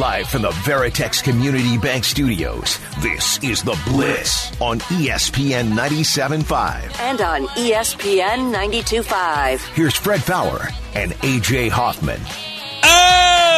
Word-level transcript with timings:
Live 0.00 0.28
from 0.30 0.40
the 0.40 0.50
Veritex 0.50 1.22
Community 1.22 1.76
Bank 1.76 2.04
Studios, 2.04 2.78
this 3.00 3.38
is 3.44 3.62
The 3.62 3.78
Blitz 3.84 4.58
on 4.58 4.80
ESPN 4.80 5.74
97.5. 5.74 6.98
and 7.00 7.20
on 7.20 7.46
ESPN 7.48 8.50
92.5. 8.50 9.60
Here's 9.74 9.94
Fred 9.94 10.22
Faour 10.22 10.70
and 10.94 11.12
AJ 11.12 11.68
Hoffman. 11.68 12.18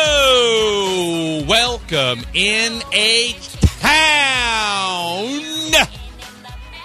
Oh, 0.05 1.45
welcome 1.49 2.25
in 2.35 2.83
a 2.93 3.37
town. 3.79 5.29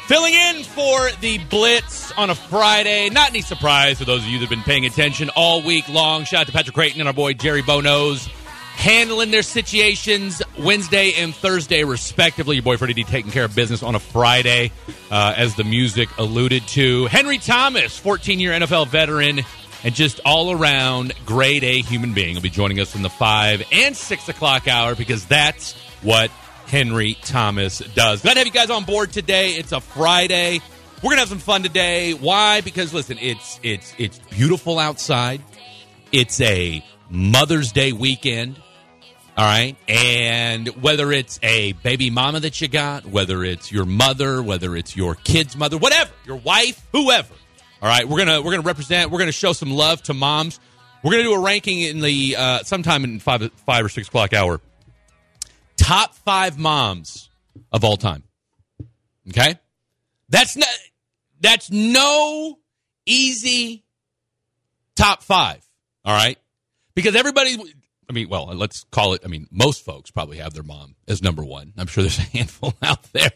Filling 0.06 0.36
in 0.36 0.64
for 0.66 1.10
the 1.20 1.40
Blitz 1.50 2.12
on 2.12 2.30
a 2.30 2.36
Friday. 2.36 3.10
Not 3.10 3.32
any 3.32 3.42
surprise 3.42 3.98
for 3.98 4.06
those 4.06 4.22
of 4.22 4.28
you 4.28 4.38
that 4.38 4.46
have 4.46 4.52
been 4.52 4.62
paying 4.62 4.86
attention 4.86 5.32
all 5.36 5.64
week 5.64 5.90
long. 5.90 6.26
Shout 6.26 6.42
out 6.42 6.46
to 6.46 6.54
Patrick 6.54 6.76
Creighton 6.76 7.02
and 7.02 7.08
our 7.08 7.14
boy 7.14 7.34
Jerry 7.34 7.64
Bonos 7.64 8.30
handling 8.78 9.32
their 9.32 9.42
situations 9.42 10.42
Wednesday 10.60 11.14
and 11.18 11.36
Thursday, 11.36 11.84
respectively. 11.84 12.56
Your 12.56 12.64
boy 12.64 12.78
Freddie 12.78 12.94
D 12.94 13.04
taking 13.04 13.32
care 13.32 13.44
of 13.44 13.56
business 13.56 13.82
on 13.82 13.96
a 13.96 14.00
Friday, 14.00 14.72
uh, 15.10 15.34
as 15.36 15.56
the 15.56 15.64
music 15.64 16.08
alluded 16.20 16.66
to. 16.70 17.08
Henry 17.08 17.40
Thomas, 17.40 17.98
14 17.98 18.40
year 18.40 18.52
NFL 18.54 18.88
veteran 18.88 19.42
and 19.84 19.96
just 19.96 20.20
all 20.26 20.52
around 20.52 21.14
grade 21.26 21.64
A 21.64 21.82
human 21.82 22.14
being, 22.14 22.36
will 22.36 22.42
be 22.42 22.50
joining 22.50 22.80
us 22.80 22.96
in 22.96 23.02
the 23.02 23.10
5 23.10 23.64
and 23.72 23.98
6 23.98 24.30
o'clock 24.30 24.68
hour 24.68 24.96
because 24.96 25.26
that's 25.26 25.74
what 26.04 26.30
Henry 26.68 27.18
Thomas 27.24 27.80
does. 27.80 28.22
Glad 28.22 28.34
to 28.34 28.40
have 28.40 28.48
you 28.48 28.54
guys 28.54 28.70
on 28.70 28.84
board 28.84 29.12
today. 29.12 29.54
It's 29.54 29.72
a 29.72 29.82
Friday. 29.82 30.62
We're 31.02 31.10
gonna 31.10 31.22
have 31.22 31.30
some 31.30 31.40
fun 31.40 31.64
today. 31.64 32.14
Why? 32.14 32.62
Because 32.62 32.94
listen, 32.94 33.18
it's 33.20 33.60
it's 33.64 33.94
it's 33.98 34.20
beautiful 34.30 34.78
outside. 34.78 35.42
It's 36.12 36.40
a 36.42 36.84
Mother's 37.10 37.72
Day 37.72 37.92
weekend. 37.92 38.62
All 39.38 39.46
right. 39.46 39.76
And 39.88 40.68
whether 40.82 41.12
it's 41.12 41.40
a 41.44 41.74
baby 41.74 42.10
mama 42.10 42.40
that 42.40 42.60
you 42.60 42.68
got, 42.68 43.06
whether 43.06 43.44
it's 43.44 43.72
your 43.72 43.86
mother, 43.86 44.42
whether 44.42 44.76
it's 44.76 44.98
your 44.98 45.14
kid's 45.14 45.56
mother, 45.56 45.78
whatever, 45.78 46.12
your 46.26 46.38
wife, 46.38 46.84
whoever. 46.92 47.36
All 47.80 47.88
right. 47.88 48.08
We're 48.08 48.18
gonna 48.18 48.42
we're 48.42 48.52
gonna 48.52 48.64
represent. 48.64 49.12
We're 49.12 49.20
gonna 49.20 49.32
show 49.32 49.54
some 49.54 49.70
love 49.70 50.02
to 50.04 50.16
moms. 50.16 50.60
We're 51.04 51.12
gonna 51.12 51.24
do 51.24 51.34
a 51.34 51.40
ranking 51.40 51.82
in 51.82 52.00
the 52.00 52.36
uh, 52.36 52.64
sometime 52.64 53.04
in 53.04 53.20
five 53.20 53.52
five 53.68 53.86
or 53.86 53.90
six 53.90 54.08
o'clock 54.08 54.34
hour. 54.34 54.60
Top 55.76 56.16
five 56.16 56.58
moms 56.58 57.30
of 57.72 57.84
all 57.84 57.98
time. 57.98 58.24
Okay. 59.30 59.60
That's 60.30 60.58
not. 60.58 60.68
That's 61.40 61.70
no 61.70 62.58
easy 63.06 63.84
top 64.96 65.22
five. 65.22 65.64
All 66.04 66.16
right. 66.16 66.40
Because 66.96 67.16
everybody, 67.16 67.56
I 68.10 68.14
mean, 68.14 68.30
well, 68.30 68.46
let's 68.48 68.86
call 68.92 69.14
it, 69.14 69.22
I 69.26 69.28
mean, 69.28 69.48
most 69.52 69.84
folks 69.84 70.12
probably 70.12 70.38
have 70.38 70.54
their 70.54 70.64
mom 70.64 70.96
as 71.08 71.22
number 71.22 71.44
one. 71.44 71.74
I'm 71.78 71.88
sure 71.88 72.04
there's 72.04 72.20
a 72.20 72.22
handful 72.38 72.74
out 72.82 73.04
there 73.14 73.32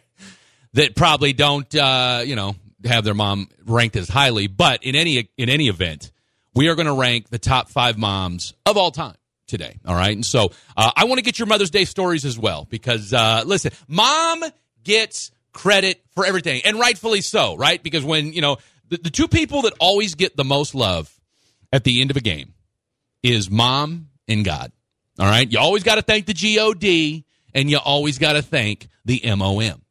that 0.74 0.96
probably 0.96 1.34
don't, 1.34 1.74
uh, 1.76 2.24
you 2.26 2.36
know, 2.36 2.56
have 2.86 3.04
their 3.04 3.14
mom 3.14 3.50
ranked 3.66 3.96
as 3.96 4.10
highly. 4.10 4.48
But 4.48 4.84
in 4.84 4.96
any 4.96 5.30
in 5.38 5.50
any 5.50 5.68
event, 5.68 6.12
we 6.54 6.68
are 6.70 6.76
going 6.76 6.88
to 6.88 6.94
rank 6.94 7.30
the 7.30 7.40
top 7.40 7.70
five 7.70 7.98
moms 7.98 8.54
of 8.66 8.78
all 8.78 8.92
time 8.92 9.16
today. 9.48 9.80
All 9.86 9.96
right, 9.96 10.12
and 10.12 10.26
so 10.26 10.52
uh, 10.76 10.92
I 10.96 11.06
want 11.06 11.20
to 11.20 11.24
get 11.24 11.40
your 11.40 11.48
Mother's 11.48 11.70
Day 11.70 11.86
stories 11.86 12.26
as 12.26 12.38
well 12.38 12.66
because 12.70 13.14
uh, 13.14 13.44
listen, 13.46 13.72
mom 13.88 14.44
gets 14.84 15.32
credit 15.54 16.02
for 16.14 16.26
everything, 16.26 16.62
and 16.66 16.80
rightfully 16.80 17.22
so, 17.22 17.56
right? 17.56 17.82
Because 17.82 18.04
when 18.04 18.34
you 18.34 18.42
know 18.42 18.58
the, 18.90 18.98
the 18.98 19.10
two 19.10 19.28
people 19.28 19.64
that 19.64 19.74
always 19.80 20.16
get 20.16 20.36
the 20.36 20.46
most 20.46 20.76
love 20.76 21.14
at 21.72 21.84
the 21.84 22.02
end 22.02 22.12
of 22.12 22.18
a 22.18 22.22
game 22.22 22.54
is 23.24 23.50
mom 23.50 24.08
and 24.32 24.46
God. 24.46 24.72
All 25.20 25.26
right, 25.28 25.52
you 25.52 25.60
always 25.60 25.84
got 25.84 25.96
to 25.96 26.02
thank 26.02 26.26
the 26.26 26.34
G 26.34 26.60
O 26.60 26.74
D, 26.74 27.26
and 27.54 27.70
you 27.70 27.78
always 27.78 28.18
got 28.18 28.34
to 28.34 28.42
thank 28.42 28.88
the 29.06 29.24
M 29.24 29.42
O 29.42 29.60
M 29.60 29.82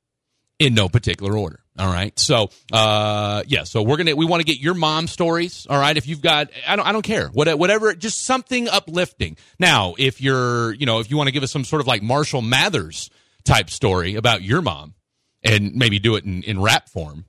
in 0.59 0.75
no 0.75 0.89
particular 0.89 1.37
order. 1.37 1.61
All 1.79 1.91
right. 1.91 2.19
So, 2.19 2.51
uh, 2.73 3.43
yeah. 3.47 3.65
So 3.65 3.83
we're 3.83 3.97
gonna 3.97 4.15
we 4.15 4.27
want 4.27 4.41
to 4.41 4.45
get 4.45 4.59
your 4.59 4.75
mom 4.75 5.07
stories. 5.07 5.67
All 5.71 5.79
right. 5.79 5.97
If 5.97 6.07
you've 6.07 6.21
got, 6.21 6.51
I 6.67 6.77
don't, 6.77 6.87
I 6.87 6.93
don't 6.93 7.03
care. 7.03 7.29
What, 7.29 7.59
whatever. 7.59 7.95
Just 7.95 8.27
something 8.27 8.69
uplifting. 8.69 9.39
Now, 9.59 9.95
if 9.97 10.21
you're, 10.21 10.75
you 10.75 10.85
know, 10.85 10.99
if 10.99 11.11
you 11.11 11.17
want 11.17 11.29
to 11.29 11.33
give 11.33 11.43
us 11.43 11.51
some 11.51 11.65
sort 11.65 11.81
of 11.81 11.87
like 11.87 12.03
Marshall 12.03 12.43
Mathers 12.43 13.09
type 13.45 13.71
story 13.71 14.17
about 14.17 14.43
your 14.43 14.61
mom, 14.61 14.95
and 15.43 15.75
maybe 15.75 15.99
do 15.99 16.17
it 16.17 16.25
in 16.25 16.43
in 16.43 16.61
rap 16.61 16.89
form, 16.91 17.25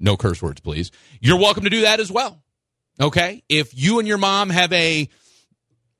no 0.00 0.16
curse 0.16 0.42
words, 0.42 0.60
please. 0.60 0.90
You're 1.20 1.38
welcome 1.38 1.62
to 1.62 1.70
do 1.70 1.82
that 1.82 2.00
as 2.00 2.10
well. 2.10 2.42
Okay. 3.00 3.44
If 3.48 3.78
you 3.80 4.00
and 4.00 4.08
your 4.08 4.18
mom 4.18 4.50
have 4.50 4.72
a 4.72 5.08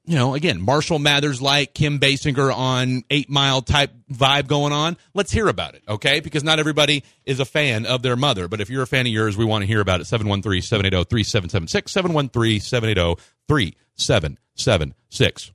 you 0.06 0.16
know, 0.16 0.34
again, 0.34 0.60
Marshall 0.60 0.98
Mathers 0.98 1.40
like 1.40 1.72
Kim 1.72 1.98
Basinger 1.98 2.54
on 2.54 3.04
Eight 3.08 3.30
Mile 3.30 3.62
type 3.62 3.90
vibe 4.12 4.48
going 4.48 4.72
on. 4.72 4.98
Let's 5.14 5.32
hear 5.32 5.48
about 5.48 5.74
it, 5.74 5.82
okay? 5.88 6.20
Because 6.20 6.44
not 6.44 6.58
everybody 6.58 7.04
is 7.24 7.40
a 7.40 7.46
fan 7.46 7.86
of 7.86 8.02
their 8.02 8.16
mother. 8.16 8.46
But 8.46 8.60
if 8.60 8.68
you're 8.68 8.82
a 8.82 8.86
fan 8.86 9.06
of 9.06 9.12
yours, 9.12 9.36
we 9.36 9.46
want 9.46 9.62
to 9.62 9.66
hear 9.66 9.80
about 9.80 10.02
it. 10.02 10.04
713 10.04 10.60
780 10.60 11.08
3776. 11.08 11.92
713 11.92 12.60
780 12.60 13.22
3776. 13.48 15.50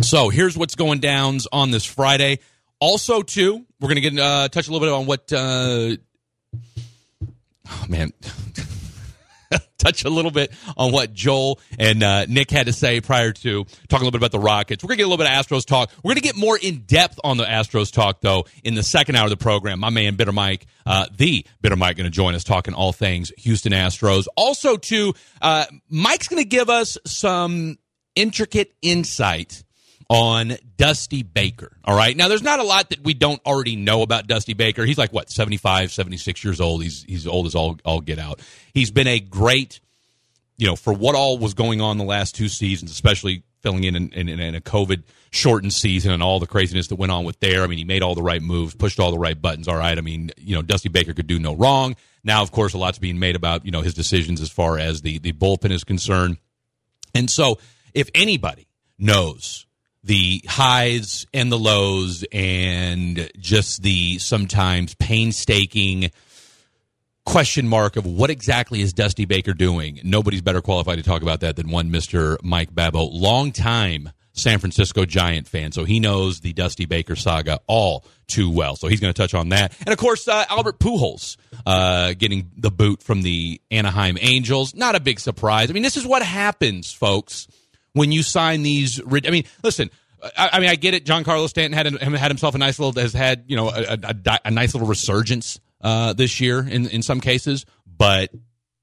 So 0.00 0.30
here's 0.30 0.56
what's 0.56 0.74
going 0.74 1.00
down 1.00 1.38
on 1.52 1.70
this 1.70 1.84
Friday. 1.84 2.38
Also, 2.80 3.20
too, 3.20 3.66
we're 3.80 3.88
going 3.88 4.02
to 4.02 4.10
get 4.10 4.18
uh, 4.18 4.48
touch 4.48 4.68
a 4.68 4.72
little 4.72 4.86
bit 4.86 4.94
on 4.94 5.04
what. 5.04 5.30
Uh, 5.30 5.96
oh, 7.68 7.84
man. 7.88 8.10
touch 9.78 10.04
a 10.04 10.10
little 10.10 10.30
bit 10.30 10.52
on 10.76 10.92
what 10.92 11.12
Joel 11.12 11.60
and 11.78 12.02
uh, 12.02 12.26
Nick 12.26 12.50
had 12.50 12.66
to 12.66 12.72
say 12.72 13.00
prior 13.00 13.32
to 13.32 13.64
talking 13.88 14.02
a 14.02 14.04
little 14.04 14.10
bit 14.12 14.18
about 14.18 14.32
the 14.32 14.38
Rockets. 14.38 14.82
We're 14.82 14.88
going 14.88 14.98
to 14.98 15.02
get 15.02 15.06
a 15.06 15.10
little 15.10 15.24
bit 15.24 15.32
of 15.32 15.46
Astros 15.46 15.66
talk. 15.66 15.90
We're 16.02 16.10
going 16.10 16.16
to 16.16 16.22
get 16.22 16.36
more 16.36 16.58
in 16.60 16.80
depth 16.80 17.18
on 17.22 17.36
the 17.36 17.44
Astros 17.44 17.92
talk, 17.92 18.20
though, 18.20 18.46
in 18.64 18.74
the 18.74 18.82
second 18.82 19.16
hour 19.16 19.24
of 19.24 19.30
the 19.30 19.36
program. 19.36 19.80
My 19.80 19.90
man, 19.90 20.16
Bitter 20.16 20.32
Mike, 20.32 20.66
uh, 20.84 21.06
the 21.16 21.46
Bitter 21.60 21.76
Mike, 21.76 21.96
going 21.96 22.04
to 22.04 22.10
join 22.10 22.34
us 22.34 22.44
talking 22.44 22.74
all 22.74 22.92
things 22.92 23.32
Houston 23.38 23.72
Astros. 23.72 24.26
Also, 24.36 24.76
too, 24.76 25.14
uh, 25.40 25.66
Mike's 25.88 26.28
going 26.28 26.42
to 26.42 26.48
give 26.48 26.70
us 26.70 26.98
some 27.04 27.78
intricate 28.14 28.72
insight 28.82 29.62
on 30.08 30.56
Dusty 30.76 31.22
Baker. 31.22 31.76
All 31.84 31.96
right. 31.96 32.16
Now, 32.16 32.28
there's 32.28 32.42
not 32.42 32.60
a 32.60 32.64
lot 32.64 32.90
that 32.90 33.02
we 33.02 33.14
don't 33.14 33.40
already 33.44 33.76
know 33.76 34.02
about 34.02 34.26
Dusty 34.26 34.54
Baker. 34.54 34.84
He's 34.84 34.98
like, 34.98 35.12
what, 35.12 35.30
75, 35.30 35.90
76 35.90 36.44
years 36.44 36.60
old. 36.60 36.82
He's, 36.82 37.02
he's 37.02 37.26
old 37.26 37.46
as 37.46 37.54
all, 37.54 37.78
all 37.84 38.00
get 38.00 38.18
out. 38.18 38.40
He's 38.72 38.90
been 38.90 39.08
a 39.08 39.18
great, 39.18 39.80
you 40.56 40.66
know, 40.66 40.76
for 40.76 40.92
what 40.92 41.14
all 41.14 41.38
was 41.38 41.54
going 41.54 41.80
on 41.80 41.98
the 41.98 42.04
last 42.04 42.36
two 42.36 42.48
seasons, 42.48 42.90
especially 42.90 43.42
filling 43.62 43.84
in 43.84 43.96
in, 43.96 44.12
in, 44.12 44.28
in 44.28 44.54
a 44.54 44.60
COVID 44.60 45.02
shortened 45.30 45.72
season 45.72 46.12
and 46.12 46.22
all 46.22 46.38
the 46.38 46.46
craziness 46.46 46.86
that 46.88 46.96
went 46.96 47.10
on 47.10 47.24
with 47.24 47.40
there. 47.40 47.64
I 47.64 47.66
mean, 47.66 47.78
he 47.78 47.84
made 47.84 48.02
all 48.02 48.14
the 48.14 48.22
right 48.22 48.40
moves, 48.40 48.74
pushed 48.74 49.00
all 49.00 49.10
the 49.10 49.18
right 49.18 49.40
buttons. 49.40 49.66
All 49.66 49.76
right. 49.76 49.98
I 49.98 50.00
mean, 50.00 50.30
you 50.36 50.54
know, 50.54 50.62
Dusty 50.62 50.88
Baker 50.88 51.14
could 51.14 51.26
do 51.26 51.40
no 51.40 51.54
wrong. 51.54 51.96
Now, 52.22 52.42
of 52.42 52.52
course, 52.52 52.74
a 52.74 52.78
lot's 52.78 52.98
being 52.98 53.18
made 53.18 53.34
about, 53.34 53.64
you 53.64 53.72
know, 53.72 53.82
his 53.82 53.94
decisions 53.94 54.40
as 54.40 54.50
far 54.50 54.78
as 54.78 55.02
the, 55.02 55.18
the 55.18 55.32
bullpen 55.32 55.72
is 55.72 55.84
concerned. 55.84 56.38
And 57.14 57.30
so, 57.30 57.58
if 57.92 58.10
anybody 58.14 58.66
knows 58.98 59.65
the 60.06 60.40
highs 60.46 61.26
and 61.34 61.50
the 61.50 61.58
lows 61.58 62.24
and 62.32 63.28
just 63.38 63.82
the 63.82 64.18
sometimes 64.18 64.94
painstaking 64.94 66.12
question 67.24 67.66
mark 67.66 67.96
of 67.96 68.06
what 68.06 68.30
exactly 68.30 68.80
is 68.80 68.92
Dusty 68.92 69.24
Baker 69.24 69.52
doing. 69.52 70.00
Nobody's 70.04 70.42
better 70.42 70.62
qualified 70.62 70.98
to 70.98 71.02
talk 71.02 71.22
about 71.22 71.40
that 71.40 71.56
than 71.56 71.70
one 71.70 71.90
Mr. 71.90 72.36
Mike 72.44 72.72
Babbo, 72.72 73.02
longtime 73.02 74.10
San 74.32 74.60
Francisco 74.60 75.04
Giant 75.04 75.48
fan. 75.48 75.72
So 75.72 75.84
he 75.84 75.98
knows 75.98 76.38
the 76.38 76.52
Dusty 76.52 76.84
Baker 76.84 77.16
saga 77.16 77.58
all 77.66 78.04
too 78.28 78.48
well. 78.48 78.76
So 78.76 78.86
he's 78.86 79.00
going 79.00 79.12
to 79.12 79.20
touch 79.20 79.34
on 79.34 79.48
that. 79.48 79.74
And 79.80 79.88
of 79.88 79.98
course, 79.98 80.28
uh, 80.28 80.44
Albert 80.48 80.78
Pujols 80.78 81.36
uh, 81.66 82.14
getting 82.16 82.52
the 82.56 82.70
boot 82.70 83.02
from 83.02 83.22
the 83.22 83.60
Anaheim 83.72 84.18
Angels. 84.20 84.72
Not 84.72 84.94
a 84.94 85.00
big 85.00 85.18
surprise. 85.18 85.68
I 85.68 85.72
mean, 85.72 85.82
this 85.82 85.96
is 85.96 86.06
what 86.06 86.22
happens, 86.22 86.92
folks, 86.92 87.48
when 87.96 88.12
you 88.12 88.22
sign 88.22 88.62
these. 88.62 89.00
I 89.00 89.30
mean, 89.30 89.44
listen. 89.62 89.90
I, 90.36 90.60
mean, 90.60 90.70
I 90.70 90.76
get 90.76 90.94
it. 90.94 91.04
Giancarlo 91.04 91.48
Stanton 91.48 91.72
had 91.72 91.86
had 92.00 92.30
himself 92.30 92.54
a 92.54 92.58
nice 92.58 92.78
little 92.78 93.00
has 93.00 93.12
had 93.12 93.44
you 93.46 93.56
know 93.56 93.68
a, 93.68 93.98
a, 94.02 94.14
a, 94.26 94.38
a 94.46 94.50
nice 94.50 94.74
little 94.74 94.88
resurgence 94.88 95.60
uh, 95.80 96.14
this 96.14 96.40
year 96.40 96.60
in 96.60 96.88
in 96.88 97.02
some 97.02 97.20
cases, 97.20 97.64
but 97.86 98.30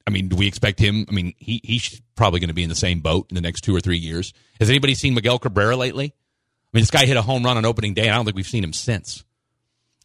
I 0.07 0.12
mean, 0.12 0.27
do 0.27 0.36
we 0.36 0.48
expect 0.48 0.80
him? 0.80 1.06
I 1.10 1.12
mean, 1.12 1.33
he 1.38 1.60
he's 1.63 2.01
probably 2.15 2.39
going 2.39 2.50
to 2.50 2.54
be 2.54 2.63
in 2.63 2.69
the 2.69 2.75
same 2.75 3.01
boat 3.01 3.27
in 3.30 3.36
the 3.36 3.42
next 3.42 3.62
two 3.62 3.75
or 3.75 3.80
three 3.80 3.98
years. 3.98 4.33
Has 4.60 4.69
anybody 4.69 4.95
seen 4.95 5.13
Miguel 5.13 5.39
Cabrera 5.39 5.75
lately? 5.75 6.06
I 6.06 6.77
mean, 6.77 6.81
this 6.81 6.92
guy 6.92 7.06
hit 7.06 7.18
a 7.18 7.21
home 7.21 7.44
run 7.44 7.57
on 7.57 7.65
opening 7.65 7.94
day, 7.94 8.04
and 8.04 8.12
I 8.12 8.15
don't 8.15 8.25
think 8.25 8.36
we've 8.36 8.48
seen 8.48 8.63
him 8.63 8.74
since. 8.74 9.24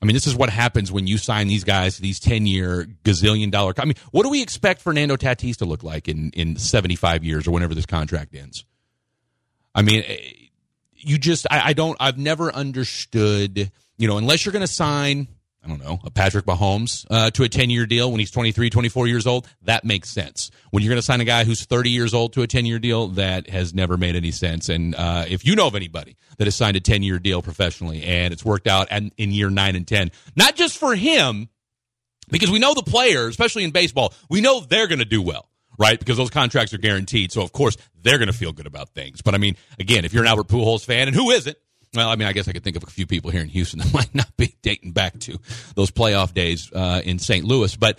I 0.01 0.07
mean, 0.07 0.15
this 0.15 0.27
is 0.27 0.35
what 0.35 0.51
happens 0.51 0.93
when 0.93 1.07
you 1.07 1.19
sign 1.19 1.49
these 1.49 1.65
guys 1.65 1.99
these 1.99 2.21
ten 2.21 2.47
year 2.47 2.87
gazillion 3.05 3.51
dollar. 3.51 3.75
I 3.79 3.85
mean, 3.85 3.97
what 4.13 4.23
do 4.23 4.31
we 4.31 4.43
expect 4.43 4.81
Fernando 4.81 5.17
Tatis 5.17 5.57
to 5.57 5.65
look 5.65 5.83
like 5.83 6.09
in 6.09 6.31
in 6.31 6.57
seventy 6.57 6.97
five 6.97 7.25
years 7.25 7.47
or 7.47 7.51
whenever 7.51 7.75
this 7.75 7.87
contract 7.87 8.35
ends? 8.35 8.65
I 9.79 9.83
mean, 9.83 10.03
eh, 10.07 10.19
you 10.97 11.19
just 11.19 11.47
I, 11.51 11.69
I 11.69 11.73
don't 11.73 11.97
I've 12.01 12.19
never 12.19 12.53
understood. 12.53 13.71
You 13.97 14.09
know, 14.09 14.19
unless 14.19 14.45
you're 14.45 14.53
going 14.53 14.67
to 14.67 14.73
sign 14.73 15.29
I 15.65 15.69
don't 15.69 15.85
know, 15.85 15.99
a 16.05 16.11
Patrick 16.11 16.47
Mahomes 16.47 17.05
uh, 17.11 17.31
to 17.33 17.43
a 17.43 17.49
10 17.49 17.69
year 17.69 17.85
deal 17.85 18.11
when 18.11 18.21
he's 18.21 18.31
23, 18.31 18.71
24 18.71 19.07
years 19.07 19.27
old, 19.27 19.47
that 19.63 19.85
makes 19.85 20.09
sense. 20.09 20.51
When 20.71 20.83
you're 20.83 20.91
going 20.91 20.99
to 20.99 21.05
sign 21.05 21.21
a 21.21 21.25
guy 21.25 21.45
who's 21.45 21.65
30 21.65 21.91
years 21.91 22.15
old 22.15 22.33
to 22.35 22.43
a 22.43 22.47
10 22.47 22.65
year 22.65 22.79
deal, 22.79 23.09
that 23.09 23.51
has 23.51 23.75
never 23.75 23.97
made 23.97 24.17
any 24.17 24.31
sense. 24.31 24.69
And 24.69 24.95
uh, 24.95 25.25
if 25.29 25.45
you 25.45 25.57
know 25.57 25.67
of 25.67 25.75
anybody 25.75 26.17
that 26.39 26.47
has 26.47 26.55
signed 26.55 26.77
a 26.77 26.81
10 26.81 27.03
year 27.03 27.19
deal 27.19 27.43
professionally 27.43 28.03
and 28.03 28.33
it's 28.33 28.45
worked 28.45 28.67
out 28.67 28.91
in, 28.91 29.13
in 29.17 29.31
year 29.31 29.51
nine 29.51 29.77
and 29.77 29.87
10, 29.87 30.11
not 30.37 30.57
just 30.57 30.79
for 30.79 30.95
him, 30.95 31.49
because 32.31 32.51
we 32.51 32.59
know 32.59 32.75
the 32.75 32.83
player, 32.83 33.29
especially 33.29 33.65
in 33.65 33.71
baseball, 33.71 34.15
we 34.31 34.41
know 34.41 34.61
they're 34.61 34.87
going 34.87 35.01
to 35.01 35.05
do 35.05 35.23
well. 35.23 35.49
Right, 35.79 35.99
because 35.99 36.17
those 36.17 36.31
contracts 36.31 36.75
are 36.75 36.79
guaranteed, 36.79 37.31
so 37.31 37.43
of 37.43 37.53
course 37.53 37.77
they're 38.03 38.19
going 38.19 38.27
to 38.27 38.37
feel 38.37 38.53
good 38.53 38.67
about 38.67 38.89
things. 38.91 39.23
But 39.23 39.35
I 39.35 39.39
mean, 39.39 39.57
again, 39.79 40.05
if 40.05 40.13
you're 40.13 40.25
an 40.25 40.29
Albert 40.29 40.49
Pujols 40.49 40.85
fan, 40.85 41.07
and 41.07 41.15
who 41.15 41.31
isn't, 41.31 41.57
well, 41.95 42.09
I 42.09 42.17
mean, 42.17 42.27
I 42.27 42.33
guess 42.33 42.49
I 42.49 42.53
could 42.53 42.65
think 42.65 42.77
of 42.77 42.83
a 42.83 42.87
few 42.91 43.07
people 43.07 43.31
here 43.31 43.43
in 43.43 43.49
Houston 43.49 43.79
that 43.83 43.95
might 43.95 44.15
not 44.15 44.37
be 44.37 44.57
dating 44.63 44.93
back 44.93 45.19
to 45.21 45.39
those 45.77 45.91
playoff 45.91 46.35
days 46.35 46.71
uh, 46.73 47.01
in 47.05 47.19
St. 47.19 47.45
Louis. 47.45 47.77
But 47.77 47.99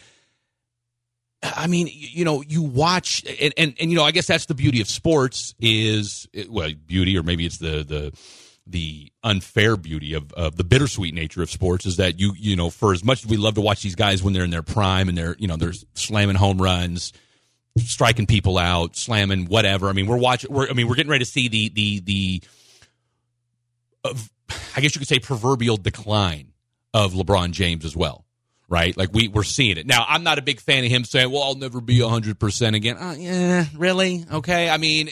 I 1.42 1.68
mean, 1.68 1.88
you 1.90 2.26
know, 2.26 2.42
you 2.42 2.64
watch, 2.64 3.24
and, 3.40 3.54
and 3.58 3.74
and 3.80 3.90
you 3.90 3.96
know, 3.96 4.04
I 4.04 4.12
guess 4.12 4.28
that's 4.28 4.46
the 4.46 4.56
beauty 4.56 4.82
of 4.82 4.90
sports 4.90 5.56
is 5.60 6.28
well, 6.50 6.70
beauty, 6.86 7.18
or 7.18 7.24
maybe 7.24 7.46
it's 7.46 7.60
the 7.60 7.84
the 7.84 8.18
the 8.68 9.12
unfair 9.24 9.76
beauty 9.76 10.14
of, 10.14 10.32
of 10.34 10.56
the 10.56 10.64
bittersweet 10.64 11.14
nature 11.14 11.42
of 11.42 11.50
sports 11.50 11.86
is 11.86 11.98
that 11.98 12.20
you 12.20 12.34
you 12.38 12.56
know 12.56 12.70
for 12.70 12.94
as 12.94 13.04
much 13.04 13.24
as 13.24 13.30
we 13.30 13.38
love 13.38 13.56
to 13.56 13.62
watch 13.62 13.82
these 13.82 13.96
guys 13.96 14.22
when 14.22 14.34
they're 14.34 14.44
in 14.44 14.52
their 14.52 14.62
prime 14.62 15.10
and 15.10 15.18
they're 15.18 15.36
you 15.40 15.48
know 15.48 15.56
they're 15.56 15.74
slamming 15.96 16.36
home 16.36 16.62
runs 16.62 17.12
striking 17.80 18.26
people 18.26 18.58
out 18.58 18.96
slamming 18.96 19.46
whatever 19.46 19.90
i 19.90 19.94
mean 19.94 20.08
we're 20.08 20.18
watching 20.18 20.52
we're 20.54 20.70
i 20.70 20.74
mean 20.74 20.88
we're 20.88 20.96
getting 20.96 21.10
ready 21.10 21.24
to 21.24 21.30
see 21.30 21.48
the 21.48 21.70
the 21.70 22.00
the 22.02 22.42
I 24.76 24.82
guess 24.82 24.96
you 24.96 25.00
could 25.00 25.08
say 25.08 25.20
proverbial 25.20 25.78
decline 25.78 26.54
of 26.94 27.14
LeBron 27.14 27.52
James 27.52 27.86
as 27.86 27.96
well, 27.96 28.26
right? 28.68 28.96
Like 28.96 29.10
we 29.14 29.28
we're 29.28 29.44
seeing 29.44 29.78
it 29.78 29.86
now. 29.86 30.06
I'm 30.08 30.24
not 30.24 30.38
a 30.38 30.42
big 30.42 30.60
fan 30.60 30.84
of 30.84 30.90
him 30.90 31.04
saying, 31.04 31.32
"Well, 31.32 31.44
I'll 31.44 31.56
never 31.56 31.82
be 31.82 32.02
100 32.02 32.40
percent 32.40 32.76
again." 32.76 32.98
Uh, 32.98 33.16
yeah, 33.18 33.66
really? 33.76 34.26
Okay. 34.32 34.70
I 34.70 34.78
mean, 34.78 35.10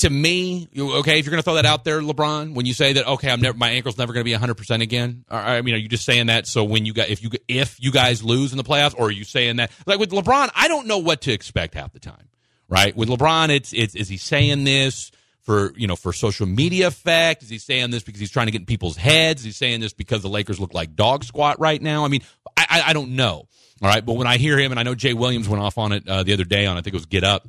to 0.00 0.10
me, 0.10 0.68
okay, 0.76 1.18
if 1.18 1.24
you're 1.24 1.30
going 1.30 1.40
to 1.40 1.42
throw 1.42 1.54
that 1.54 1.66
out 1.66 1.84
there, 1.84 2.00
LeBron, 2.00 2.54
when 2.54 2.66
you 2.66 2.74
say 2.74 2.94
that, 2.94 3.06
okay, 3.06 3.30
I'm 3.30 3.40
never 3.40 3.56
my 3.56 3.70
ankle's 3.70 3.98
never 3.98 4.12
going 4.12 4.22
to 4.22 4.24
be 4.24 4.32
100 4.32 4.54
percent 4.54 4.82
again. 4.82 5.24
I 5.30 5.62
mean, 5.62 5.74
are 5.74 5.78
you 5.78 5.88
just 5.88 6.04
saying 6.04 6.26
that 6.26 6.46
so 6.46 6.64
when 6.64 6.86
you 6.86 6.92
got 6.92 7.08
if 7.08 7.22
you 7.22 7.30
if 7.48 7.76
you 7.80 7.92
guys 7.92 8.22
lose 8.22 8.52
in 8.52 8.58
the 8.58 8.64
playoffs, 8.64 8.94
or 8.96 9.08
are 9.08 9.10
you 9.10 9.24
saying 9.24 9.56
that 9.56 9.70
like 9.86 9.98
with 9.98 10.10
LeBron? 10.10 10.50
I 10.54 10.68
don't 10.68 10.86
know 10.86 10.98
what 10.98 11.22
to 11.22 11.32
expect 11.32 11.74
half 11.74 11.92
the 11.92 12.00
time, 12.00 12.28
right? 12.68 12.96
With 12.96 13.08
LeBron, 13.08 13.50
it's 13.50 13.72
it's 13.72 13.94
is 13.94 14.08
he 14.08 14.16
saying 14.16 14.64
this? 14.64 15.10
for 15.42 15.72
you 15.74 15.86
know 15.86 15.96
for 15.96 16.12
social 16.12 16.46
media 16.46 16.86
effect? 16.86 17.42
Is 17.42 17.48
he 17.48 17.58
saying 17.58 17.90
this 17.90 18.02
because 18.02 18.20
he's 18.20 18.30
trying 18.30 18.46
to 18.46 18.52
get 18.52 18.60
in 18.60 18.66
people's 18.66 18.96
heads? 18.96 19.40
Is 19.40 19.46
he 19.46 19.52
saying 19.52 19.80
this 19.80 19.92
because 19.92 20.22
the 20.22 20.28
Lakers 20.28 20.60
look 20.60 20.74
like 20.74 20.94
dog 20.94 21.24
squat 21.24 21.58
right 21.58 21.80
now? 21.80 22.04
I 22.04 22.08
mean, 22.08 22.22
I, 22.56 22.66
I, 22.68 22.82
I 22.88 22.92
don't 22.92 23.16
know. 23.16 23.46
All 23.82 23.88
right, 23.88 24.04
but 24.04 24.12
when 24.12 24.26
I 24.26 24.36
hear 24.36 24.58
him, 24.58 24.72
and 24.72 24.78
I 24.78 24.82
know 24.82 24.94
Jay 24.94 25.14
Williams 25.14 25.48
went 25.48 25.62
off 25.62 25.78
on 25.78 25.92
it 25.92 26.06
uh, 26.06 26.22
the 26.22 26.34
other 26.34 26.44
day 26.44 26.66
on 26.66 26.76
I 26.76 26.82
think 26.82 26.92
it 26.92 26.98
was 26.98 27.06
Get 27.06 27.24
Up, 27.24 27.48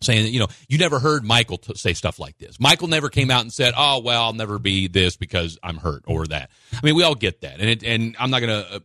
saying 0.00 0.24
that 0.24 0.30
you 0.30 0.40
know 0.40 0.48
you 0.68 0.78
never 0.78 0.98
heard 0.98 1.24
Michael 1.24 1.58
t- 1.58 1.74
say 1.74 1.92
stuff 1.92 2.18
like 2.18 2.38
this. 2.38 2.58
Michael 2.60 2.88
never 2.88 3.08
came 3.08 3.30
out 3.30 3.42
and 3.42 3.52
said, 3.52 3.74
"Oh 3.76 4.00
well, 4.00 4.24
I'll 4.24 4.32
never 4.32 4.58
be 4.58 4.88
this 4.88 5.16
because 5.16 5.58
I'm 5.62 5.76
hurt" 5.76 6.04
or 6.06 6.26
that. 6.26 6.50
I 6.72 6.80
mean, 6.82 6.94
we 6.94 7.02
all 7.02 7.14
get 7.14 7.42
that, 7.42 7.60
and 7.60 7.68
it, 7.68 7.82
and 7.82 8.16
I'm 8.18 8.30
not 8.30 8.40
going 8.40 8.64
to 8.64 8.74
uh, 8.76 8.78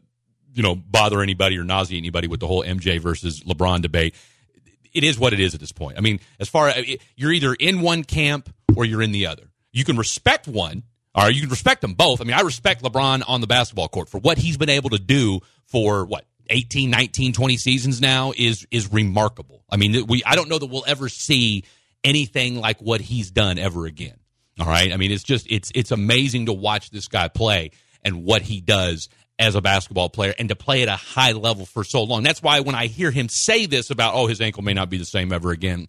you 0.54 0.64
know 0.64 0.76
bother 0.76 1.22
anybody 1.22 1.58
or 1.58 1.64
nauseate 1.64 2.00
anybody 2.00 2.28
with 2.28 2.40
the 2.40 2.48
whole 2.48 2.64
MJ 2.64 3.00
versus 3.00 3.42
LeBron 3.42 3.82
debate 3.82 4.16
it 4.94 5.04
is 5.04 5.18
what 5.18 5.34
it 5.34 5.40
is 5.40 5.56
at 5.56 5.60
this 5.60 5.72
point. 5.72 5.98
I 5.98 6.02
mean, 6.02 6.20
as 6.40 6.48
far 6.48 6.68
as 6.70 6.86
you're 7.16 7.32
either 7.32 7.56
in 7.56 7.82
one 7.82 8.04
camp 8.04 8.54
or 8.76 8.86
you're 8.86 9.02
in 9.02 9.12
the 9.12 9.28
other. 9.28 9.44
You 9.72 9.84
can 9.84 9.98
respect 9.98 10.48
one, 10.48 10.84
or 11.16 11.32
you 11.32 11.42
can 11.42 11.50
respect 11.50 11.82
them 11.82 11.94
both. 11.94 12.22
I 12.22 12.24
mean, 12.26 12.36
I 12.36 12.42
respect 12.42 12.84
LeBron 12.84 13.24
on 13.28 13.42
the 13.42 13.48
basketball 13.48 13.88
court 13.88 14.10
for 14.10 14.20
what 14.20 14.38
he's 14.38 14.58
been 14.58 14.70
able 14.70 14.92
to 14.92 15.00
do 15.00 15.42
for 15.66 16.06
what 16.06 16.26
18, 16.50 16.90
19, 16.90 17.34
20 17.34 17.58
seasons 17.58 18.02
now 18.02 18.34
is 18.36 18.68
is 18.72 18.92
remarkable. 18.92 19.64
I 19.70 19.78
mean, 19.78 20.06
we 20.08 20.24
I 20.26 20.36
don't 20.36 20.50
know 20.50 20.60
that 20.60 20.68
we'll 20.68 20.86
ever 20.88 21.10
see 21.10 21.64
anything 22.04 22.60
like 22.60 22.80
what 22.82 23.02
he's 23.02 23.32
done 23.32 23.58
ever 23.58 23.86
again. 23.86 24.18
All 24.60 24.68
right? 24.68 24.92
I 24.92 24.98
mean, 24.98 25.12
it's 25.12 25.24
just 25.24 25.48
it's 25.50 25.72
it's 25.74 25.92
amazing 25.92 26.48
to 26.48 26.54
watch 26.54 26.90
this 26.90 27.08
guy 27.08 27.28
play 27.28 27.72
and 28.04 28.24
what 28.24 28.42
he 28.42 28.62
does 28.62 29.10
as 29.40 29.56
a 29.56 29.62
basketball 29.62 30.10
player 30.10 30.34
and 30.38 30.50
to 30.50 30.56
play 30.56 30.84
at 30.84 30.90
a 30.90 30.96
high 30.96 31.32
level 31.32 31.66
for 31.66 31.84
so 31.84 32.04
long. 32.04 32.24
That's 32.24 32.42
why 32.42 32.60
when 32.60 32.76
I 32.76 32.88
hear 32.88 33.10
him 33.10 33.30
say 33.30 33.66
this 33.66 33.90
about, 33.90 34.14
oh, 34.14 34.28
his 34.28 34.42
ankle 34.42 34.64
may 34.64 34.74
not 34.74 34.90
be 34.90 34.98
the 34.98 35.06
same 35.06 35.34
ever 35.34 35.52
again. 35.52 35.88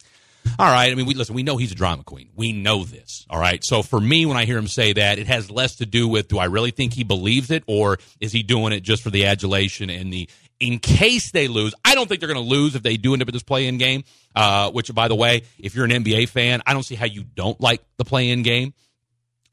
All 0.58 0.70
right. 0.70 0.90
I 0.90 0.94
mean, 0.94 1.06
we 1.06 1.14
listen, 1.14 1.34
we 1.34 1.42
know 1.42 1.56
he's 1.56 1.72
a 1.72 1.74
drama 1.74 2.04
queen. 2.04 2.30
We 2.34 2.52
know 2.52 2.84
this. 2.84 3.26
All 3.30 3.40
right. 3.40 3.64
So 3.64 3.82
for 3.82 4.00
me, 4.00 4.26
when 4.26 4.36
I 4.36 4.44
hear 4.44 4.58
him 4.58 4.66
say 4.66 4.92
that, 4.92 5.18
it 5.18 5.26
has 5.26 5.50
less 5.50 5.76
to 5.76 5.86
do 5.86 6.06
with 6.06 6.28
do 6.28 6.38
I 6.38 6.46
really 6.46 6.70
think 6.70 6.92
he 6.92 7.04
believes 7.04 7.50
it 7.50 7.64
or 7.66 7.98
is 8.20 8.32
he 8.32 8.42
doing 8.42 8.72
it 8.72 8.80
just 8.80 9.02
for 9.02 9.10
the 9.10 9.26
adulation 9.26 9.90
and 9.90 10.12
the 10.12 10.28
in 10.60 10.78
case 10.78 11.30
they 11.30 11.48
lose? 11.48 11.74
I 11.84 11.94
don't 11.94 12.08
think 12.08 12.20
they're 12.20 12.32
going 12.32 12.44
to 12.44 12.50
lose 12.50 12.74
if 12.74 12.82
they 12.82 12.96
do 12.96 13.12
end 13.12 13.22
up 13.22 13.28
at 13.28 13.34
this 13.34 13.42
play 13.42 13.66
in 13.66 13.78
game. 13.78 14.04
Uh, 14.36 14.70
which, 14.72 14.92
by 14.92 15.06
the 15.06 15.14
way, 15.14 15.42
if 15.58 15.76
you're 15.76 15.84
an 15.84 15.92
NBA 15.92 16.28
fan, 16.28 16.60
I 16.66 16.72
don't 16.72 16.82
see 16.82 16.96
how 16.96 17.06
you 17.06 17.22
don't 17.22 17.60
like 17.60 17.80
the 17.98 18.04
play 18.04 18.30
in 18.30 18.42
game 18.42 18.74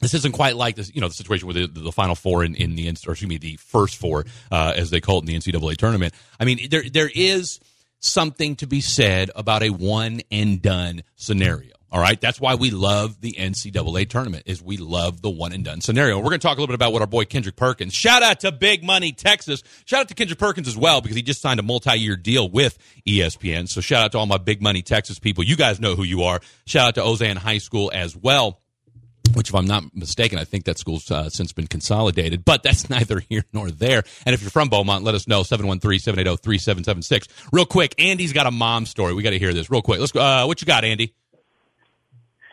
this 0.02 0.16
isn't 0.16 0.34
quite 0.34 0.56
like 0.56 0.76
this, 0.76 0.94
you 0.94 1.00
know, 1.00 1.08
the 1.08 1.14
situation 1.14 1.48
with 1.48 1.56
the, 1.56 1.68
the 1.68 1.92
final 1.92 2.16
four 2.16 2.44
in, 2.44 2.56
in 2.56 2.76
the, 2.76 2.88
or 3.08 3.12
excuse 3.12 3.28
me, 3.28 3.38
the 3.38 3.56
first 3.58 3.98
four, 3.98 4.26
uh, 4.52 4.74
as 4.76 4.90
they 4.90 5.00
call 5.00 5.20
it 5.20 5.22
in 5.22 5.26
the 5.28 5.36
NCAA 5.36 5.78
tournament. 5.78 6.14
I 6.40 6.46
mean, 6.46 6.68
there 6.70 6.84
there 6.90 7.10
is 7.14 7.60
something 8.00 8.56
to 8.58 8.68
be 8.68 8.82
said 8.82 9.30
about 9.36 9.64
a 9.64 9.70
one 9.70 10.22
and 10.32 10.62
done 10.62 11.04
scenario. 11.16 11.74
All 11.92 12.00
right, 12.00 12.20
that's 12.20 12.40
why 12.40 12.56
we 12.56 12.72
love 12.72 13.20
the 13.20 13.34
NCAA 13.34 14.10
tournament. 14.10 14.44
Is 14.46 14.62
we 14.62 14.78
love 14.78 15.22
the 15.22 15.30
one 15.30 15.52
and 15.52 15.66
done 15.66 15.82
scenario. 15.82 16.18
We're 16.18 16.30
going 16.30 16.40
to 16.40 16.48
talk 16.48 16.58
a 16.58 16.62
little 16.62 16.72
bit 16.72 16.76
about 16.76 16.94
what 16.94 17.02
our 17.02 17.08
boy 17.08 17.26
Kendrick 17.26 17.58
Perkins. 17.58 17.94
Shout 17.94 18.24
out 18.24 18.40
to 18.42 18.52
Big 18.52 18.84
Money 18.84 19.12
Texas. 19.12 19.62
Shout 19.86 20.02
out 20.02 20.08
to 20.08 20.14
Kendrick 20.14 20.40
Perkins 20.40 20.68
as 20.68 20.78
well 20.78 21.02
because 21.02 21.16
he 21.18 21.22
just 21.22 21.42
signed 21.42 21.60
a 21.60 21.64
multi 21.64 21.98
year 21.98 22.16
deal 22.16 22.50
with 22.50 22.78
ESPN. 23.06 23.68
So 23.68 23.82
shout 23.82 24.06
out 24.06 24.12
to 24.14 24.20
all 24.20 24.26
my 24.26 24.38
Big 24.38 24.62
Money 24.62 24.82
Texas 24.82 25.20
people. 25.20 25.44
You 25.44 25.58
guys 25.58 25.80
know 25.80 25.96
who 25.96 26.04
you 26.04 26.24
are. 26.24 26.40
Shout 26.66 26.88
out 26.88 26.96
to 26.96 27.02
Ozen 27.02 27.38
High 27.38 27.58
School 27.58 27.92
as 27.94 28.16
well 28.16 28.62
which, 29.34 29.50
if 29.50 29.56
I'm 29.56 29.66
not 29.66 29.96
mistaken, 29.96 30.40
I 30.40 30.44
think 30.44 30.66
that 30.66 30.78
school's 30.78 31.10
uh, 31.10 31.30
since 31.30 31.54
been 31.54 31.68
consolidated, 31.68 32.44
but 32.44 32.64
that's 32.64 32.90
neither 32.90 33.22
here 33.30 33.46
nor 33.54 33.72
there. 33.72 34.04
And 34.26 34.34
if 34.34 34.42
you're 34.42 34.52
from 34.52 34.70
Beaumont, 34.70 35.04
let 35.04 35.16
us 35.16 35.28
know, 35.28 35.42
713-780-3776. 35.42 37.28
Real 37.52 37.66
quick, 37.66 37.96
Andy's 37.98 38.34
got 38.34 38.48
a 38.48 38.52
mom 38.52 38.86
story. 38.86 39.14
We 39.14 39.24
got 39.24 39.30
to 39.32 39.40
hear 39.40 39.54
this 39.54 39.70
real 39.70 39.82
quick. 39.82 40.00
Let's 40.00 40.12
go. 40.12 40.22
Uh, 40.22 40.46
what 40.46 40.62
you 40.62 40.66
got, 40.66 40.84
Andy? 40.84 41.16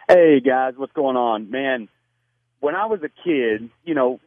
Hey 0.09 0.41
guys, 0.41 0.75
what's 0.77 0.93
going 0.93 1.17
on? 1.17 1.51
Man, 1.51 1.89
when 2.61 2.75
I 2.75 2.87
was 2.87 3.01
a 3.03 3.11
kid, 3.25 3.69
you 3.85 3.95
know, 3.95 4.21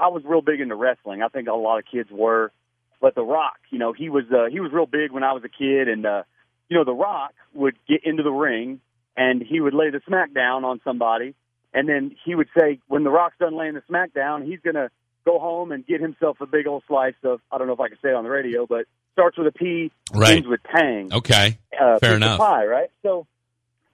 I 0.00 0.08
was 0.08 0.22
real 0.24 0.40
big 0.40 0.60
into 0.60 0.74
wrestling. 0.74 1.22
I 1.22 1.28
think 1.28 1.48
a 1.48 1.52
lot 1.52 1.78
of 1.78 1.84
kids 1.90 2.10
were. 2.10 2.52
But 3.00 3.14
The 3.14 3.22
Rock, 3.22 3.58
you 3.70 3.78
know, 3.78 3.92
he 3.92 4.08
was 4.08 4.24
uh, 4.32 4.46
he 4.50 4.60
was 4.60 4.72
real 4.72 4.86
big 4.86 5.12
when 5.12 5.22
I 5.22 5.32
was 5.32 5.42
a 5.44 5.48
kid 5.50 5.88
and 5.88 6.06
uh 6.06 6.22
you 6.70 6.76
know, 6.76 6.84
The 6.84 6.94
Rock 6.94 7.34
would 7.54 7.76
get 7.86 8.00
into 8.04 8.22
the 8.22 8.30
ring 8.32 8.80
and 9.16 9.42
he 9.42 9.60
would 9.60 9.74
lay 9.74 9.90
the 9.90 10.00
smack 10.06 10.32
down 10.32 10.64
on 10.64 10.80
somebody 10.82 11.34
and 11.74 11.86
then 11.86 12.16
he 12.24 12.34
would 12.34 12.48
say 12.58 12.78
when 12.88 13.04
The 13.04 13.10
Rock's 13.10 13.36
done 13.38 13.54
laying 13.56 13.74
the 13.74 13.82
smack 13.86 14.14
down, 14.14 14.42
he's 14.42 14.60
going 14.60 14.74
to 14.76 14.88
go 15.26 15.38
home 15.38 15.70
and 15.72 15.86
get 15.86 16.00
himself 16.00 16.38
a 16.40 16.46
big 16.46 16.66
old 16.66 16.82
slice 16.88 17.14
of 17.22 17.40
I 17.52 17.58
don't 17.58 17.66
know 17.66 17.74
if 17.74 17.80
I 17.80 17.88
can 17.88 17.98
say 18.02 18.08
it 18.08 18.14
on 18.14 18.24
the 18.24 18.30
radio, 18.30 18.66
but 18.66 18.86
starts 19.12 19.36
with 19.36 19.46
a 19.48 19.52
P, 19.52 19.92
Right. 20.14 20.36
ends 20.38 20.48
with 20.48 20.60
tang 20.74 21.12
Okay. 21.12 21.58
uh, 21.78 21.98
Fair 21.98 22.16
enough. 22.16 22.38
pie, 22.38 22.64
right? 22.64 22.88
So 23.02 23.26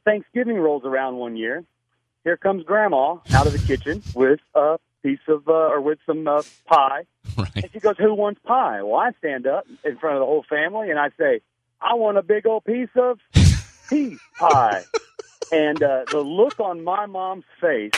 Thanksgiving 0.05 0.57
rolls 0.59 0.85
around 0.85 1.17
one 1.17 1.37
year. 1.37 1.65
Here 2.25 2.37
comes 2.37 2.65
Grandma 2.65 3.17
out 3.33 3.47
of 3.47 3.53
the 3.53 3.59
kitchen 3.67 4.03
with 4.15 4.41
a 4.55 4.79
piece 5.03 5.19
of 5.29 5.49
uh, 5.49 5.53
or 5.53 5.81
with 5.81 5.99
some 6.07 6.27
uh, 6.29 6.43
pie, 6.67 7.05
Right. 7.37 7.51
and 7.57 7.69
she 7.73 7.81
goes, 7.81 7.97
"Who 7.99 8.15
wants 8.15 8.41
pie?" 8.45 8.83
Well, 8.83 8.95
I 9.01 9.11
stand 9.19 9.47
up 9.47 9.67
in 9.85 9.97
front 9.99 10.17
of 10.17 10.21
the 10.21 10.27
whole 10.27 10.45
family 10.49 10.91
and 10.91 10.99
I 10.99 11.11
say, 11.19 11.41
"I 11.81 11.95
want 11.95 12.19
a 12.19 12.23
big 12.23 12.47
old 12.47 12.65
piece 12.65 12.91
of 12.95 13.19
pea 13.91 14.17
pie." 14.39 14.85
and 15.51 15.83
uh, 15.83 16.05
the 16.11 16.21
look 16.21 16.61
on 16.61 16.83
my 16.85 17.07
mom's 17.07 17.45
face 17.61 17.93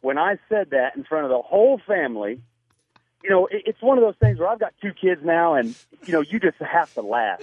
when 0.00 0.18
I 0.18 0.36
said 0.48 0.70
that 0.70 0.96
in 0.96 1.04
front 1.04 1.24
of 1.24 1.30
the 1.30 1.40
whole 1.40 1.80
family, 1.86 2.40
you 3.22 3.30
know, 3.30 3.48
it's 3.50 3.80
one 3.80 3.96
of 3.96 4.02
those 4.04 4.16
things 4.20 4.38
where 4.40 4.48
I've 4.48 4.58
got 4.58 4.74
two 4.82 4.92
kids 4.92 5.20
now, 5.24 5.54
and 5.54 5.76
you 6.04 6.12
know, 6.12 6.20
you 6.22 6.40
just 6.40 6.58
have 6.58 6.92
to 6.94 7.02
laugh, 7.02 7.40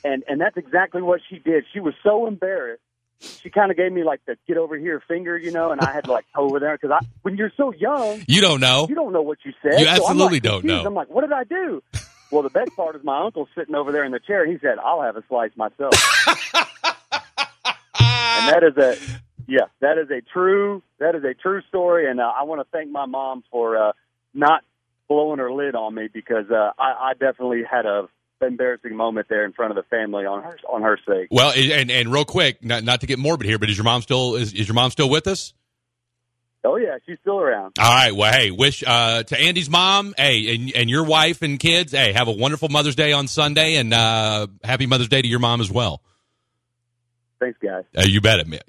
and 0.04 0.24
and 0.26 0.40
that's 0.40 0.56
exactly 0.56 1.02
what 1.02 1.20
she 1.28 1.38
did. 1.38 1.64
She 1.74 1.80
was 1.80 1.92
so 2.02 2.26
embarrassed. 2.26 2.82
She 3.20 3.50
kind 3.50 3.70
of 3.70 3.76
gave 3.76 3.92
me 3.92 4.04
like 4.04 4.20
the 4.26 4.36
get 4.46 4.56
over 4.56 4.76
here 4.76 5.02
finger, 5.08 5.36
you 5.36 5.50
know, 5.50 5.70
and 5.72 5.80
I 5.80 5.92
had 5.92 6.04
to 6.04 6.12
like 6.12 6.24
go 6.34 6.42
over 6.42 6.60
there 6.60 6.76
because 6.80 6.90
I, 7.00 7.04
when 7.22 7.36
you're 7.36 7.52
so 7.56 7.72
young, 7.72 8.22
You 8.28 8.40
don't 8.40 8.60
know. 8.60 8.86
you 8.88 8.94
don't 8.94 9.12
know 9.12 9.22
what 9.22 9.38
you 9.44 9.52
said. 9.62 9.78
You 9.80 9.86
So 9.86 9.90
absolutely 9.92 10.36
like, 10.36 10.42
don't 10.42 10.64
know. 10.64 10.84
I'm 10.84 10.94
like, 10.94 11.08
what 11.10 11.22
did 11.22 11.32
I 11.32 11.44
do? 11.44 11.82
Well, 12.30 12.42
the 12.42 12.50
best 12.50 12.76
part 12.76 12.94
is 12.94 13.02
my 13.02 13.24
uncle's 13.24 13.48
sitting 13.56 13.74
over 13.74 13.90
there 13.90 14.04
in 14.04 14.12
the 14.12 14.20
chair. 14.20 14.46
He 14.46 14.58
said, 14.58 14.78
"I'll 14.84 15.00
have 15.02 15.16
a 15.16 15.24
slice 15.28 15.50
myself." 15.56 15.94
and 17.98 18.48
that 18.48 18.62
is 18.62 18.76
a 18.76 18.96
yeah, 19.46 19.66
that 19.80 19.96
is 19.98 20.10
a 20.10 20.20
true 20.20 20.82
that 20.98 21.14
is 21.14 21.24
a 21.24 21.34
true 21.34 21.62
story. 21.68 22.08
And 22.10 22.20
uh, 22.20 22.30
I 22.38 22.42
want 22.44 22.60
to 22.60 22.66
thank 22.70 22.90
my 22.90 23.06
mom 23.06 23.44
for 23.50 23.76
uh, 23.78 23.92
not 24.34 24.62
blowing 25.08 25.38
her 25.38 25.50
lid 25.52 25.74
on 25.74 25.94
me 25.94 26.08
because 26.12 26.50
uh, 26.50 26.72
I, 26.78 27.10
I 27.10 27.12
definitely 27.18 27.62
had 27.68 27.86
a 27.86 28.08
embarrassing 28.46 28.94
moment 28.94 29.28
there 29.28 29.44
in 29.44 29.52
front 29.52 29.70
of 29.70 29.76
the 29.76 29.88
family 29.88 30.24
on 30.24 30.42
her 30.42 30.58
on 30.68 30.82
her 30.82 30.98
sake. 31.06 31.28
Well, 31.30 31.52
and 31.54 31.90
and 31.90 32.12
real 32.12 32.24
quick, 32.24 32.64
not, 32.64 32.84
not 32.84 33.00
to 33.00 33.06
get 33.06 33.18
morbid 33.18 33.46
here, 33.46 33.58
but 33.58 33.68
is 33.68 33.76
your 33.76 33.84
mom 33.84 34.02
still 34.02 34.36
is, 34.36 34.52
is 34.52 34.68
your 34.68 34.74
mom 34.74 34.90
still 34.90 35.10
with 35.10 35.26
us? 35.26 35.54
Oh 36.64 36.76
yeah, 36.76 36.98
she's 37.06 37.18
still 37.20 37.38
around. 37.40 37.74
All 37.78 37.88
right. 37.90 38.14
Well, 38.14 38.32
hey, 38.32 38.50
wish 38.50 38.82
uh, 38.86 39.22
to 39.22 39.40
Andy's 39.40 39.70
mom, 39.70 40.14
hey, 40.16 40.54
and, 40.54 40.72
and 40.74 40.90
your 40.90 41.04
wife 41.04 41.42
and 41.42 41.58
kids, 41.58 41.92
hey, 41.92 42.12
have 42.12 42.28
a 42.28 42.32
wonderful 42.32 42.68
Mother's 42.68 42.96
Day 42.96 43.12
on 43.12 43.28
Sunday, 43.28 43.76
and 43.76 43.94
uh, 43.94 44.48
happy 44.64 44.86
Mother's 44.86 45.08
Day 45.08 45.22
to 45.22 45.28
your 45.28 45.38
mom 45.38 45.60
as 45.60 45.70
well. 45.70 46.02
Thanks, 47.40 47.58
guys. 47.62 47.84
Uh, 47.96 48.02
you 48.04 48.20
bet 48.20 48.40
it, 48.40 48.48
man. 48.48 48.60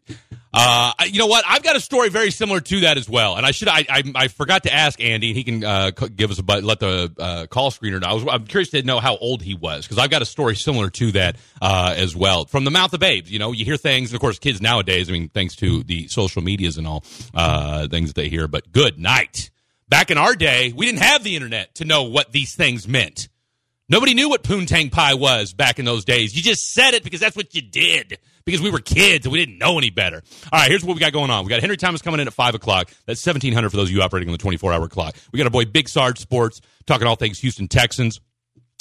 Uh, 0.52 0.94
you 1.06 1.20
know 1.20 1.28
what? 1.28 1.44
I've 1.48 1.62
got 1.62 1.76
a 1.76 1.80
story 1.80 2.10
very 2.10 2.32
similar 2.32 2.60
to 2.60 2.80
that 2.82 2.98
as 2.98 3.08
well, 3.08 3.36
and 3.36 3.46
I 3.46 3.52
should 3.52 3.68
I 3.68 3.86
I, 3.88 4.04
I 4.16 4.28
forgot 4.30 4.64
to 4.64 4.74
ask 4.74 5.00
Andy, 5.00 5.30
and 5.30 5.38
he 5.38 5.44
can 5.44 5.64
uh, 5.64 5.92
give 5.92 6.32
us 6.32 6.40
a 6.40 6.44
let 6.62 6.80
the 6.80 7.14
uh, 7.20 7.46
call 7.48 7.70
screener 7.70 8.02
know. 8.02 8.08
I 8.08 8.14
was, 8.14 8.26
I'm 8.28 8.46
curious 8.46 8.70
to 8.72 8.82
know 8.82 9.00
how 9.00 9.16
old 9.18 9.44
he 9.44 9.54
was 9.54 9.86
because 9.86 10.00
I've 10.00 10.10
got 10.10 10.24
a 10.24 10.26
story 10.26 10.56
similar 10.56 10.90
to 10.92 11.12
that 11.12 11.38
uh, 11.62 11.94
as 11.96 12.16
well 12.16 12.46
from 12.46 12.64
the 12.64 12.72
mouth 12.72 12.94
of 12.94 13.00
babes. 13.00 13.32
You 13.32 13.38
know, 13.38 13.52
you 13.52 13.64
hear 13.64 13.78
things, 13.78 14.10
and 14.10 14.16
of 14.16 14.22
course, 14.22 14.40
kids 14.40 14.60
nowadays. 14.60 15.08
I 15.10 15.14
mean, 15.14 15.30
thanks 15.30 15.56
to 15.58 15.84
the 15.84 16.08
social 16.08 16.42
medias 16.42 16.78
and 16.78 16.88
all 16.88 17.04
uh, 17.34 17.88
things 17.88 18.14
they 18.14 18.30
hear. 18.30 18.48
But 18.48 18.72
good 18.72 19.00
night. 19.00 19.52
Back 19.88 20.12
in 20.12 20.20
our 20.20 20.36
day, 20.36 20.72
we 20.76 20.86
didn't 20.86 21.02
have 21.02 21.24
the 21.24 21.36
internet 21.36 21.76
to 21.76 21.86
know 21.86 22.04
what 22.04 22.32
these 22.32 22.56
things 22.56 22.88
meant. 22.88 23.28
Nobody 23.88 24.14
knew 24.14 24.30
what 24.30 24.44
poontang 24.44 24.92
pie 24.92 25.16
was 25.16 25.52
back 25.54 25.80
in 25.80 25.86
those 25.86 26.06
days. 26.06 26.36
You 26.36 26.44
just 26.44 26.72
said 26.74 26.94
it 26.94 27.04
because 27.04 27.20
that's 27.20 27.36
what 27.36 27.56
you 27.56 27.64
did. 27.64 28.20
Because 28.50 28.64
we 28.64 28.72
were 28.72 28.80
kids 28.80 29.28
and 29.28 29.32
we 29.32 29.38
didn't 29.38 29.60
know 29.60 29.78
any 29.78 29.92
better. 29.92 30.24
All 30.52 30.60
right, 30.60 30.68
here's 30.68 30.84
what 30.84 30.96
we 30.96 31.00
got 31.00 31.14
going 31.14 31.30
on. 31.30 31.46
We 31.46 31.50
got 31.50 31.60
Henry 31.60 31.78
Thomas 31.78 32.02
coming 32.02 32.20
in 32.20 32.26
at 32.26 32.34
five 32.34 32.56
o'clock. 32.56 32.92
That's 33.06 33.22
seventeen 33.22 33.54
hundred 33.54 33.70
for 33.70 33.78
those 33.78 33.90
of 33.90 33.96
you 33.96 34.02
operating 34.02 34.28
on 34.28 34.32
the 34.32 34.40
twenty-four 34.40 34.74
hour 34.74 34.88
clock. 34.88 35.16
We 35.32 35.38
got 35.38 35.44
our 35.44 35.52
boy 35.52 35.66
Big 35.66 35.88
Sarge 35.88 36.18
Sports 36.18 36.62
talking 36.88 37.06
all 37.06 37.16
things 37.16 37.38
Houston 37.40 37.68
Texans. 37.68 38.20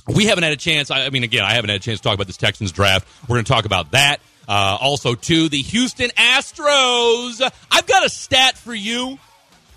We 0.07 0.25
haven't 0.25 0.45
had 0.45 0.55
a 0.55 0.57
chance. 0.57 0.91
I 0.91 1.11
mean, 1.11 1.23
again, 1.23 1.45
I 1.45 1.53
haven't 1.53 1.69
had 1.69 1.81
a 1.81 1.83
chance 1.83 1.99
to 1.99 2.03
talk 2.03 2.15
about 2.15 2.27
this 2.27 2.39
Texans 2.39 2.73
draft. 2.73 3.07
We're 3.29 3.35
going 3.35 3.45
to 3.45 3.53
talk 3.53 3.67
about 3.67 3.91
that. 3.91 4.21
Uh, 4.49 4.79
also, 4.81 5.15
too, 5.15 5.51
the 5.51 5.61
Houston 5.61 6.09
Astros. 6.17 7.43
I've 7.71 7.87
got 7.87 8.07
a 8.07 8.09
stat 8.09 8.57
for 8.57 8.75
you. 8.75 9.19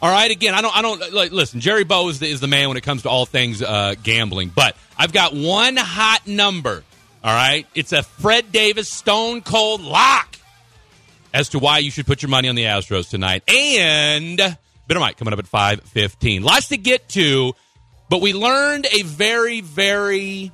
All 0.02 0.10
right. 0.10 0.32
Again, 0.32 0.54
I 0.54 0.62
don't. 0.62 0.74
I 0.74 0.82
don't. 0.82 1.14
Like, 1.14 1.34
listen, 1.34 1.60
Jerry 1.60 1.84
Bow 1.84 2.08
is 2.08 2.20
the, 2.20 2.28
is 2.28 2.40
the 2.40 2.48
man 2.48 2.70
when 2.70 2.78
it 2.78 2.84
comes 2.84 3.02
to 3.02 3.10
all 3.10 3.26
things 3.26 3.62
uh, 3.62 3.96
gambling. 4.02 4.54
But 4.56 4.78
I've 4.98 5.12
got 5.12 5.36
one 5.36 5.76
hot 5.76 6.26
number. 6.26 6.86
All 7.24 7.34
right. 7.34 7.68
It's 7.76 7.94
a 7.94 8.04
Fred 8.04 8.52
Davis 8.52 8.90
Stone 8.90 9.42
Cold 9.42 9.82
lock 9.82 10.38
as 11.34 11.50
to 11.50 11.60
why 11.60 11.80
you 11.80 11.92
should 11.92 12.08
put 12.08 12.22
your 12.22 12.30
money 12.30 12.50
on 12.50 12.56
the 12.56 12.64
Astros 12.64 13.10
tonight. 13.10 13.44
And 13.50 14.38
Bitter 14.88 15.00
Mike 15.00 15.18
coming 15.18 15.34
up 15.34 15.40
at 15.40 15.48
five 15.48 15.82
fifteen. 15.82 16.44
Lots 16.44 16.70
to 16.70 16.78
get 16.78 17.08
to, 17.10 17.54
but 18.10 18.22
we 18.22 18.34
learned 18.34 18.88
a 18.92 19.04
very, 19.04 19.62
very 19.62 20.52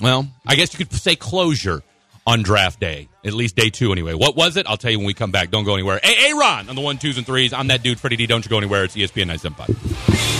well. 0.00 0.28
I 0.46 0.54
guess 0.54 0.72
you 0.72 0.84
could 0.84 0.92
say 0.92 1.16
closure 1.16 1.82
on 2.26 2.42
draft 2.42 2.78
day, 2.78 3.08
at 3.24 3.32
least 3.32 3.56
day 3.56 3.70
two 3.70 3.92
anyway. 3.92 4.14
What 4.14 4.36
was 4.36 4.56
it? 4.56 4.66
I'll 4.66 4.76
tell 4.76 4.90
you 4.90 4.98
when 4.98 5.06
we 5.06 5.14
come 5.14 5.30
back. 5.32 5.50
Don't 5.50 5.64
go 5.64 5.74
anywhere. 5.74 6.00
Hey, 6.02 6.32
Ron 6.32 6.68
on 6.68 6.76
the 6.76 6.80
one, 6.80 6.98
twos, 6.98 7.16
and 7.18 7.26
threes. 7.26 7.52
I'm 7.52 7.66
that 7.68 7.82
dude, 7.82 7.98
Freddie 7.98 8.16
D. 8.16 8.26
Don't 8.26 8.44
you 8.44 8.48
go 8.48 8.58
anywhere. 8.58 8.84
It's 8.84 8.94
ESPN 8.94 9.26
975. 9.26 10.39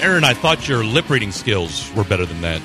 Aaron, 0.00 0.24
I 0.24 0.34
thought 0.34 0.68
your 0.68 0.84
lip 0.84 1.08
reading 1.10 1.32
skills 1.32 1.92
were 1.94 2.04
better 2.04 2.26
than 2.26 2.40
that. 2.42 2.60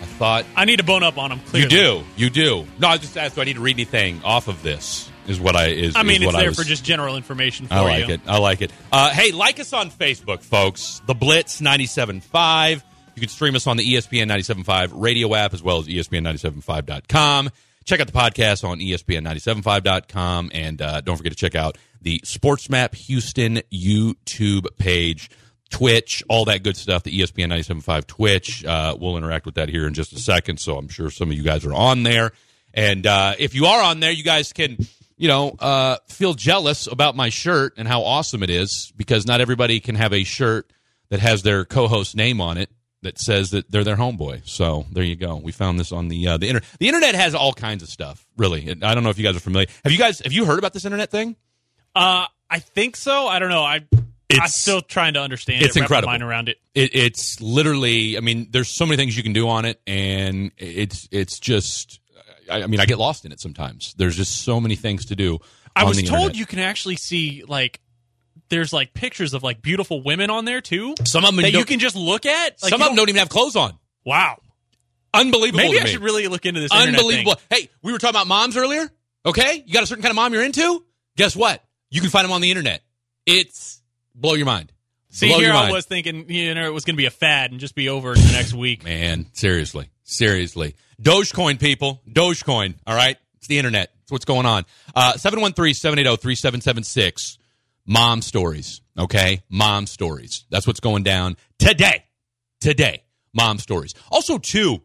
I 0.00 0.06
thought 0.16 0.44
I 0.54 0.64
need 0.64 0.76
to 0.76 0.84
bone 0.84 1.02
up 1.02 1.18
on 1.18 1.32
him. 1.32 1.40
Clearly. 1.40 1.62
you 1.62 1.68
do, 1.68 2.04
you 2.16 2.30
do. 2.30 2.66
No, 2.78 2.88
I 2.88 2.98
just 2.98 3.16
asked. 3.16 3.34
Do 3.34 3.40
I 3.40 3.44
need 3.44 3.54
to 3.54 3.60
read 3.60 3.76
anything 3.76 4.22
off 4.22 4.48
of 4.48 4.62
this? 4.62 5.10
Is 5.26 5.40
what 5.40 5.56
I 5.56 5.68
is. 5.68 5.96
I 5.96 6.02
mean, 6.02 6.22
is 6.22 6.28
it's 6.28 6.36
there 6.36 6.48
was, 6.48 6.58
for 6.58 6.64
just 6.64 6.84
general 6.84 7.16
information 7.16 7.66
for 7.66 7.74
I 7.74 7.80
like 7.80 8.08
you. 8.08 8.14
it. 8.14 8.20
I 8.26 8.38
like 8.38 8.60
it. 8.60 8.70
Uh, 8.92 9.08
hey, 9.10 9.32
like 9.32 9.58
us 9.58 9.72
on 9.72 9.90
Facebook, 9.90 10.42
folks. 10.42 11.00
The 11.06 11.14
Blitz 11.14 11.62
97.5. 11.62 12.82
You 13.14 13.20
can 13.20 13.28
stream 13.30 13.54
us 13.54 13.66
on 13.66 13.78
the 13.78 13.84
ESPN 13.84 14.30
97.5 14.30 14.90
radio 14.92 15.34
app 15.34 15.54
as 15.54 15.62
well 15.62 15.78
as 15.78 15.88
E 15.88 15.96
ESPN975.com. 15.98 17.50
Check 17.84 18.00
out 18.00 18.06
the 18.06 18.12
podcast 18.12 18.68
on 18.68 18.80
E 18.80 18.92
ESPN975.com. 18.92 20.50
And 20.52 20.82
uh, 20.82 21.00
don't 21.00 21.16
forget 21.16 21.32
to 21.32 21.38
check 21.38 21.54
out 21.54 21.78
the 22.04 22.20
Sports 22.24 22.70
Map 22.70 22.94
Houston 22.94 23.62
YouTube 23.72 24.66
page, 24.78 25.30
Twitch, 25.70 26.22
all 26.28 26.44
that 26.44 26.62
good 26.62 26.76
stuff. 26.76 27.02
The 27.02 27.18
ESPN 27.18 27.48
97.5 27.48 28.06
Twitch. 28.06 28.64
Uh, 28.64 28.96
we'll 28.98 29.16
interact 29.16 29.46
with 29.46 29.56
that 29.56 29.68
here 29.68 29.86
in 29.86 29.94
just 29.94 30.12
a 30.12 30.18
second. 30.18 30.60
So 30.60 30.78
I'm 30.78 30.88
sure 30.88 31.10
some 31.10 31.30
of 31.30 31.36
you 31.36 31.42
guys 31.42 31.64
are 31.64 31.74
on 31.74 32.04
there. 32.04 32.32
And 32.72 33.06
uh, 33.06 33.34
if 33.38 33.54
you 33.54 33.66
are 33.66 33.82
on 33.82 34.00
there, 34.00 34.12
you 34.12 34.24
guys 34.24 34.52
can 34.52 34.78
you 35.16 35.28
know, 35.28 35.54
uh, 35.60 35.96
feel 36.08 36.34
jealous 36.34 36.86
about 36.86 37.16
my 37.16 37.28
shirt 37.28 37.74
and 37.76 37.86
how 37.86 38.02
awesome 38.02 38.42
it 38.42 38.50
is 38.50 38.92
because 38.96 39.26
not 39.26 39.40
everybody 39.40 39.80
can 39.80 39.94
have 39.94 40.12
a 40.12 40.24
shirt 40.24 40.70
that 41.10 41.20
has 41.20 41.42
their 41.42 41.64
co-host 41.64 42.16
name 42.16 42.40
on 42.40 42.58
it 42.58 42.70
that 43.02 43.18
says 43.18 43.50
that 43.50 43.70
they're 43.70 43.84
their 43.84 43.96
homeboy. 43.96 44.46
So 44.48 44.86
there 44.90 45.04
you 45.04 45.14
go. 45.14 45.36
We 45.36 45.52
found 45.52 45.78
this 45.78 45.92
on 45.92 46.08
the 46.08 46.26
uh, 46.26 46.36
the 46.38 46.48
internet. 46.48 46.68
The 46.80 46.88
internet 46.88 47.14
has 47.14 47.34
all 47.34 47.52
kinds 47.52 47.82
of 47.82 47.88
stuff. 47.88 48.26
Really, 48.36 48.68
I 48.70 48.94
don't 48.94 49.04
know 49.04 49.10
if 49.10 49.18
you 49.18 49.24
guys 49.24 49.36
are 49.36 49.40
familiar. 49.40 49.68
Have 49.84 49.92
you 49.92 49.98
guys 49.98 50.20
have 50.20 50.32
you 50.32 50.46
heard 50.46 50.58
about 50.58 50.72
this 50.72 50.84
internet 50.84 51.10
thing? 51.10 51.36
Uh, 51.94 52.26
I 52.50 52.58
think 52.58 52.96
so. 52.96 53.26
I 53.26 53.38
don't 53.38 53.50
know. 53.50 53.62
I 53.62 53.86
I'm 54.32 54.48
still 54.48 54.80
trying 54.80 55.14
to 55.14 55.20
understand. 55.20 55.62
it's 55.62 55.76
it, 55.76 55.80
incredible. 55.80 56.10
mind 56.10 56.22
around 56.22 56.48
it. 56.48 56.58
It, 56.74 56.94
it's 56.94 57.40
literally. 57.40 58.16
I 58.16 58.20
mean, 58.20 58.48
there's 58.50 58.68
so 58.68 58.86
many 58.86 58.96
things 58.96 59.16
you 59.16 59.22
can 59.22 59.32
do 59.32 59.48
on 59.48 59.64
it, 59.64 59.80
and 59.86 60.52
it's 60.56 61.08
it's 61.10 61.38
just. 61.38 62.00
I, 62.50 62.62
I 62.62 62.66
mean, 62.66 62.80
I 62.80 62.86
get 62.86 62.98
lost 62.98 63.24
in 63.24 63.32
it 63.32 63.40
sometimes. 63.40 63.94
There's 63.96 64.16
just 64.16 64.42
so 64.42 64.60
many 64.60 64.76
things 64.76 65.06
to 65.06 65.16
do. 65.16 65.38
I 65.76 65.84
was 65.84 65.96
told 66.02 66.12
internet. 66.12 66.36
you 66.36 66.46
can 66.46 66.58
actually 66.58 66.96
see 66.96 67.42
like 67.46 67.80
there's 68.48 68.72
like 68.72 68.94
pictures 68.94 69.34
of 69.34 69.42
like 69.42 69.62
beautiful 69.62 70.02
women 70.02 70.30
on 70.30 70.44
there 70.44 70.60
too. 70.60 70.94
Some 71.04 71.24
of 71.24 71.34
them 71.34 71.42
that 71.42 71.52
you 71.52 71.64
can 71.64 71.78
just 71.78 71.96
look 71.96 72.26
at. 72.26 72.62
Like, 72.62 72.70
some 72.70 72.80
of 72.80 72.88
them 72.88 72.96
don't 72.96 73.08
even 73.08 73.18
have 73.18 73.28
clothes 73.28 73.56
on. 73.56 73.78
Wow. 74.04 74.38
Unbelievable. 75.12 75.64
Maybe 75.64 75.80
I 75.80 75.86
should 75.86 76.02
really 76.02 76.26
look 76.26 76.44
into 76.44 76.60
this. 76.60 76.70
Unbelievable. 76.72 77.34
thing. 77.34 77.58
Hey, 77.58 77.68
we 77.82 77.92
were 77.92 77.98
talking 77.98 78.16
about 78.16 78.26
moms 78.26 78.56
earlier. 78.56 78.90
Okay, 79.26 79.62
you 79.64 79.72
got 79.72 79.82
a 79.82 79.86
certain 79.86 80.02
kind 80.02 80.10
of 80.10 80.16
mom 80.16 80.34
you're 80.34 80.44
into. 80.44 80.84
Guess 81.16 81.36
what? 81.36 81.63
You 81.94 82.00
can 82.00 82.10
find 82.10 82.24
them 82.24 82.32
on 82.32 82.40
the 82.40 82.50
internet. 82.50 82.82
It's 83.24 83.80
blow 84.16 84.34
your 84.34 84.46
mind. 84.46 84.72
See, 85.10 85.28
blow 85.28 85.38
here 85.38 85.52
I 85.52 85.62
mind. 85.62 85.72
was 85.74 85.86
thinking, 85.86 86.28
you 86.28 86.52
know, 86.52 86.66
it 86.66 86.74
was 86.74 86.84
going 86.84 86.96
to 86.96 87.00
be 87.00 87.06
a 87.06 87.10
fad 87.10 87.52
and 87.52 87.60
just 87.60 87.76
be 87.76 87.88
over 87.88 88.14
in 88.14 88.20
the 88.20 88.32
next 88.32 88.52
week. 88.52 88.82
Man, 88.82 89.26
seriously, 89.32 89.90
seriously. 90.02 90.74
Dogecoin, 91.00 91.60
people. 91.60 92.02
Dogecoin. 92.10 92.74
All 92.84 92.96
right, 92.96 93.16
it's 93.36 93.46
the 93.46 93.58
internet. 93.58 93.92
It's 94.02 94.10
what's 94.10 94.24
going 94.24 94.44
on. 94.44 94.64
Uh, 94.92 95.12
Seven 95.12 95.40
one 95.40 95.52
three 95.52 95.72
seven 95.72 96.00
eight 96.00 96.02
zero 96.02 96.16
three 96.16 96.34
seven 96.34 96.60
seven 96.60 96.82
six. 96.82 97.38
Mom 97.86 98.22
stories. 98.22 98.80
Okay, 98.98 99.44
mom 99.48 99.86
stories. 99.86 100.46
That's 100.50 100.66
what's 100.66 100.80
going 100.80 101.04
down 101.04 101.36
today. 101.60 102.06
Today, 102.60 103.04
mom 103.32 103.58
stories. 103.58 103.94
Also, 104.10 104.38
too. 104.38 104.82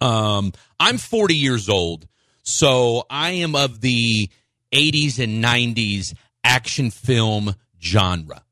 Um, 0.00 0.52
I'm 0.78 0.98
40 0.98 1.34
years 1.34 1.68
old, 1.68 2.06
so 2.44 3.04
I 3.10 3.30
am 3.30 3.56
of 3.56 3.80
the 3.80 4.28
80s 4.74 5.22
and 5.22 5.42
90s 5.42 6.14
action 6.42 6.90
film 6.90 7.54
genre. 7.80 8.42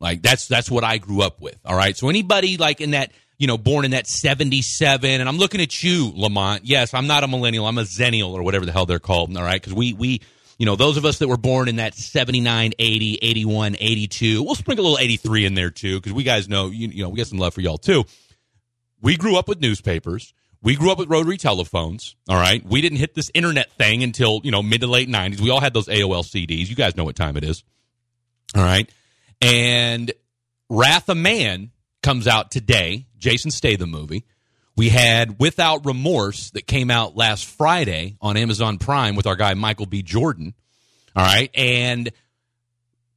Like 0.00 0.22
that's 0.22 0.46
that's 0.46 0.70
what 0.70 0.84
I 0.84 0.98
grew 0.98 1.22
up 1.22 1.40
with. 1.40 1.58
All 1.64 1.76
right. 1.76 1.96
So 1.96 2.08
anybody 2.08 2.56
like 2.56 2.80
in 2.80 2.90
that, 2.92 3.12
you 3.38 3.46
know, 3.46 3.56
born 3.58 3.84
in 3.84 3.92
that 3.92 4.06
77 4.06 5.20
and 5.20 5.28
I'm 5.28 5.38
looking 5.38 5.60
at 5.60 5.82
you, 5.82 6.12
Lamont. 6.14 6.64
Yes, 6.64 6.94
I'm 6.94 7.06
not 7.06 7.24
a 7.24 7.28
millennial. 7.28 7.66
I'm 7.66 7.78
a 7.78 7.82
xennial 7.82 8.30
or 8.30 8.42
whatever 8.42 8.66
the 8.66 8.72
hell 8.72 8.86
they're 8.86 8.98
called. 8.98 9.36
All 9.36 9.42
right? 9.42 9.62
Cuz 9.62 9.72
we 9.74 9.92
we 9.92 10.20
You 10.58 10.66
know, 10.66 10.76
those 10.76 10.96
of 10.96 11.04
us 11.04 11.18
that 11.18 11.28
were 11.28 11.36
born 11.36 11.68
in 11.68 11.76
that 11.76 11.94
79, 11.94 12.72
80, 12.78 13.18
81, 13.22 13.76
82, 13.78 14.42
we'll 14.42 14.56
sprinkle 14.56 14.84
a 14.84 14.88
little 14.88 14.98
83 14.98 15.44
in 15.46 15.54
there 15.54 15.70
too, 15.70 16.00
because 16.00 16.12
we 16.12 16.24
guys 16.24 16.48
know, 16.48 16.66
you, 16.70 16.88
you 16.88 17.02
know, 17.04 17.08
we 17.10 17.16
got 17.16 17.28
some 17.28 17.38
love 17.38 17.54
for 17.54 17.60
y'all 17.60 17.78
too. 17.78 18.04
We 19.00 19.16
grew 19.16 19.36
up 19.36 19.46
with 19.46 19.60
newspapers. 19.60 20.34
We 20.60 20.74
grew 20.74 20.90
up 20.90 20.98
with 20.98 21.08
rotary 21.08 21.36
telephones. 21.36 22.16
All 22.28 22.36
right. 22.36 22.64
We 22.64 22.80
didn't 22.80 22.98
hit 22.98 23.14
this 23.14 23.30
internet 23.32 23.70
thing 23.72 24.02
until, 24.02 24.40
you 24.42 24.50
know, 24.50 24.62
mid 24.62 24.80
to 24.80 24.86
late 24.86 25.08
90s. 25.08 25.40
We 25.40 25.50
all 25.50 25.60
had 25.60 25.72
those 25.72 25.86
AOL 25.86 26.24
CDs. 26.24 26.68
You 26.68 26.74
guys 26.74 26.96
know 26.96 27.04
what 27.04 27.16
time 27.16 27.36
it 27.36 27.44
is. 27.44 27.62
All 28.56 28.62
right. 28.62 28.90
And 29.40 30.12
Wrath 30.68 31.08
of 31.08 31.16
Man 31.16 31.70
comes 32.02 32.26
out 32.26 32.50
today, 32.50 33.06
Jason 33.18 33.50
Statham 33.50 33.90
movie. 33.90 34.24
We 34.76 34.88
had 34.88 35.40
Without 35.40 35.86
Remorse 35.86 36.50
that 36.50 36.66
came 36.66 36.90
out 36.90 37.16
last 37.16 37.46
Friday 37.46 38.16
on 38.20 38.36
Amazon 38.36 38.78
Prime 38.78 39.16
with 39.16 39.26
our 39.26 39.36
guy 39.36 39.54
Michael 39.54 39.86
B. 39.86 40.02
Jordan. 40.02 40.54
All 41.16 41.24
right. 41.24 41.50
And 41.54 42.10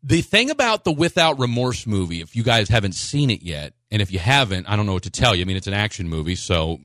the 0.03 0.21
thing 0.21 0.49
about 0.49 0.83
the 0.83 0.91
Without 0.91 1.39
Remorse 1.39 1.85
movie, 1.85 2.21
if 2.21 2.35
you 2.35 2.43
guys 2.43 2.69
haven't 2.69 2.93
seen 2.93 3.29
it 3.29 3.43
yet, 3.43 3.73
and 3.91 4.01
if 4.01 4.11
you 4.11 4.17
haven't, 4.19 4.67
I 4.67 4.75
don't 4.75 4.85
know 4.85 4.93
what 4.93 5.03
to 5.03 5.11
tell 5.11 5.35
you. 5.35 5.41
I 5.41 5.45
mean, 5.45 5.57
it's 5.57 5.67
an 5.67 5.73
action 5.73 6.09
movie, 6.09 6.35
so 6.35 6.79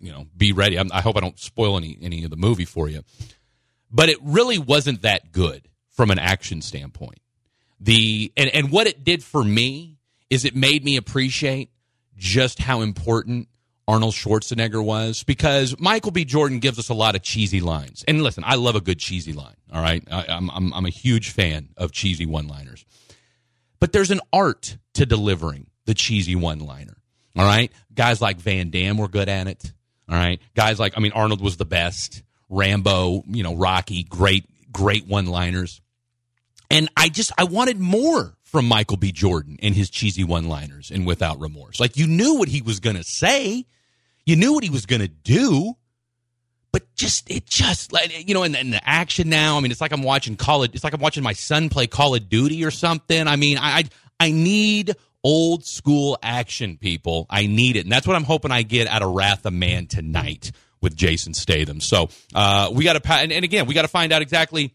you 0.00 0.12
know, 0.12 0.26
be 0.36 0.52
ready. 0.52 0.78
I'm, 0.78 0.90
I 0.92 1.00
hope 1.00 1.16
I 1.16 1.20
don't 1.20 1.38
spoil 1.38 1.76
any 1.76 1.98
any 2.00 2.24
of 2.24 2.30
the 2.30 2.36
movie 2.36 2.64
for 2.64 2.88
you. 2.88 3.02
But 3.90 4.08
it 4.08 4.18
really 4.22 4.58
wasn't 4.58 5.02
that 5.02 5.32
good 5.32 5.68
from 5.90 6.10
an 6.10 6.18
action 6.18 6.62
standpoint. 6.62 7.18
The 7.80 8.32
and 8.36 8.50
and 8.50 8.70
what 8.70 8.86
it 8.86 9.04
did 9.04 9.24
for 9.24 9.42
me 9.42 9.98
is 10.28 10.44
it 10.44 10.54
made 10.54 10.84
me 10.84 10.96
appreciate 10.96 11.70
just 12.16 12.58
how 12.58 12.82
important 12.82 13.48
Arnold 13.88 14.14
Schwarzenegger 14.14 14.84
was 14.84 15.24
because 15.24 15.74
Michael 15.80 16.12
B. 16.12 16.24
Jordan 16.24 16.60
gives 16.60 16.78
us 16.78 16.90
a 16.90 16.94
lot 16.94 17.16
of 17.16 17.22
cheesy 17.22 17.60
lines. 17.60 18.04
And 18.06 18.22
listen, 18.22 18.44
I 18.46 18.54
love 18.54 18.76
a 18.76 18.80
good 18.80 19.00
cheesy 19.00 19.32
line. 19.32 19.56
All 19.72 19.82
right, 19.82 20.06
I, 20.10 20.26
I'm, 20.28 20.48
I'm 20.50 20.72
I'm 20.72 20.86
a 20.86 20.90
huge 20.90 21.30
fan 21.30 21.70
of 21.76 21.90
cheesy 21.90 22.26
one-liners, 22.26 22.84
but 23.80 23.92
there's 23.92 24.10
an 24.12 24.20
art 24.32 24.76
to 24.94 25.06
delivering 25.06 25.66
the 25.86 25.94
cheesy 25.94 26.36
one-liner. 26.36 26.98
All 27.36 27.44
right, 27.44 27.72
guys 27.92 28.20
like 28.20 28.38
Van 28.38 28.70
Damme 28.70 28.98
were 28.98 29.08
good 29.08 29.28
at 29.28 29.48
it. 29.48 29.72
All 30.10 30.16
right, 30.16 30.40
guys 30.54 30.80
like 30.80 30.94
I 30.96 31.00
mean 31.00 31.12
Arnold 31.12 31.40
was 31.40 31.56
the 31.56 31.64
best. 31.64 32.22
Rambo, 32.48 33.22
you 33.28 33.44
know, 33.44 33.54
Rocky, 33.54 34.02
great 34.02 34.44
great 34.72 35.06
one-liners. 35.06 35.80
And 36.68 36.88
I 36.96 37.08
just 37.08 37.32
I 37.38 37.44
wanted 37.44 37.78
more 37.78 38.36
from 38.42 38.66
Michael 38.66 38.96
B. 38.96 39.12
Jordan 39.12 39.58
and 39.62 39.74
his 39.74 39.88
cheesy 39.88 40.24
one-liners 40.24 40.90
and 40.90 41.06
without 41.06 41.40
remorse. 41.40 41.78
Like 41.78 41.96
you 41.96 42.08
knew 42.08 42.34
what 42.34 42.48
he 42.48 42.60
was 42.60 42.80
going 42.80 42.96
to 42.96 43.04
say, 43.04 43.66
you 44.26 44.36
knew 44.36 44.52
what 44.52 44.64
he 44.64 44.70
was 44.70 44.86
going 44.86 45.00
to 45.00 45.08
do, 45.08 45.74
but 46.72 46.82
just 46.96 47.30
it 47.30 47.46
just 47.46 47.92
like 47.92 48.28
you 48.28 48.34
know, 48.34 48.42
in, 48.42 48.54
in 48.54 48.70
the 48.70 48.88
action 48.88 49.28
now. 49.28 49.56
I 49.56 49.60
mean, 49.60 49.70
it's 49.70 49.80
like 49.80 49.92
I'm 49.92 50.02
watching 50.02 50.36
Call 50.36 50.64
of. 50.64 50.74
It's 50.74 50.84
like 50.84 50.92
I'm 50.92 51.00
watching 51.00 51.22
my 51.22 51.32
son 51.32 51.68
play 51.68 51.86
Call 51.86 52.14
of 52.14 52.28
Duty 52.28 52.64
or 52.64 52.70
something. 52.70 53.28
I 53.28 53.36
mean, 53.36 53.58
I 53.58 53.78
I, 53.78 53.84
I 54.18 54.30
need 54.32 54.96
old 55.24 55.64
school 55.64 56.18
action, 56.22 56.76
people. 56.76 57.26
I 57.30 57.46
need 57.46 57.76
it, 57.76 57.80
and 57.80 57.92
that's 57.92 58.06
what 58.06 58.16
I'm 58.16 58.24
hoping 58.24 58.50
I 58.50 58.62
get 58.62 58.88
out 58.88 59.02
of 59.02 59.12
Wrath 59.12 59.46
of 59.46 59.52
Man 59.52 59.86
tonight 59.86 60.52
with 60.80 60.96
Jason 60.96 61.34
Statham. 61.34 61.80
So 61.80 62.08
uh, 62.34 62.70
we 62.72 62.84
got 62.84 63.02
to, 63.02 63.12
and, 63.12 63.32
and 63.32 63.44
again, 63.44 63.66
we 63.66 63.74
got 63.74 63.82
to 63.82 63.88
find 63.88 64.12
out 64.12 64.22
exactly 64.22 64.74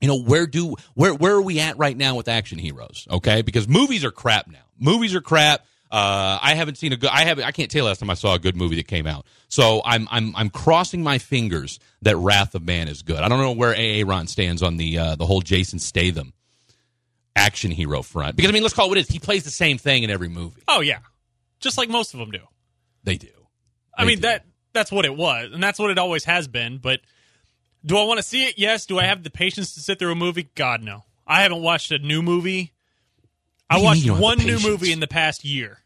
you 0.00 0.08
know 0.08 0.18
where 0.18 0.46
do 0.46 0.76
where 0.94 1.14
where 1.14 1.34
are 1.34 1.42
we 1.42 1.60
at 1.60 1.76
right 1.76 1.96
now 1.96 2.16
with 2.16 2.26
action 2.26 2.58
heroes 2.58 3.06
okay 3.10 3.42
because 3.42 3.68
movies 3.68 4.02
are 4.02 4.10
crap 4.10 4.48
now 4.48 4.64
movies 4.78 5.14
are 5.14 5.20
crap 5.20 5.66
uh, 5.90 6.38
I 6.40 6.54
haven't 6.54 6.76
seen 6.76 6.92
a 6.92 6.96
good. 6.96 7.10
I 7.10 7.24
haven't. 7.24 7.44
I 7.44 7.50
can't 7.50 7.68
tell 7.68 7.80
you 7.80 7.86
last 7.86 7.98
time 7.98 8.10
I 8.10 8.14
saw 8.14 8.34
a 8.34 8.38
good 8.38 8.54
movie 8.54 8.76
that 8.76 8.86
came 8.86 9.08
out. 9.08 9.26
So 9.48 9.82
I'm 9.84 10.06
I'm 10.10 10.36
I'm 10.36 10.48
crossing 10.48 11.02
my 11.02 11.18
fingers 11.18 11.80
that 12.02 12.16
Wrath 12.16 12.54
of 12.54 12.62
Man 12.62 12.86
is 12.86 13.02
good. 13.02 13.18
I 13.18 13.28
don't 13.28 13.40
know 13.40 13.52
where 13.52 13.74
AA 13.74 14.08
Ron 14.08 14.28
stands 14.28 14.62
on 14.62 14.76
the 14.76 14.98
uh, 14.98 15.16
the 15.16 15.26
whole 15.26 15.40
Jason 15.40 15.80
Statham 15.80 16.32
action 17.36 17.70
hero 17.70 18.02
front 18.02 18.36
because 18.36 18.50
I 18.50 18.52
mean 18.52 18.62
let's 18.62 18.74
call 18.74 18.86
it 18.86 18.88
what 18.90 18.98
it 18.98 19.02
is. 19.02 19.08
He 19.08 19.18
plays 19.18 19.44
the 19.44 19.50
same 19.50 19.78
thing 19.78 20.02
in 20.02 20.10
every 20.10 20.28
movie. 20.28 20.62
Oh 20.68 20.80
yeah, 20.80 20.98
just 21.60 21.78
like 21.78 21.88
most 21.88 22.12
of 22.14 22.20
them 22.20 22.30
do. 22.30 22.40
They 23.04 23.16
do. 23.16 23.28
I 23.96 24.04
They 24.04 24.08
mean 24.08 24.16
do. 24.18 24.22
that 24.22 24.44
that's 24.72 24.92
what 24.92 25.04
it 25.04 25.16
was, 25.16 25.50
and 25.52 25.62
that's 25.62 25.78
what 25.78 25.90
it 25.90 25.98
always 25.98 26.24
has 26.24 26.48
been. 26.48 26.78
But 26.78 27.00
do 27.84 27.96
I 27.96 28.04
want 28.04 28.18
to 28.18 28.22
see 28.22 28.44
it? 28.44 28.58
Yes. 28.58 28.86
Do 28.86 28.98
I 28.98 29.04
have 29.04 29.22
the 29.22 29.30
patience 29.30 29.74
to 29.74 29.80
sit 29.80 29.98
through 29.98 30.12
a 30.12 30.16
movie? 30.16 30.50
God 30.54 30.82
no. 30.82 31.04
I 31.26 31.42
haven't 31.42 31.62
watched 31.62 31.92
a 31.92 31.98
new 31.98 32.22
movie. 32.22 32.72
I 33.68 33.78
What 33.78 33.78
do 33.78 33.78
you 33.78 33.82
mean 33.82 33.84
watched 33.84 34.00
you 34.00 34.06
don't 34.08 34.16
have 34.16 34.22
one 34.22 34.38
the 34.38 34.44
new 34.44 34.56
patience? 34.56 34.70
movie 34.70 34.92
in 34.92 35.00
the 35.00 35.06
past 35.06 35.44
year. 35.44 35.78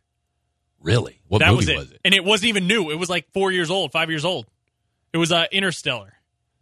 really. 0.81 1.21
What 1.29 1.39
that 1.41 1.53
movie 1.53 1.77
was 1.77 1.91
it. 1.93 2.01
and 2.05 2.15
it 2.15 2.25
wasn't 2.25 2.49
even 2.49 2.67
new. 2.67 2.91
It 2.91 2.97
was 2.99 3.09
like 3.11 3.31
four 3.33 3.53
years 3.53 3.71
old, 3.71 3.93
five 3.93 4.09
years 4.11 4.25
old. 4.25 4.47
It 5.13 5.19
was 5.19 5.31
uh, 5.33 5.45
Interstellar. 5.53 6.14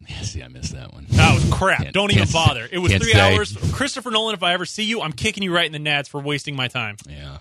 Yeah, 0.08 0.22
see, 0.22 0.42
I 0.42 0.48
missed 0.48 0.72
that 0.74 0.92
one. 0.92 1.06
That 1.10 1.34
was 1.34 1.52
crap. 1.52 1.82
Can't- 1.82 1.94
Don't 1.94 2.12
even 2.12 2.28
bother. 2.32 2.68
It 2.70 2.78
was 2.78 2.92
three 2.92 3.12
say. 3.12 3.34
hours. 3.34 3.56
Christopher 3.72 4.10
Nolan, 4.10 4.34
if 4.34 4.42
I 4.42 4.52
ever 4.52 4.66
see 4.66 4.84
you, 4.84 5.00
I'm 5.02 5.12
kicking 5.12 5.42
you 5.42 5.54
right 5.54 5.66
in 5.66 5.72
the 5.72 5.90
nads 5.90 6.08
for 6.08 6.20
wasting 6.20 6.56
my 6.56 6.68
time. 6.68 6.96
Yeah. 7.08 7.38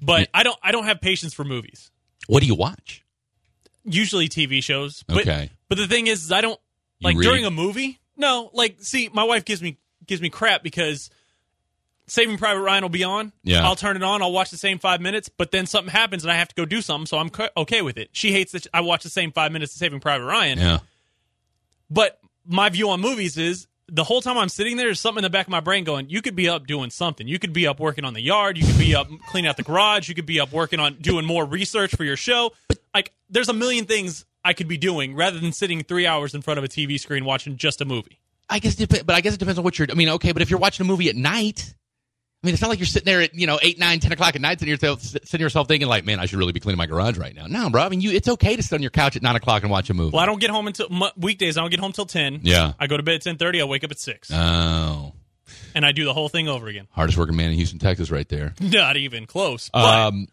But 0.00 0.20
Yeah. 0.22 0.26
I 0.34 0.42
don't. 0.42 0.58
I 0.62 0.72
don't 0.72 0.84
have 0.84 1.00
patience 1.00 1.32
for 1.34 1.44
movies. 1.44 1.90
What 2.26 2.40
do 2.40 2.46
you 2.46 2.54
watch? 2.54 3.04
Usually 3.84 4.28
TV 4.28 4.62
shows. 4.62 5.02
But, 5.08 5.18
Okay. 5.22 5.50
But 5.68 5.78
the 5.78 5.86
thing 5.88 6.06
is, 6.06 6.24
is 6.24 6.32
I 6.32 6.40
don't 6.40 6.60
like 7.00 7.16
during 7.16 7.44
a 7.44 7.50
movie. 7.50 7.98
No, 8.16 8.50
like 8.52 8.76
see, 8.80 9.08
my 9.12 9.24
wife 9.24 9.44
gives 9.44 9.62
me 9.62 9.78
gives 10.06 10.20
me 10.20 10.28
crap 10.28 10.62
because 10.62 11.10
Saving 12.08 12.36
Private 12.36 12.60
Ryan 12.60 12.82
will 12.82 12.88
be 12.90 13.04
on. 13.04 13.32
Yeah. 13.42 13.64
I'll 13.64 13.76
turn 13.76 13.96
it 13.96 14.02
on. 14.02 14.22
I'll 14.22 14.32
watch 14.32 14.50
the 14.50 14.56
same 14.58 14.78
five 14.78 15.00
minutes, 15.00 15.28
but 15.28 15.50
then 15.50 15.66
something 15.66 15.90
happens 15.90 16.24
and 16.24 16.30
I 16.32 16.36
have 16.36 16.48
to 16.48 16.54
go 16.54 16.64
do 16.64 16.82
something, 16.82 17.06
so 17.06 17.16
I'm 17.18 17.30
okay 17.56 17.80
with 17.80 17.96
it. 17.96 18.10
She 18.12 18.32
hates 18.32 18.52
that 18.52 18.66
I 18.74 18.80
watch 18.82 19.02
the 19.02 19.08
same 19.08 19.32
five 19.32 19.50
minutes 19.52 19.72
of 19.74 19.78
Saving 19.78 20.00
Private 20.00 20.26
Ryan. 20.26 20.58
Yeah. 20.58 20.78
But 21.92 22.18
my 22.46 22.70
view 22.70 22.88
on 22.90 23.00
movies 23.00 23.36
is 23.36 23.66
the 23.88 24.04
whole 24.04 24.22
time 24.22 24.38
I'm 24.38 24.48
sitting 24.48 24.78
there, 24.78 24.86
there's 24.86 25.00
something 25.00 25.18
in 25.18 25.24
the 25.24 25.30
back 25.30 25.46
of 25.46 25.50
my 25.50 25.60
brain 25.60 25.84
going, 25.84 26.08
you 26.08 26.22
could 26.22 26.34
be 26.34 26.48
up 26.48 26.66
doing 26.66 26.88
something. 26.88 27.28
You 27.28 27.38
could 27.38 27.52
be 27.52 27.66
up 27.66 27.78
working 27.78 28.04
on 28.04 28.14
the 28.14 28.22
yard. 28.22 28.56
You 28.56 28.64
could 28.64 28.78
be 28.78 28.94
up 28.94 29.08
cleaning 29.26 29.48
out 29.48 29.58
the 29.58 29.62
garage. 29.62 30.08
You 30.08 30.14
could 30.14 30.26
be 30.26 30.40
up 30.40 30.52
working 30.52 30.80
on 30.80 30.94
doing 30.94 31.26
more 31.26 31.44
research 31.44 31.94
for 31.94 32.04
your 32.04 32.16
show. 32.16 32.52
Like, 32.94 33.12
there's 33.28 33.50
a 33.50 33.52
million 33.52 33.84
things 33.84 34.24
I 34.44 34.54
could 34.54 34.68
be 34.68 34.78
doing 34.78 35.14
rather 35.14 35.38
than 35.38 35.52
sitting 35.52 35.82
three 35.82 36.06
hours 36.06 36.34
in 36.34 36.40
front 36.40 36.58
of 36.58 36.64
a 36.64 36.68
TV 36.68 36.98
screen 36.98 37.26
watching 37.26 37.58
just 37.58 37.82
a 37.82 37.84
movie. 37.84 38.18
I 38.48 38.58
guess, 38.58 38.74
but 38.76 39.10
I 39.10 39.20
guess 39.20 39.34
it 39.34 39.38
depends 39.38 39.58
on 39.58 39.64
what 39.64 39.78
you're. 39.78 39.88
I 39.90 39.94
mean, 39.94 40.08
okay, 40.10 40.32
but 40.32 40.42
if 40.42 40.50
you're 40.50 40.58
watching 40.58 40.86
a 40.86 40.88
movie 40.88 41.08
at 41.10 41.16
night, 41.16 41.74
I 42.42 42.46
mean, 42.48 42.54
it's 42.54 42.60
not 42.62 42.68
like 42.70 42.80
you're 42.80 42.86
sitting 42.86 43.04
there 43.06 43.20
at 43.20 43.34
you 43.34 43.46
know 43.46 43.58
eight, 43.62 43.78
nine, 43.78 44.00
ten 44.00 44.10
o'clock 44.10 44.34
at 44.34 44.40
night, 44.40 44.58
sitting 44.58 44.72
yourself 44.72 45.00
sitting 45.00 45.40
yourself 45.40 45.68
thinking 45.68 45.88
like, 45.88 46.04
man, 46.04 46.18
I 46.18 46.26
should 46.26 46.38
really 46.40 46.52
be 46.52 46.58
cleaning 46.58 46.78
my 46.78 46.86
garage 46.86 47.16
right 47.16 47.34
now. 47.34 47.46
No, 47.46 47.70
bro. 47.70 47.82
I 47.82 47.88
mean, 47.88 48.00
you, 48.00 48.10
it's 48.10 48.26
okay 48.28 48.56
to 48.56 48.62
sit 48.62 48.74
on 48.74 48.82
your 48.82 48.90
couch 48.90 49.14
at 49.14 49.22
nine 49.22 49.36
o'clock 49.36 49.62
and 49.62 49.70
watch 49.70 49.90
a 49.90 49.94
movie. 49.94 50.12
Well, 50.12 50.22
I 50.22 50.26
don't 50.26 50.40
get 50.40 50.50
home 50.50 50.66
until 50.66 50.88
weekdays. 51.16 51.56
I 51.56 51.60
don't 51.60 51.70
get 51.70 51.78
home 51.80 51.92
till 51.92 52.06
ten. 52.06 52.40
Yeah. 52.42 52.72
I 52.80 52.88
go 52.88 52.96
to 52.96 53.02
bed 53.04 53.14
at 53.16 53.22
ten 53.22 53.36
thirty. 53.36 53.60
I 53.60 53.64
wake 53.64 53.84
up 53.84 53.92
at 53.92 53.98
six, 54.00 54.28
Oh, 54.32 55.12
and 55.74 55.86
I 55.86 55.92
do 55.92 56.04
the 56.04 56.12
whole 56.12 56.28
thing 56.28 56.48
over 56.48 56.66
again. 56.66 56.88
hardest 56.90 57.16
working 57.16 57.36
man 57.36 57.50
in 57.50 57.56
Houston, 57.56 57.78
Texas, 57.78 58.10
right 58.10 58.28
there. 58.28 58.54
Not 58.60 58.96
even 58.96 59.26
close. 59.26 59.68
But 59.72 59.84
Um, 60.08 60.26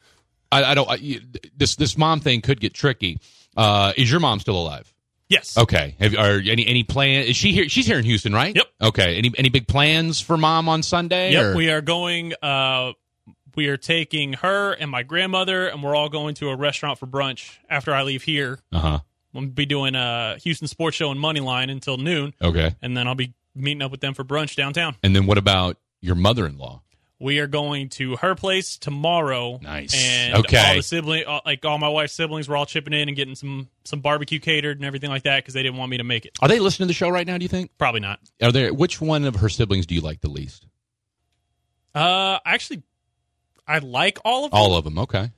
I, 0.52 0.64
I 0.64 0.74
don't. 0.74 0.90
I, 0.90 1.20
this 1.56 1.76
this 1.76 1.96
mom 1.96 2.22
thing 2.22 2.42
could 2.42 2.60
get 2.60 2.74
tricky. 2.74 3.20
Uh, 3.56 3.94
is 3.98 4.10
your 4.10 4.20
mom 4.20 4.40
still 4.40 4.58
alive? 4.60 4.92
Yes, 5.30 5.58
Okay. 5.58 5.96
Have 6.00 6.16
are 6.16 6.40
any 6.46 6.66
any 6.68 6.84
plan? 6.84 7.24
Is 7.26 7.36
she 7.38 7.52
here? 7.52 7.70
She's 7.70 7.86
here 7.86 7.98
in 8.00 8.06
Houston, 8.06 8.34
right? 8.34 8.56
Yep. 8.56 8.68
Okay. 8.82 9.18
Any 9.18 9.32
any 9.38 9.50
big 9.50 9.68
plans 9.68 10.20
for 10.20 10.38
mom 10.38 10.68
on 10.70 10.84
Sunday? 10.84 11.32
Yep, 11.34 11.44
or- 11.44 11.56
we 11.56 11.70
are 11.70 11.82
going. 11.82 12.34
Uh, 12.42 12.94
we 13.56 13.68
are 13.68 13.78
taking 13.78 14.34
her 14.34 14.72
and 14.74 14.90
my 14.92 15.04
grandmother, 15.04 15.68
and 15.68 15.84
we're 15.84 15.96
all 15.96 16.08
going 16.10 16.36
to 16.36 16.50
a 16.50 16.56
restaurant 16.56 16.98
for 17.00 17.08
brunch 17.08 17.58
after 17.70 17.94
I 17.94 18.04
leave 18.04 18.24
here. 18.24 18.60
Uh 18.72 18.80
huh. 18.80 19.00
We'll 19.34 19.46
be 19.48 19.66
doing 19.66 19.96
a 19.96 20.38
Houston 20.44 20.68
Sports 20.68 20.98
Show 20.98 21.12
and 21.12 21.20
Moneyline 21.20 21.70
until 21.70 21.98
noon, 21.98 22.34
Okay. 22.42 22.76
and 22.82 22.96
then 22.98 23.08
I'll 23.08 23.16
be 23.16 23.34
meeting 23.56 23.82
up 23.82 23.92
with 23.92 24.02
them 24.02 24.14
for 24.14 24.24
brunch 24.24 24.56
downtown. 24.56 24.96
And 25.04 25.16
then 25.16 25.26
what 25.28 25.38
about 25.38 25.78
your 26.02 26.16
mother 26.16 26.46
in 26.48 26.58
law? 26.58 26.82
We 27.22 27.40
are 27.40 27.48
going 27.48 27.90
to 27.90 28.16
her 28.16 28.34
place 28.34 28.78
tomorrow. 28.78 29.60
Nice. 29.62 29.94
And 29.94 30.36
Okay. 30.36 30.58
all 30.58 30.76
the 30.76 30.82
sibling, 30.82 31.26
like 31.46 31.66
all 31.66 31.78
my 31.78 31.90
wife's 31.90 32.14
siblings, 32.14 32.48
were 32.48 32.56
all 32.56 32.66
chipping 32.66 32.94
in 32.94 33.10
and 33.10 33.16
getting 33.18 33.36
some 33.36 33.68
some 33.84 34.00
barbecue 34.00 34.40
catered 34.40 34.78
and 34.78 34.86
everything 34.86 35.10
like 35.10 35.24
that 35.24 35.44
because 35.44 35.54
they 35.54 35.62
didn't 35.64 35.78
want 35.78 35.92
me 35.92 35.98
to 35.98 36.04
make 36.06 36.26
it. 36.26 36.32
Are 36.42 36.48
they 36.48 36.60
listening 36.60 36.86
to 36.88 36.92
the 36.92 36.94
show 36.94 37.10
right 37.10 37.28
now? 37.28 37.38
Do 37.38 37.44
you 37.44 37.50
think? 37.50 37.72
Probably 37.78 38.00
not. 38.00 38.20
Are 38.42 38.52
there? 38.54 38.74
Which 38.74 39.02
one 39.02 39.26
of 39.26 39.36
her 39.38 39.50
siblings 39.50 39.86
do 39.86 39.96
you 39.96 40.02
like 40.02 40.22
the 40.22 40.30
least? 40.30 40.66
Uh, 41.94 42.40
actually, 42.46 42.84
I 43.68 43.80
like 43.80 44.20
all 44.24 44.46
of 44.46 44.52
them. 44.52 44.58
All 44.60 44.76
of 44.78 44.84
them. 44.86 44.98
Okay. 45.00 45.32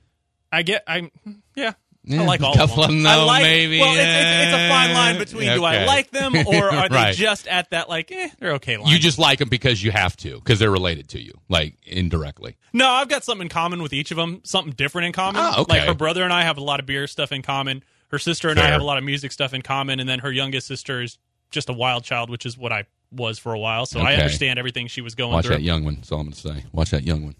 I 0.52 0.62
get. 0.62 0.84
I 0.86 1.10
yeah. 1.56 1.72
Yeah, 2.04 2.22
I 2.22 2.24
like 2.26 2.40
all 2.42 2.54
couple 2.54 2.82
of 2.82 2.88
them. 2.88 2.98
of 2.98 3.02
them, 3.04 3.12
I 3.12 3.22
like, 3.22 3.42
maybe, 3.44 3.78
Well, 3.78 3.92
it's, 3.92 4.00
it's, 4.00 4.54
it's 4.54 4.54
a 4.54 4.68
fine 4.68 4.92
line 4.92 5.18
between 5.18 5.54
do 5.56 5.62
I 5.64 5.84
like 5.84 6.10
them 6.10 6.34
or 6.46 6.64
are 6.70 6.88
they 6.88 6.94
Right. 6.96 7.14
just 7.14 7.46
at 7.46 7.70
that 7.70 7.88
like 7.88 8.10
eh, 8.10 8.28
they're 8.40 8.54
okay 8.54 8.76
line. 8.76 8.88
You 8.88 8.98
just 8.98 9.20
like 9.20 9.38
them 9.38 9.48
because 9.48 9.82
you 9.82 9.92
have 9.92 10.16
to, 10.18 10.34
because 10.40 10.58
they're 10.58 10.70
related 10.70 11.08
to 11.10 11.20
you, 11.22 11.32
like 11.48 11.76
indirectly. 11.84 12.56
no, 12.72 12.88
I've 12.88 13.08
got 13.08 13.22
something 13.22 13.42
in 13.46 13.48
common 13.48 13.82
with 13.82 13.92
each 13.92 14.10
of 14.10 14.16
them. 14.16 14.40
Something 14.42 14.72
different 14.72 15.06
in 15.06 15.12
common. 15.12 15.40
Oh, 15.44 15.62
okay. 15.62 15.78
Like 15.78 15.88
her 15.88 15.94
brother 15.94 16.24
and 16.24 16.32
I 16.32 16.42
have 16.42 16.58
a 16.58 16.62
lot 16.62 16.80
of 16.80 16.86
beer 16.86 17.06
stuff 17.06 17.30
in 17.30 17.42
common. 17.42 17.84
Her 18.08 18.18
sister 18.18 18.48
and 18.48 18.58
I 18.58 18.66
have 18.66 18.80
a 18.80 18.84
lot 18.84 18.98
of 18.98 19.04
music 19.04 19.30
stuff 19.32 19.54
in 19.54 19.62
common, 19.62 20.00
and 20.00 20.08
then 20.08 20.18
her 20.18 20.32
youngest 20.32 20.66
sister 20.66 21.02
is 21.02 21.18
just 21.50 21.68
a 21.68 21.72
wild 21.72 22.02
child, 22.04 22.30
which 22.30 22.44
is 22.46 22.58
what 22.58 22.72
I 22.72 22.84
was 23.12 23.38
for 23.38 23.52
a 23.54 23.58
while. 23.58 23.86
So 23.86 24.00
I 24.00 24.14
understand 24.14 24.58
everything 24.58 24.88
she 24.88 25.00
was 25.02 25.14
going 25.14 25.32
Watch 25.32 25.46
through. 25.46 25.54
that 25.56 25.62
young 25.62 25.84
one. 25.84 25.94
That's 25.96 26.10
all 26.10 26.18
I'm 26.20 26.26
going 26.26 26.32
to 26.34 26.40
say. 26.40 26.64
Watch 26.72 26.90
that 26.90 27.04
young 27.04 27.24
one. 27.24 27.36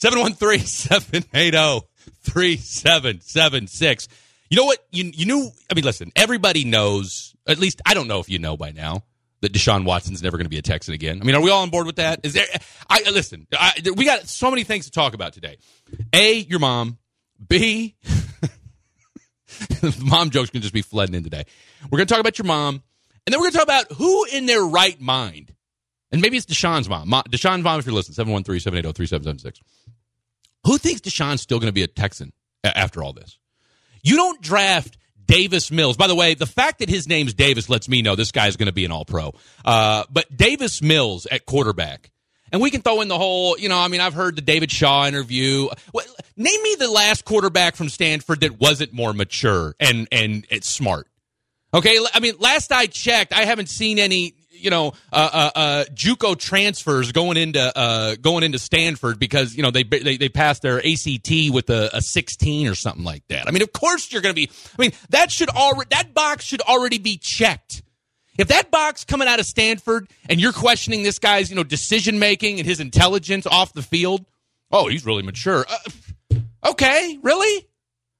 713 0.00 0.66
780 0.66 1.86
3776. 2.22 4.08
You 4.48 4.56
know 4.56 4.64
what? 4.64 4.78
You 4.90 5.10
you 5.14 5.26
knew. 5.26 5.50
I 5.70 5.74
mean, 5.74 5.84
listen. 5.84 6.10
Everybody 6.16 6.64
knows. 6.64 7.34
At 7.46 7.58
least 7.58 7.80
I 7.86 7.94
don't 7.94 8.08
know 8.08 8.20
if 8.20 8.28
you 8.28 8.38
know 8.38 8.56
by 8.56 8.72
now 8.72 9.04
that 9.40 9.52
Deshaun 9.52 9.84
Watson's 9.84 10.22
never 10.22 10.36
going 10.36 10.44
to 10.44 10.50
be 10.50 10.58
a 10.58 10.62
Texan 10.62 10.94
again. 10.94 11.20
I 11.20 11.24
mean, 11.24 11.34
are 11.34 11.42
we 11.42 11.50
all 11.50 11.62
on 11.62 11.70
board 11.70 11.86
with 11.86 11.96
that? 11.96 12.20
Is 12.24 12.34
there? 12.34 12.46
I 12.88 13.02
listen. 13.10 13.46
I, 13.52 13.72
we 13.96 14.04
got 14.04 14.28
so 14.28 14.50
many 14.50 14.64
things 14.64 14.86
to 14.86 14.90
talk 14.90 15.14
about 15.14 15.32
today. 15.32 15.56
A, 16.12 16.38
your 16.38 16.58
mom. 16.58 16.98
B, 17.48 17.96
mom 20.02 20.28
jokes 20.28 20.50
can 20.50 20.60
just 20.60 20.74
be 20.74 20.82
flooding 20.82 21.14
in 21.14 21.24
today. 21.24 21.44
We're 21.84 21.96
going 21.96 22.06
to 22.06 22.12
talk 22.12 22.20
about 22.20 22.38
your 22.38 22.44
mom, 22.44 22.82
and 23.26 23.32
then 23.32 23.40
we're 23.40 23.50
going 23.50 23.52
to 23.52 23.58
talk 23.58 23.66
about 23.66 23.92
who 23.92 24.26
in 24.26 24.44
their 24.44 24.62
right 24.62 25.00
mind, 25.00 25.54
and 26.12 26.20
maybe 26.20 26.36
it's 26.36 26.44
Deshaun's 26.44 26.86
mom. 26.86 27.08
Deshaun's 27.30 27.64
mom, 27.64 27.78
if 27.78 27.86
you're 27.86 27.94
listening, 27.94 28.14
713 28.14 28.60
780 28.60 28.92
3776. 28.92 29.60
Who 30.64 30.78
thinks 30.78 31.00
Deshaun's 31.00 31.40
still 31.40 31.58
going 31.58 31.68
to 31.68 31.72
be 31.72 31.82
a 31.82 31.88
Texan 31.88 32.32
after 32.64 33.02
all 33.02 33.12
this? 33.12 33.38
You 34.02 34.16
don't 34.16 34.40
draft 34.40 34.96
Davis 35.24 35.70
Mills. 35.70 35.96
By 35.96 36.06
the 36.06 36.14
way, 36.14 36.34
the 36.34 36.46
fact 36.46 36.80
that 36.80 36.88
his 36.88 37.06
name's 37.08 37.34
Davis 37.34 37.68
lets 37.68 37.88
me 37.88 38.02
know 38.02 38.16
this 38.16 38.32
guy's 38.32 38.56
going 38.56 38.66
to 38.66 38.72
be 38.72 38.84
an 38.84 38.92
all 38.92 39.04
pro. 39.04 39.32
Uh, 39.64 40.04
but 40.10 40.34
Davis 40.36 40.82
Mills 40.82 41.26
at 41.26 41.46
quarterback. 41.46 42.10
And 42.52 42.60
we 42.60 42.70
can 42.70 42.82
throw 42.82 43.00
in 43.00 43.06
the 43.06 43.16
whole, 43.16 43.56
you 43.56 43.68
know, 43.68 43.78
I 43.78 43.86
mean, 43.86 44.00
I've 44.00 44.14
heard 44.14 44.34
the 44.34 44.42
David 44.42 44.72
Shaw 44.72 45.06
interview. 45.06 45.68
What, 45.92 46.08
name 46.36 46.62
me 46.62 46.76
the 46.80 46.90
last 46.90 47.24
quarterback 47.24 47.76
from 47.76 47.88
Stanford 47.88 48.40
that 48.40 48.58
wasn't 48.58 48.92
more 48.92 49.12
mature 49.12 49.76
and, 49.78 50.08
and 50.10 50.44
it's 50.50 50.68
smart. 50.68 51.06
Okay. 51.72 51.96
I 52.12 52.18
mean, 52.18 52.34
last 52.40 52.72
I 52.72 52.86
checked, 52.86 53.32
I 53.32 53.44
haven't 53.44 53.68
seen 53.68 54.00
any, 54.00 54.34
you 54.62 54.70
know, 54.70 54.92
uh, 55.12 55.30
uh, 55.32 55.50
uh, 55.54 55.84
JUCO 55.92 56.38
transfers 56.38 57.12
going 57.12 57.36
into 57.36 57.60
uh, 57.78 58.16
going 58.16 58.44
into 58.44 58.58
Stanford 58.58 59.18
because 59.18 59.56
you 59.56 59.62
know 59.62 59.70
they 59.70 59.82
they, 59.82 60.16
they 60.16 60.28
passed 60.28 60.62
their 60.62 60.78
ACT 60.78 61.30
with 61.52 61.70
a, 61.70 61.90
a 61.94 62.02
16 62.02 62.68
or 62.68 62.74
something 62.74 63.04
like 63.04 63.26
that. 63.28 63.48
I 63.48 63.50
mean, 63.50 63.62
of 63.62 63.72
course 63.72 64.12
you're 64.12 64.22
going 64.22 64.34
to 64.34 64.40
be. 64.40 64.50
I 64.78 64.82
mean, 64.82 64.92
that 65.10 65.30
should 65.30 65.50
already 65.50 65.88
that 65.90 66.14
box 66.14 66.44
should 66.44 66.62
already 66.62 66.98
be 66.98 67.16
checked. 67.16 67.82
If 68.38 68.48
that 68.48 68.70
box 68.70 69.04
coming 69.04 69.28
out 69.28 69.40
of 69.40 69.46
Stanford 69.46 70.08
and 70.28 70.40
you're 70.40 70.52
questioning 70.52 71.02
this 71.02 71.18
guy's 71.18 71.50
you 71.50 71.56
know 71.56 71.64
decision 71.64 72.18
making 72.18 72.58
and 72.58 72.66
his 72.66 72.80
intelligence 72.80 73.46
off 73.46 73.72
the 73.72 73.82
field, 73.82 74.24
oh, 74.70 74.88
he's 74.88 75.04
really 75.04 75.22
mature. 75.22 75.66
Uh, 75.68 76.36
okay, 76.70 77.18
really? 77.22 77.66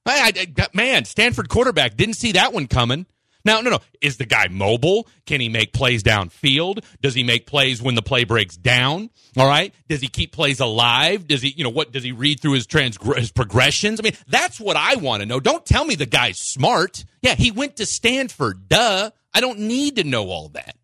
I, 0.05 0.33
I, 0.57 0.67
man, 0.73 1.05
Stanford 1.05 1.49
quarterback 1.49 1.95
didn't 1.95 2.15
see 2.15 2.33
that 2.33 2.53
one 2.53 2.67
coming. 2.67 3.05
Now, 3.43 3.61
no, 3.61 3.69
no. 3.69 3.79
Is 4.01 4.17
the 4.17 4.25
guy 4.25 4.47
mobile? 4.49 5.07
Can 5.25 5.41
he 5.41 5.49
make 5.49 5.73
plays 5.73 6.03
downfield? 6.03 6.83
Does 7.01 7.13
he 7.13 7.23
make 7.23 7.45
plays 7.47 7.81
when 7.81 7.95
the 7.95 8.01
play 8.01 8.23
breaks 8.23 8.55
down? 8.55 9.09
All 9.37 9.47
right. 9.47 9.73
Does 9.87 10.01
he 10.01 10.07
keep 10.07 10.31
plays 10.31 10.59
alive? 10.59 11.27
Does 11.27 11.41
he, 11.41 11.49
you 11.49 11.63
know, 11.63 11.69
what 11.69 11.91
does 11.91 12.03
he 12.03 12.11
read 12.11 12.39
through 12.39 12.53
his 12.53 12.67
trans 12.67 12.97
his 13.15 13.31
progressions? 13.31 13.99
I 13.99 14.03
mean, 14.03 14.17
that's 14.27 14.59
what 14.59 14.75
I 14.75 14.95
want 14.95 15.21
to 15.21 15.25
know. 15.25 15.39
Don't 15.39 15.65
tell 15.65 15.85
me 15.85 15.95
the 15.95 16.05
guy's 16.05 16.39
smart. 16.39 17.03
Yeah, 17.21 17.35
he 17.35 17.51
went 17.51 17.77
to 17.77 17.85
Stanford. 17.85 18.67
Duh. 18.67 19.11
I 19.33 19.39
don't 19.39 19.59
need 19.59 19.95
to 19.95 20.03
know 20.03 20.29
all 20.29 20.49
that. 20.49 20.75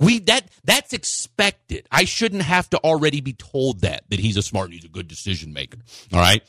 We 0.00 0.18
that 0.20 0.48
that's 0.64 0.92
expected. 0.92 1.86
I 1.90 2.04
shouldn't 2.04 2.42
have 2.42 2.68
to 2.70 2.78
already 2.78 3.20
be 3.20 3.32
told 3.32 3.80
that 3.80 4.04
that 4.08 4.18
he's 4.18 4.36
a 4.36 4.42
smart, 4.42 4.72
he's 4.72 4.84
a 4.84 4.88
good 4.88 5.06
decision 5.06 5.52
maker. 5.52 5.78
All 6.12 6.18
right. 6.18 6.42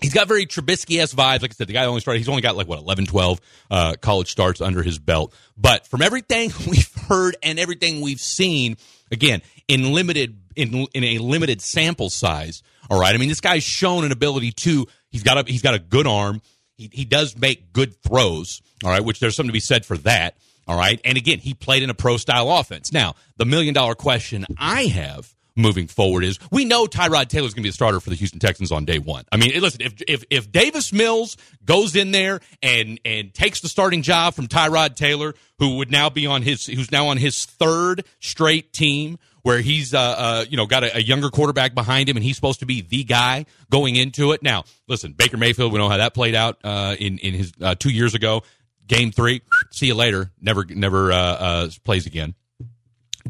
He's 0.00 0.14
got 0.14 0.28
very 0.28 0.46
Trubisky 0.46 1.00
esque 1.00 1.16
vibes. 1.16 1.42
Like 1.42 1.52
I 1.52 1.54
said, 1.54 1.66
the 1.66 1.72
guy 1.72 1.84
only 1.84 2.00
started, 2.00 2.18
he's 2.18 2.28
only 2.28 2.42
got 2.42 2.56
like, 2.56 2.66
what, 2.66 2.78
11, 2.78 3.06
12 3.06 3.40
uh, 3.70 3.94
college 4.00 4.30
starts 4.30 4.60
under 4.60 4.82
his 4.82 4.98
belt. 4.98 5.34
But 5.56 5.86
from 5.86 6.02
everything 6.02 6.50
we've 6.68 6.92
heard 7.08 7.36
and 7.42 7.58
everything 7.58 8.00
we've 8.00 8.20
seen, 8.20 8.76
again, 9.10 9.42
in 9.68 9.92
limited, 9.92 10.40
in, 10.56 10.86
in 10.94 11.04
a 11.04 11.18
limited 11.18 11.60
sample 11.60 12.10
size, 12.10 12.62
all 12.88 13.00
right. 13.00 13.14
I 13.14 13.18
mean, 13.18 13.28
this 13.28 13.40
guy's 13.40 13.62
shown 13.62 14.04
an 14.04 14.12
ability 14.12 14.52
to, 14.52 14.86
he's 15.10 15.22
got 15.22 15.38
a, 15.38 15.50
he's 15.50 15.62
got 15.62 15.74
a 15.74 15.78
good 15.78 16.06
arm. 16.06 16.40
He, 16.76 16.90
he 16.92 17.04
does 17.04 17.36
make 17.36 17.72
good 17.72 17.94
throws, 18.02 18.62
all 18.82 18.90
right, 18.90 19.04
which 19.04 19.20
there's 19.20 19.36
something 19.36 19.50
to 19.50 19.52
be 19.52 19.60
said 19.60 19.84
for 19.84 19.98
that. 19.98 20.36
All 20.66 20.76
right. 20.76 21.00
And 21.04 21.18
again, 21.18 21.40
he 21.40 21.52
played 21.52 21.82
in 21.82 21.90
a 21.90 21.94
pro 21.94 22.16
style 22.16 22.50
offense. 22.50 22.92
Now, 22.92 23.16
the 23.36 23.44
million 23.44 23.74
dollar 23.74 23.94
question 23.94 24.46
I 24.56 24.84
have 24.84 25.34
moving 25.56 25.86
forward 25.86 26.24
is 26.24 26.38
we 26.50 26.64
know 26.64 26.86
Tyrod 26.86 27.28
Taylor's 27.28 27.54
going 27.54 27.62
to 27.62 27.66
be 27.66 27.70
the 27.70 27.74
starter 27.74 28.00
for 28.00 28.10
the 28.10 28.16
Houston 28.16 28.38
Texans 28.38 28.72
on 28.72 28.84
day 28.84 28.98
one. 28.98 29.24
I 29.32 29.36
mean, 29.36 29.58
listen, 29.60 29.82
if 29.82 29.94
if 30.06 30.24
if 30.30 30.50
Davis 30.50 30.92
Mills 30.92 31.36
goes 31.64 31.96
in 31.96 32.12
there 32.12 32.40
and 32.62 33.00
and 33.04 33.32
takes 33.34 33.60
the 33.60 33.68
starting 33.68 34.02
job 34.02 34.34
from 34.34 34.46
Tyrod 34.48 34.96
Taylor, 34.96 35.34
who 35.58 35.76
would 35.76 35.90
now 35.90 36.10
be 36.10 36.26
on 36.26 36.42
his 36.42 36.66
who's 36.66 36.90
now 36.90 37.08
on 37.08 37.16
his 37.16 37.44
third 37.44 38.04
straight 38.20 38.72
team. 38.72 39.18
Where 39.42 39.62
he's, 39.62 39.94
uh, 39.94 39.98
uh, 39.98 40.44
you 40.50 40.58
know, 40.58 40.66
got 40.66 40.84
a, 40.84 40.98
a 40.98 41.00
younger 41.00 41.30
quarterback 41.30 41.74
behind 41.74 42.10
him, 42.10 42.16
and 42.18 42.22
he's 42.22 42.36
supposed 42.36 42.60
to 42.60 42.66
be 42.66 42.82
the 42.82 43.04
guy 43.04 43.46
going 43.70 43.96
into 43.96 44.32
it. 44.32 44.42
Now, 44.42 44.64
listen, 44.86 45.14
Baker 45.14 45.38
Mayfield, 45.38 45.72
we 45.72 45.78
know 45.78 45.88
how 45.88 45.96
that 45.96 46.12
played 46.12 46.34
out 46.34 46.58
uh, 46.62 46.94
in 47.00 47.16
in 47.16 47.32
his 47.32 47.52
uh, 47.58 47.74
two 47.74 47.88
years 47.88 48.14
ago. 48.14 48.42
Game 48.86 49.12
three, 49.12 49.40
see 49.70 49.86
you 49.86 49.94
later. 49.94 50.30
Never, 50.42 50.66
never 50.66 51.10
uh, 51.10 51.16
uh, 51.16 51.68
plays 51.84 52.04
again. 52.04 52.34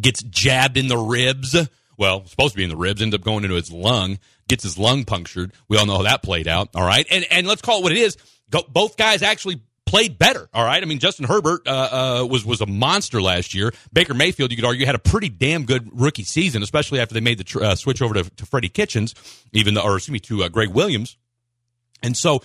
Gets 0.01 0.25
jabbed 0.25 0.77
in 0.77 0.89
the 0.89 0.99
ribs 0.99 1.55
well, 2.01 2.25
supposed 2.25 2.55
to 2.55 2.57
be 2.57 2.65
in 2.65 2.71
the 2.71 2.77
ribs, 2.77 3.03
ends 3.03 3.15
up 3.15 3.21
going 3.21 3.45
into 3.45 3.57
his 3.57 3.71
lung, 3.71 4.19
gets 4.49 4.65
his 4.65 4.79
lung 4.79 5.05
punctured. 5.05 5.53
We 5.69 5.77
all 5.77 5.85
know 5.85 5.99
how 5.99 6.03
that 6.05 6.23
played 6.23 6.49
out. 6.49 6.71
All 6.75 6.83
right, 6.83 7.07
and 7.11 7.27
and 7.31 7.47
let's 7.47 7.61
call 7.61 7.81
it 7.81 7.83
what 7.83 7.93
it 7.93 7.99
is. 7.99 8.17
Go, 8.49 8.63
both 8.67 8.97
guys 8.97 9.23
actually 9.23 9.61
played 9.85 10.19
better. 10.19 10.49
All 10.55 10.65
right, 10.65 10.83
I 10.83 10.87
mean 10.87 10.99
Justin 10.99 11.27
Herbert 11.27 11.69
uh, 11.69 12.23
uh, 12.23 12.27
was 12.27 12.45
was 12.45 12.63
a 12.63 12.67
monster 12.67 13.21
last 13.21 13.55
year. 13.55 13.73
Baker 13.93 14.15
Mayfield, 14.15 14.51
you 14.51 14.57
could 14.57 14.65
argue, 14.65 14.87
had 14.87 14.95
a 14.95 14.99
pretty 14.99 15.29
damn 15.29 15.67
good 15.67 15.91
rookie 15.93 16.25
season, 16.25 16.63
especially 16.63 17.01
after 17.01 17.13
they 17.13 17.21
made 17.21 17.37
the 17.37 17.45
tr- 17.45 17.63
uh, 17.63 17.75
switch 17.75 18.01
over 18.01 18.15
to, 18.15 18.25
to 18.31 18.47
Freddie 18.47 18.71
Kitchens, 18.71 19.15
even 19.53 19.75
though, 19.75 19.83
or 19.83 19.97
excuse 19.97 20.13
me, 20.15 20.21
to 20.21 20.45
uh, 20.45 20.49
Gregg 20.49 20.71
Williams, 20.71 21.19
and 22.03 22.17
so. 22.17 22.41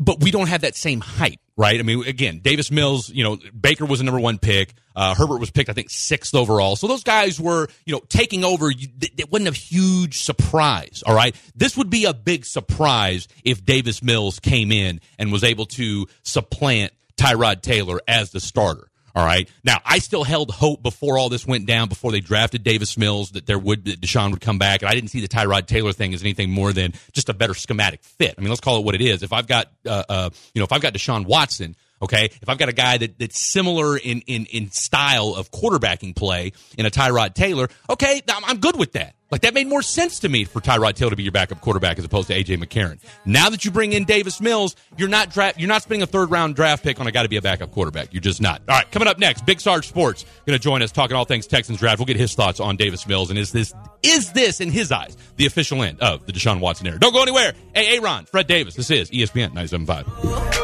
But 0.00 0.20
we 0.20 0.32
don't 0.32 0.48
have 0.48 0.62
that 0.62 0.74
same 0.74 1.00
hype 1.00 1.38
right? 1.60 1.78
I 1.78 1.82
mean, 1.82 2.06
again, 2.06 2.38
Davis 2.38 2.70
Mills, 2.70 3.10
you 3.10 3.22
know, 3.22 3.36
Baker 3.58 3.84
was 3.84 3.98
the 3.98 4.04
number 4.04 4.18
one 4.18 4.38
pick. 4.38 4.72
Uh, 4.96 5.14
Herbert 5.14 5.38
was 5.38 5.50
picked, 5.50 5.68
I 5.68 5.74
think, 5.74 5.90
sixth 5.90 6.34
overall. 6.34 6.74
So 6.74 6.86
those 6.86 7.04
guys 7.04 7.38
were, 7.38 7.68
you 7.84 7.92
know, 7.92 8.00
taking 8.08 8.44
over. 8.44 8.70
It 8.70 9.30
wasn't 9.30 9.50
a 9.50 9.52
huge 9.52 10.20
surprise, 10.20 11.02
all 11.06 11.14
right? 11.14 11.36
This 11.54 11.76
would 11.76 11.90
be 11.90 12.06
a 12.06 12.14
big 12.14 12.46
surprise 12.46 13.28
if 13.44 13.62
Davis 13.62 14.02
Mills 14.02 14.40
came 14.40 14.72
in 14.72 15.02
and 15.18 15.30
was 15.30 15.44
able 15.44 15.66
to 15.66 16.06
supplant 16.22 16.94
Tyrod 17.18 17.60
Taylor 17.60 18.00
as 18.08 18.30
the 18.30 18.40
starter. 18.40 18.89
All 19.14 19.24
right. 19.24 19.48
Now, 19.64 19.80
I 19.84 19.98
still 19.98 20.24
held 20.24 20.50
hope 20.50 20.82
before 20.82 21.18
all 21.18 21.28
this 21.28 21.46
went 21.46 21.66
down, 21.66 21.88
before 21.88 22.12
they 22.12 22.20
drafted 22.20 22.62
Davis 22.62 22.96
Mills, 22.96 23.32
that 23.32 23.46
there 23.46 23.58
would 23.58 23.84
that 23.86 24.00
Deshaun 24.00 24.30
would 24.30 24.40
come 24.40 24.58
back, 24.58 24.82
and 24.82 24.88
I 24.88 24.94
didn't 24.94 25.10
see 25.10 25.20
the 25.20 25.28
Tyrod 25.28 25.66
Taylor 25.66 25.92
thing 25.92 26.14
as 26.14 26.22
anything 26.22 26.50
more 26.50 26.72
than 26.72 26.92
just 27.12 27.28
a 27.28 27.34
better 27.34 27.54
schematic 27.54 28.02
fit. 28.02 28.34
I 28.36 28.40
mean, 28.40 28.50
let's 28.50 28.60
call 28.60 28.78
it 28.78 28.84
what 28.84 28.94
it 28.94 29.00
is. 29.02 29.22
If 29.22 29.32
I've 29.32 29.46
got, 29.46 29.70
uh, 29.86 30.04
uh, 30.08 30.30
you 30.54 30.60
know, 30.60 30.64
if 30.64 30.72
I've 30.72 30.80
got 30.80 30.94
Deshaun 30.94 31.26
Watson, 31.26 31.76
okay, 32.02 32.26
if 32.40 32.48
I've 32.48 32.58
got 32.58 32.68
a 32.68 32.74
guy 32.74 32.98
that 32.98 33.18
that's 33.18 33.52
similar 33.52 33.96
in 33.96 34.20
in 34.22 34.46
in 34.46 34.70
style 34.70 35.34
of 35.34 35.50
quarterbacking 35.50 36.14
play 36.14 36.52
in 36.78 36.86
a 36.86 36.90
Tyrod 36.90 37.34
Taylor, 37.34 37.68
okay, 37.88 38.22
I'm, 38.28 38.44
I'm 38.44 38.58
good 38.58 38.78
with 38.78 38.92
that. 38.92 39.14
Like 39.30 39.42
that 39.42 39.54
made 39.54 39.68
more 39.68 39.82
sense 39.82 40.20
to 40.20 40.28
me 40.28 40.44
for 40.44 40.60
Tyrod 40.60 40.94
Taylor 40.94 41.10
to 41.10 41.16
be 41.16 41.22
your 41.22 41.32
backup 41.32 41.60
quarterback 41.60 41.98
as 41.98 42.04
opposed 42.04 42.28
to 42.28 42.34
AJ 42.34 42.62
McCarron. 42.62 42.98
Now 43.24 43.48
that 43.50 43.64
you 43.64 43.70
bring 43.70 43.92
in 43.92 44.04
Davis 44.04 44.40
Mills, 44.40 44.74
you're 44.96 45.08
not 45.08 45.30
draft, 45.30 45.58
you're 45.58 45.68
not 45.68 45.82
spending 45.82 46.02
a 46.02 46.06
third 46.06 46.30
round 46.30 46.56
draft 46.56 46.82
pick 46.82 47.00
on 47.00 47.06
a 47.06 47.12
guy 47.12 47.22
to 47.22 47.28
be 47.28 47.36
a 47.36 47.42
backup 47.42 47.70
quarterback. 47.70 48.12
You're 48.12 48.20
just 48.20 48.40
not. 48.40 48.62
All 48.68 48.76
right, 48.76 48.90
coming 48.90 49.08
up 49.08 49.18
next, 49.18 49.46
Big 49.46 49.60
Sarge 49.60 49.86
Sports 49.86 50.24
going 50.46 50.58
to 50.58 50.62
join 50.62 50.82
us 50.82 50.90
talking 50.90 51.16
all 51.16 51.24
things 51.24 51.46
Texans 51.46 51.78
draft. 51.78 51.98
We'll 51.98 52.06
get 52.06 52.16
his 52.16 52.34
thoughts 52.34 52.60
on 52.60 52.76
Davis 52.76 53.06
Mills 53.06 53.30
and 53.30 53.38
is 53.38 53.52
this 53.52 53.72
is 54.02 54.32
this 54.32 54.60
in 54.60 54.70
his 54.70 54.90
eyes 54.90 55.16
the 55.36 55.46
official 55.46 55.82
end 55.82 56.00
of 56.00 56.26
the 56.26 56.32
Deshaun 56.32 56.60
Watson 56.60 56.86
era? 56.86 56.98
Don't 56.98 57.12
go 57.12 57.22
anywhere. 57.22 57.52
Hey, 57.74 57.96
Aaron, 57.98 58.24
Fred 58.26 58.46
Davis. 58.46 58.74
This 58.74 58.90
is 58.90 59.10
ESPN 59.10 59.52
97.5. 59.52 60.59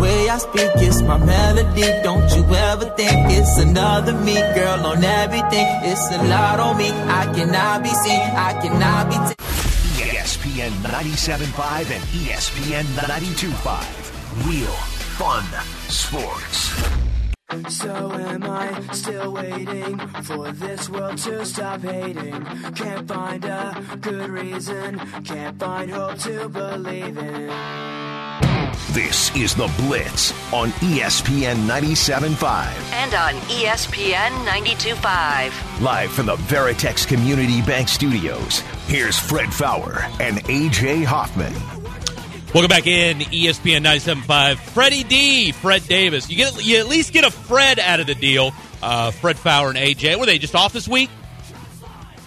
The 0.00 0.06
way 0.06 0.30
I 0.30 0.38
speak 0.38 0.76
is 0.76 1.02
my 1.02 1.18
melody. 1.18 1.82
Don't 2.02 2.24
you 2.34 2.42
ever 2.54 2.86
think 2.96 3.36
it's 3.36 3.58
another 3.58 4.14
me, 4.14 4.32
girl, 4.32 4.86
on 4.86 5.04
everything. 5.04 5.68
It's 5.84 6.10
a 6.10 6.22
lot 6.24 6.58
on 6.58 6.78
me. 6.78 6.88
I 6.90 7.30
cannot 7.34 7.82
be 7.82 7.90
seen. 7.90 8.22
I 8.48 8.52
cannot 8.62 9.10
be. 9.10 9.16
T- 9.28 9.34
ESPN 10.00 10.70
97.5 10.88 11.90
and 11.90 12.02
ESPN 12.16 12.84
92.5. 12.96 14.48
Real 14.48 14.72
fun 15.20 15.44
sports. 15.90 16.70
So 17.68 18.10
am 18.12 18.44
I 18.44 18.80
still 18.92 19.34
waiting 19.34 19.98
for 20.22 20.50
this 20.52 20.88
world 20.88 21.18
to 21.18 21.44
stop 21.44 21.82
hating? 21.82 22.42
Can't 22.74 23.06
find 23.06 23.44
a 23.44 23.98
good 24.00 24.30
reason, 24.30 24.98
can't 25.24 25.58
find 25.58 25.90
hope 25.90 26.16
to 26.20 26.48
believe 26.48 27.18
in. 27.18 28.09
This 28.92 29.34
is 29.36 29.54
The 29.54 29.72
Blitz 29.78 30.32
on 30.52 30.70
ESPN 30.80 31.66
97.5. 31.66 32.92
And 32.92 33.14
on 33.14 33.34
ESPN 33.48 34.30
92.5. 34.46 35.80
Live 35.80 36.10
from 36.12 36.26
the 36.26 36.36
Veritex 36.36 37.06
Community 37.06 37.62
Bank 37.62 37.88
Studios, 37.88 38.60
here's 38.86 39.18
Fred 39.18 39.52
Faour 39.52 40.04
and 40.20 40.38
AJ 40.44 41.04
Hoffman. 41.04 41.52
Welcome 42.52 42.68
back 42.68 42.86
in 42.86 43.18
ESPN 43.18 43.84
97.5. 43.84 44.56
Freddie 44.58 45.04
D, 45.04 45.52
Fred 45.52 45.86
Davis. 45.86 46.28
You 46.28 46.36
get 46.36 46.64
you 46.64 46.78
at 46.78 46.88
least 46.88 47.12
get 47.12 47.24
a 47.24 47.30
Fred 47.30 47.78
out 47.78 48.00
of 48.00 48.06
the 48.06 48.14
deal. 48.14 48.52
Uh, 48.82 49.10
Fred 49.10 49.38
Faour 49.38 49.68
and 49.70 49.78
AJ. 49.78 50.18
Were 50.18 50.26
they 50.26 50.38
just 50.38 50.54
off 50.54 50.72
this 50.72 50.88
week? 50.88 51.10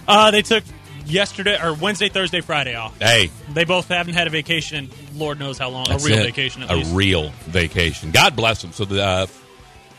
Uh, 0.08 0.30
they 0.30 0.42
took 0.42 0.64
yesterday 1.06 1.58
or 1.62 1.74
Wednesday, 1.74 2.08
Thursday, 2.08 2.40
Friday 2.40 2.74
off. 2.74 2.98
Hey, 3.00 3.30
They 3.52 3.64
both 3.64 3.88
haven't 3.88 4.14
had 4.14 4.26
a 4.26 4.30
vacation 4.30 4.90
Lord 5.14 5.38
knows 5.38 5.58
how 5.58 5.68
long. 5.70 5.86
That's 5.88 6.04
a 6.04 6.08
real 6.08 6.18
it. 6.18 6.24
vacation, 6.26 6.62
at 6.62 6.70
a 6.70 6.76
least. 6.76 6.94
real 6.94 7.30
vacation. 7.46 8.10
God 8.10 8.34
bless 8.36 8.60
them. 8.62 8.72
So 8.72 8.84
the 8.84 9.02
uh, 9.04 9.26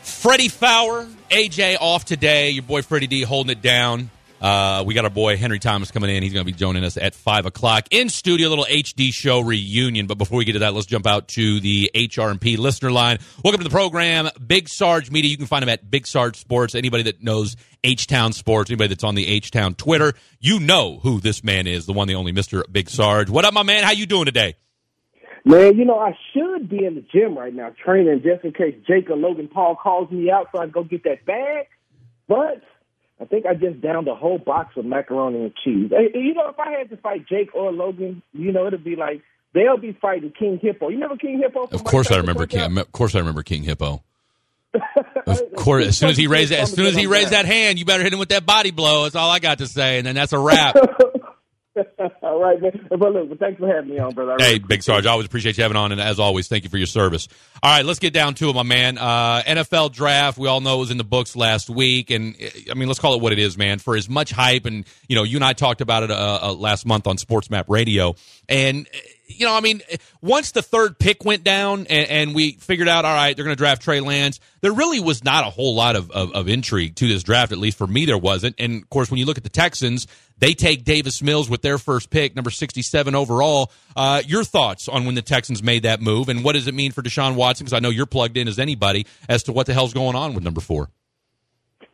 Freddie 0.02 0.48
Faour, 0.48 1.06
AJ 1.30 1.78
off 1.80 2.04
today. 2.04 2.50
Your 2.50 2.62
boy 2.62 2.82
Freddie 2.82 3.06
D 3.06 3.22
holding 3.22 3.50
it 3.50 3.62
down. 3.62 4.10
Uh, 4.40 4.84
we 4.86 4.92
got 4.92 5.04
our 5.04 5.10
boy 5.10 5.36
Henry 5.36 5.58
Thomas 5.58 5.90
coming 5.90 6.14
in. 6.14 6.22
He's 6.22 6.32
going 6.32 6.44
to 6.44 6.52
be 6.52 6.56
joining 6.56 6.84
us 6.84 6.96
at 6.96 7.14
five 7.14 7.46
o'clock 7.46 7.86
in 7.90 8.08
studio. 8.08 8.48
Little 8.48 8.66
HD 8.66 9.12
show 9.12 9.40
reunion. 9.40 10.06
But 10.06 10.18
before 10.18 10.38
we 10.38 10.44
get 10.44 10.52
to 10.54 10.58
that, 10.60 10.74
let's 10.74 10.86
jump 10.86 11.06
out 11.06 11.28
to 11.28 11.60
the 11.60 11.90
HRP 11.94 12.58
listener 12.58 12.92
line. 12.92 13.18
Welcome 13.42 13.60
to 13.60 13.64
the 13.64 13.70
program, 13.70 14.28
Big 14.46 14.68
Sarge 14.68 15.10
Media. 15.10 15.30
You 15.30 15.38
can 15.38 15.46
find 15.46 15.62
him 15.62 15.68
at 15.70 15.90
Big 15.90 16.06
Sarge 16.06 16.36
Sports. 16.36 16.74
Anybody 16.74 17.04
that 17.04 17.22
knows 17.22 17.56
H 17.82 18.06
Town 18.06 18.32
Sports, 18.32 18.70
anybody 18.70 18.88
that's 18.88 19.04
on 19.04 19.14
the 19.14 19.26
H 19.26 19.50
Town 19.50 19.74
Twitter, 19.74 20.12
you 20.38 20.60
know 20.60 20.98
who 21.02 21.20
this 21.20 21.42
man 21.42 21.66
is. 21.66 21.86
The 21.86 21.94
one, 21.94 22.06
the 22.06 22.16
only 22.16 22.32
Mister 22.32 22.64
Big 22.70 22.90
Sarge. 22.90 23.30
What 23.30 23.46
up, 23.46 23.54
my 23.54 23.62
man? 23.62 23.84
How 23.84 23.92
you 23.92 24.06
doing 24.06 24.26
today? 24.26 24.56
Man, 25.46 25.78
you 25.78 25.84
know, 25.84 25.98
I 25.98 26.12
should 26.32 26.68
be 26.68 26.84
in 26.84 26.96
the 26.96 27.04
gym 27.12 27.38
right 27.38 27.54
now 27.54 27.72
training 27.84 28.22
just 28.24 28.44
in 28.44 28.52
case 28.52 28.74
Jake 28.86 29.08
or 29.08 29.16
Logan 29.16 29.48
Paul 29.48 29.76
calls 29.76 30.10
me 30.10 30.28
out 30.28 30.48
so 30.52 30.58
I 30.58 30.64
can 30.64 30.72
go 30.72 30.82
get 30.82 31.04
that 31.04 31.24
bag. 31.24 31.68
But 32.26 32.62
I 33.20 33.24
think 33.24 33.46
I 33.46 33.54
just 33.54 33.80
downed 33.80 34.08
a 34.08 34.14
whole 34.14 34.38
box 34.38 34.76
of 34.76 34.84
macaroni 34.84 35.44
and 35.44 35.54
cheese. 35.64 35.90
You 36.14 36.34
know, 36.34 36.48
if 36.50 36.58
I 36.58 36.70
had 36.72 36.90
to 36.90 36.96
fight 36.98 37.26
Jake 37.26 37.54
or 37.54 37.72
Logan, 37.72 38.22
you 38.32 38.52
know, 38.52 38.66
it'd 38.66 38.84
be 38.84 38.96
like 38.96 39.22
they'll 39.54 39.78
be 39.78 39.92
fighting 39.92 40.32
King 40.38 40.58
Hippo. 40.60 40.88
You 40.88 40.96
remember 40.96 41.16
King 41.16 41.38
Hippo? 41.38 41.64
Of 41.64 41.84
course, 41.84 42.10
I 42.10 42.18
remember 42.18 42.46
King. 42.46 42.76
Of 42.78 42.92
course, 42.92 43.14
I 43.14 43.18
remember 43.20 43.42
King 43.42 43.62
Hippo. 43.62 44.02
Of 45.26 45.54
course, 45.56 45.86
as 45.86 45.98
soon 45.98 46.10
as 46.10 46.16
he 46.16 46.28
raised 46.28 46.52
as 46.52 46.72
soon 46.72 46.86
as 46.86 46.94
he 46.94 47.08
raised 47.08 47.30
that 47.30 47.46
hand, 47.46 47.80
you 47.80 47.84
better 47.84 48.04
hit 48.04 48.12
him 48.12 48.20
with 48.20 48.28
that 48.28 48.46
body 48.46 48.70
blow. 48.70 49.02
That's 49.02 49.16
all 49.16 49.28
I 49.28 49.40
got 49.40 49.58
to 49.58 49.66
say, 49.66 49.98
and 49.98 50.06
then 50.06 50.14
that's 50.14 50.32
a 50.32 50.38
wrap. 50.38 50.76
All 52.22 52.40
right, 52.40 52.60
man. 52.60 52.86
But 52.88 53.12
look, 53.12 53.28
but 53.28 53.38
thanks 53.38 53.58
for 53.58 53.66
having 53.66 53.90
me 53.90 53.98
on, 53.98 54.14
brother. 54.14 54.36
Hey, 54.38 54.58
Big 54.58 54.82
Sarge, 54.82 55.06
I 55.06 55.10
always 55.10 55.26
appreciate 55.26 55.56
you 55.56 55.62
having 55.62 55.76
on, 55.76 55.92
and 55.92 56.00
as 56.00 56.18
always, 56.18 56.48
thank 56.48 56.64
you 56.64 56.70
for 56.70 56.78
your 56.78 56.86
service. 56.86 57.28
All 57.62 57.70
right, 57.70 57.84
let's 57.84 57.98
get 57.98 58.12
down 58.12 58.34
to 58.34 58.50
it, 58.50 58.54
my 58.54 58.62
man. 58.62 58.98
Uh, 58.98 59.42
NFL 59.46 59.92
draft, 59.92 60.38
we 60.38 60.48
all 60.48 60.60
know 60.60 60.76
it 60.76 60.80
was 60.80 60.90
in 60.90 60.98
the 60.98 61.04
books 61.04 61.36
last 61.36 61.68
week, 61.68 62.10
and 62.10 62.36
I 62.70 62.74
mean, 62.74 62.88
let's 62.88 63.00
call 63.00 63.14
it 63.14 63.20
what 63.20 63.32
it 63.32 63.38
is, 63.38 63.58
man. 63.58 63.78
For 63.78 63.96
as 63.96 64.08
much 64.08 64.30
hype, 64.30 64.64
and 64.64 64.86
you 65.08 65.16
know, 65.16 65.22
you 65.22 65.36
and 65.36 65.44
I 65.44 65.52
talked 65.52 65.80
about 65.80 66.02
it 66.02 66.10
uh, 66.10 66.38
uh, 66.42 66.52
last 66.54 66.86
month 66.86 67.06
on 67.06 67.18
Sports 67.18 67.50
Map 67.50 67.66
Radio, 67.68 68.14
and 68.48 68.88
you 69.28 69.46
know, 69.46 69.54
I 69.54 69.60
mean, 69.60 69.82
once 70.20 70.52
the 70.52 70.62
third 70.62 70.98
pick 70.98 71.24
went 71.24 71.42
down 71.42 71.80
and, 71.90 72.08
and 72.08 72.34
we 72.34 72.52
figured 72.52 72.88
out, 72.88 73.04
all 73.04 73.14
right, 73.14 73.34
they're 73.34 73.44
going 73.44 73.56
to 73.56 73.58
draft 73.58 73.82
Trey 73.82 74.00
Lance, 74.00 74.40
there 74.60 74.72
really 74.72 75.00
was 75.00 75.24
not 75.24 75.46
a 75.46 75.50
whole 75.50 75.74
lot 75.74 75.96
of, 75.96 76.10
of, 76.10 76.32
of 76.32 76.48
intrigue 76.48 76.94
to 76.96 77.08
this 77.08 77.22
draft. 77.22 77.52
At 77.52 77.58
least 77.58 77.76
for 77.76 77.86
me, 77.86 78.04
there 78.04 78.18
wasn't. 78.18 78.56
And 78.58 78.82
of 78.82 78.90
course, 78.90 79.10
when 79.10 79.18
you 79.18 79.26
look 79.26 79.36
at 79.36 79.44
the 79.44 79.50
Texans, 79.50 80.06
they 80.38 80.54
take 80.54 80.84
Davis 80.84 81.22
Mills 81.22 81.48
with 81.48 81.62
their 81.62 81.78
first 81.78 82.10
pick, 82.10 82.36
number 82.36 82.50
67 82.50 83.14
overall. 83.14 83.70
Uh, 83.94 84.22
your 84.26 84.44
thoughts 84.44 84.88
on 84.88 85.06
when 85.06 85.14
the 85.14 85.22
Texans 85.22 85.62
made 85.62 85.84
that 85.84 86.00
move 86.00 86.28
and 86.28 86.44
what 86.44 86.52
does 86.52 86.66
it 86.66 86.74
mean 86.74 86.92
for 86.92 87.02
Deshaun 87.02 87.34
Watson? 87.34 87.64
Because 87.64 87.76
I 87.76 87.80
know 87.80 87.90
you're 87.90 88.06
plugged 88.06 88.36
in 88.36 88.48
as 88.48 88.58
anybody 88.58 89.06
as 89.28 89.44
to 89.44 89.52
what 89.52 89.66
the 89.66 89.74
hell's 89.74 89.94
going 89.94 90.16
on 90.16 90.34
with 90.34 90.44
number 90.44 90.60
four. 90.60 90.90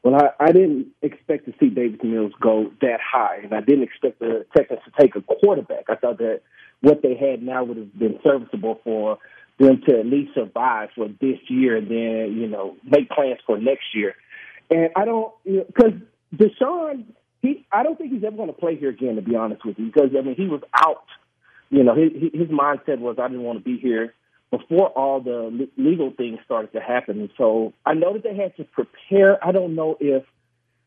Well, 0.03 0.17
I, 0.17 0.47
I 0.47 0.53
didn't 0.53 0.89
expect 1.01 1.47
to 1.47 1.55
see 1.61 1.69
Davis 1.69 2.01
Mills 2.03 2.33
go 2.41 2.73
that 2.81 2.99
high, 3.01 3.41
and 3.45 3.55
I 3.55 3.61
didn't 3.61 3.85
expect 3.85 4.19
the 4.19 4.45
Texans 4.57 4.81
to 4.85 4.91
take 5.01 5.15
a 5.15 5.21
quarterback. 5.21 5.85
I 5.89 5.95
thought 5.95 6.19
that 6.19 6.41
what 6.81 7.03
they 7.03 7.15
had 7.15 7.43
now 7.43 7.63
would 7.63 7.77
have 7.77 7.97
been 7.97 8.19
serviceable 8.25 8.81
for 8.83 9.19
them 9.61 9.81
to 9.89 10.01
at 10.01 10.07
least 10.07 10.35
survive 10.35 10.89
for 10.97 11.07
this 11.07 11.39
year, 11.49 11.77
and 11.77 11.89
then 11.89 12.37
you 12.37 12.49
know 12.49 12.77
make 12.85 13.09
plans 13.11 13.39
for 13.47 13.59
next 13.59 13.95
year. 13.95 14.15
And 14.71 14.91
I 14.97 15.05
don't 15.05 15.33
because 15.45 15.93
Deshaun, 16.35 17.05
he 17.43 17.67
I 17.71 17.83
don't 17.83 17.99
think 17.99 18.13
he's 18.13 18.25
ever 18.25 18.37
going 18.37 18.49
to 18.49 18.55
play 18.55 18.77
here 18.77 18.91
again. 18.91 19.17
To 19.17 19.23
be 19.23 19.37
honest 19.37 19.65
with 19.65 19.79
you, 19.79 19.87
because 19.87 20.11
I 20.17 20.23
mean 20.23 20.37
he 20.37 20.47
was 20.49 20.63
out. 20.75 21.05
You 21.71 21.85
know, 21.85 21.95
his 21.95 22.13
his 22.33 22.49
mindset 22.49 22.99
was 22.99 23.17
I 23.19 23.29
didn't 23.29 23.43
want 23.43 23.59
to 23.59 23.65
be 23.65 23.79
here 23.79 24.15
before 24.51 24.89
all 24.89 25.21
the 25.21 25.69
legal 25.77 26.13
things 26.17 26.39
started 26.45 26.73
to 26.73 26.81
happen. 26.81 27.21
And 27.21 27.31
so 27.39 27.73
I 27.85 27.95
know 27.95 28.13
that 28.13 28.23
they 28.23 28.37
had 28.37 28.55
to 28.57 28.65
prepare. 28.65 29.43
I 29.45 29.51
don't 29.51 29.75
know 29.75 29.97
if 29.99 30.25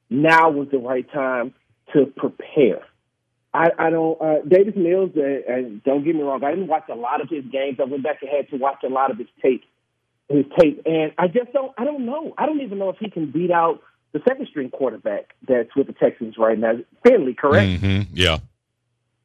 now 0.09 0.51
was 0.51 0.67
the 0.71 0.77
right 0.77 1.11
time 1.11 1.53
to 1.93 2.05
prepare. 2.05 2.81
I, 3.53 3.69
I 3.79 3.89
don't. 3.89 4.21
Uh, 4.21 4.41
Davis 4.47 4.75
Mills, 4.75 5.11
uh, 5.17 5.51
and 5.51 5.83
don't 5.83 6.03
get 6.03 6.15
me 6.15 6.21
wrong, 6.21 6.43
I 6.43 6.51
didn't 6.51 6.67
watch 6.67 6.83
a 6.91 6.95
lot 6.95 7.21
of 7.21 7.29
his 7.29 7.45
games. 7.45 7.77
I 7.79 7.85
went 7.85 8.03
back 8.03 8.21
and 8.21 8.29
had 8.29 8.49
to 8.49 8.57
watch 8.57 8.83
a 8.83 8.89
lot 8.89 9.11
of 9.11 9.17
his 9.17 9.27
tape, 9.41 9.63
his 10.29 10.45
tape, 10.59 10.81
and 10.85 11.13
I 11.17 11.27
just 11.27 11.53
don't. 11.53 11.71
I 11.77 11.85
don't 11.85 12.05
know. 12.05 12.33
I 12.37 12.45
don't 12.45 12.61
even 12.61 12.77
know 12.77 12.89
if 12.89 12.97
he 12.99 13.09
can 13.09 13.31
beat 13.31 13.51
out 13.51 13.81
the 14.15 14.21
second 14.28 14.47
string 14.49 14.69
quarterback 14.69 15.36
that's 15.47 15.75
with 15.75 15.88
the 15.88 15.93
Texans 15.93 16.36
right 16.38 16.58
now, 16.58 16.73
Finley. 17.06 17.34
Correct? 17.34 17.82
Mm-hmm. 17.82 18.13
Yeah. 18.13 18.38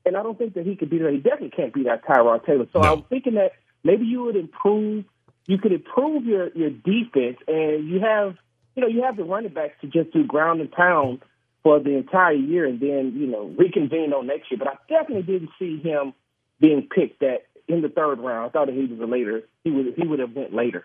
and 0.04 0.16
I 0.16 0.22
don't 0.24 0.36
think 0.36 0.54
that 0.54 0.66
he 0.66 0.74
could 0.74 0.90
beat 0.90 1.02
that. 1.02 1.12
He 1.12 1.18
definitely 1.18 1.50
can't 1.50 1.72
beat 1.72 1.84
that 1.86 2.04
Tyrod 2.04 2.44
Taylor. 2.44 2.66
So 2.72 2.80
No. 2.80 2.88
I 2.88 2.92
was 2.94 3.04
thinking 3.08 3.34
that 3.34 3.52
maybe 3.84 4.04
you 4.04 4.22
would 4.24 4.36
improve. 4.36 5.04
You 5.46 5.58
could 5.58 5.72
improve 5.72 6.24
your 6.24 6.48
your 6.54 6.70
defense, 6.70 7.38
and 7.46 7.88
you 7.88 8.00
have 8.00 8.36
you 8.74 8.82
know 8.82 8.88
you 8.88 9.02
have 9.04 9.16
the 9.16 9.24
running 9.24 9.52
backs 9.52 9.74
to 9.82 9.86
just 9.86 10.12
do 10.12 10.24
ground 10.24 10.60
and 10.60 10.70
pound 10.72 11.20
for 11.62 11.78
the 11.78 11.96
entire 11.96 12.32
year, 12.32 12.64
and 12.66 12.80
then 12.80 13.14
you 13.16 13.26
know 13.28 13.54
reconvene 13.58 14.12
on 14.12 14.26
next 14.26 14.50
year. 14.50 14.58
But 14.58 14.68
I 14.68 14.74
definitely 14.88 15.22
didn't 15.32 15.50
see 15.58 15.80
him 15.80 16.14
being 16.60 16.88
picked 16.94 17.20
that 17.20 17.46
in 17.68 17.80
the 17.82 17.88
third 17.88 18.18
round. 18.18 18.46
I 18.46 18.52
thought 18.52 18.66
that 18.66 18.74
he 18.74 18.86
was 18.86 19.00
a 19.00 19.06
later. 19.06 19.42
He 19.64 19.70
would 19.70 19.94
he 19.96 20.06
would 20.06 20.18
have 20.18 20.34
went 20.34 20.52
later. 20.54 20.84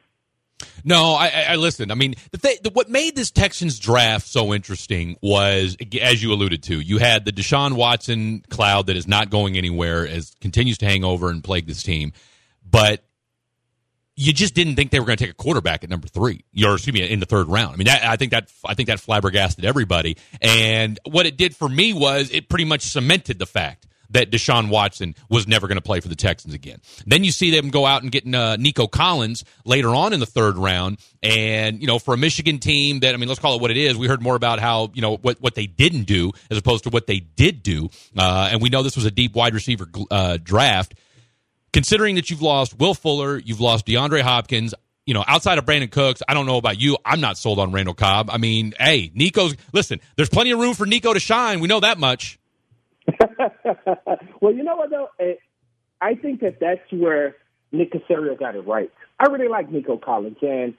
No, 0.83 1.13
I, 1.13 1.27
I, 1.27 1.41
I 1.49 1.55
listen. 1.55 1.91
I 1.91 1.95
mean, 1.95 2.15
the 2.31 2.38
th- 2.38 2.61
the, 2.61 2.69
what 2.71 2.89
made 2.89 3.15
this 3.15 3.31
Texans 3.31 3.79
draft 3.79 4.27
so 4.27 4.53
interesting 4.53 5.17
was, 5.21 5.77
as 6.01 6.21
you 6.21 6.33
alluded 6.33 6.63
to, 6.63 6.79
you 6.79 6.97
had 6.97 7.25
the 7.25 7.31
Deshaun 7.31 7.73
Watson 7.73 8.43
cloud 8.49 8.88
that 8.88 8.97
is 8.97 9.07
not 9.07 9.29
going 9.29 9.57
anywhere, 9.57 10.07
as 10.07 10.35
continues 10.41 10.77
to 10.79 10.85
hang 10.85 11.03
over 11.03 11.29
and 11.29 11.43
plague 11.43 11.67
this 11.67 11.83
team, 11.83 12.13
but 12.69 13.03
you 14.15 14.31
just 14.31 14.53
didn't 14.53 14.75
think 14.75 14.91
they 14.91 14.99
were 14.99 15.05
going 15.05 15.17
to 15.17 15.23
take 15.23 15.31
a 15.31 15.35
quarterback 15.35 15.83
at 15.83 15.89
number 15.89 16.07
three, 16.07 16.45
or 16.63 16.75
excuse 16.75 16.93
me, 16.93 17.09
in 17.09 17.19
the 17.19 17.25
third 17.25 17.47
round. 17.47 17.73
I 17.73 17.75
mean, 17.77 17.88
that, 17.88 18.03
I 18.03 18.15
think 18.15 18.31
that 18.31 18.49
I 18.63 18.73
think 18.73 18.88
that 18.88 18.99
flabbergasted 18.99 19.65
everybody. 19.65 20.17
And 20.41 20.99
what 21.05 21.25
it 21.25 21.38
did 21.38 21.55
for 21.55 21.67
me 21.67 21.93
was 21.93 22.31
it 22.31 22.47
pretty 22.47 22.65
much 22.65 22.81
cemented 22.83 23.39
the 23.39 23.45
fact 23.45 23.88
that 24.10 24.32
Deshaun 24.32 24.70
Watson 24.70 25.15
was 25.30 25.48
never 25.48 25.68
going 25.68 25.78
to 25.78 25.82
play 25.82 26.00
for 26.00 26.08
the 26.08 26.15
Texans 26.15 26.54
again. 26.54 26.80
Then 27.06 27.24
you 27.24 27.32
see 27.32 27.52
them 27.52 27.70
go 27.70 27.86
out 27.86 28.04
and 28.04 28.12
get 28.12 28.34
uh, 28.34 28.58
Nico 28.58 28.88
Collins 28.88 29.44
later 29.65 29.89
on 29.89 30.13
in 30.13 30.20
the 30.20 30.26
third 30.26 30.58
round, 30.58 30.98
and 31.24 31.82
you 31.82 31.88
know, 31.88 32.00
for 32.00 32.13
a 32.13 32.18
Michigan 32.18 32.60
team 32.60 33.00
that 33.02 33.13
I 33.13 33.18
mean, 33.18 33.30
let's 33.30 33.39
call 33.39 33.56
it 33.56 33.62
what 33.62 33.72
it 33.72 33.78
is. 33.78 33.98
We 33.98 34.08
heard 34.08 34.22
more 34.22 34.36
about 34.36 34.60
how 34.60 34.91
you 34.94 35.02
know 35.02 35.18
what 35.18 35.41
what 35.41 35.56
they 35.56 35.68
didn't 35.68 36.04
do 36.04 36.32
as 36.50 36.58
opposed 36.58 36.84
to 36.86 36.89
what 36.89 37.08
they 37.08 37.20
did 37.20 37.63
do, 37.63 37.89
uh, 38.18 38.50
and 38.52 38.62
we 38.62 38.70
know 38.70 38.84
this 38.84 38.96
was 38.96 39.06
a 39.06 39.12
deep 39.12 39.36
wide 39.36 39.54
receiver 39.54 39.88
uh, 40.12 40.38
draft. 40.41 40.96
Considering 41.74 42.15
that 42.15 42.30
you've 42.30 42.41
lost 42.41 42.80
Will 42.80 42.94
Fuller, 42.94 43.38
you've 43.38 43.60
lost 43.60 43.86
DeAndre 43.86 44.22
Hopkins, 44.22 44.74
you 45.06 45.13
know, 45.13 45.24
outside 45.28 45.58
of 45.58 45.65
Brandin 45.65 45.91
Cooks, 45.91 46.24
I 46.28 46.34
don't 46.34 46.46
know 46.46 46.58
about 46.58 46.80
you. 46.80 46.98
I'm 47.06 47.22
not 47.22 47.38
sold 47.38 47.60
on 47.60 47.72
Randall 47.72 47.94
Cobb. 47.94 48.30
I 48.32 48.38
mean, 48.38 48.74
hey, 48.80 49.12
Nico's 49.13 49.56
listen. 49.72 50.00
There's 50.15 50.30
plenty 50.30 50.52
of 50.52 50.60
room 50.60 50.74
for 50.74 50.86
Nico 50.86 51.13
to 51.13 51.20
shine. 51.20 51.60
We 51.60 51.68
know 51.68 51.82
that 51.82 52.00
much. 52.00 52.39
well, 54.41 54.54
you 54.54 54.63
know 54.63 54.76
what 54.76 54.89
though? 54.89 55.10
Eh, 55.20 55.36
I 56.02 56.15
think 56.15 56.41
that 56.41 56.60
that's 56.60 56.82
where 56.91 57.36
Nick 57.72 57.94
Caserio 57.94 58.38
got 58.38 58.56
it 58.56 58.62
right. 58.62 58.91
I 59.20 59.28
really 59.28 59.48
like 59.48 59.72
Nico 59.72 59.98
Collins, 59.98 60.38
and 60.41 60.74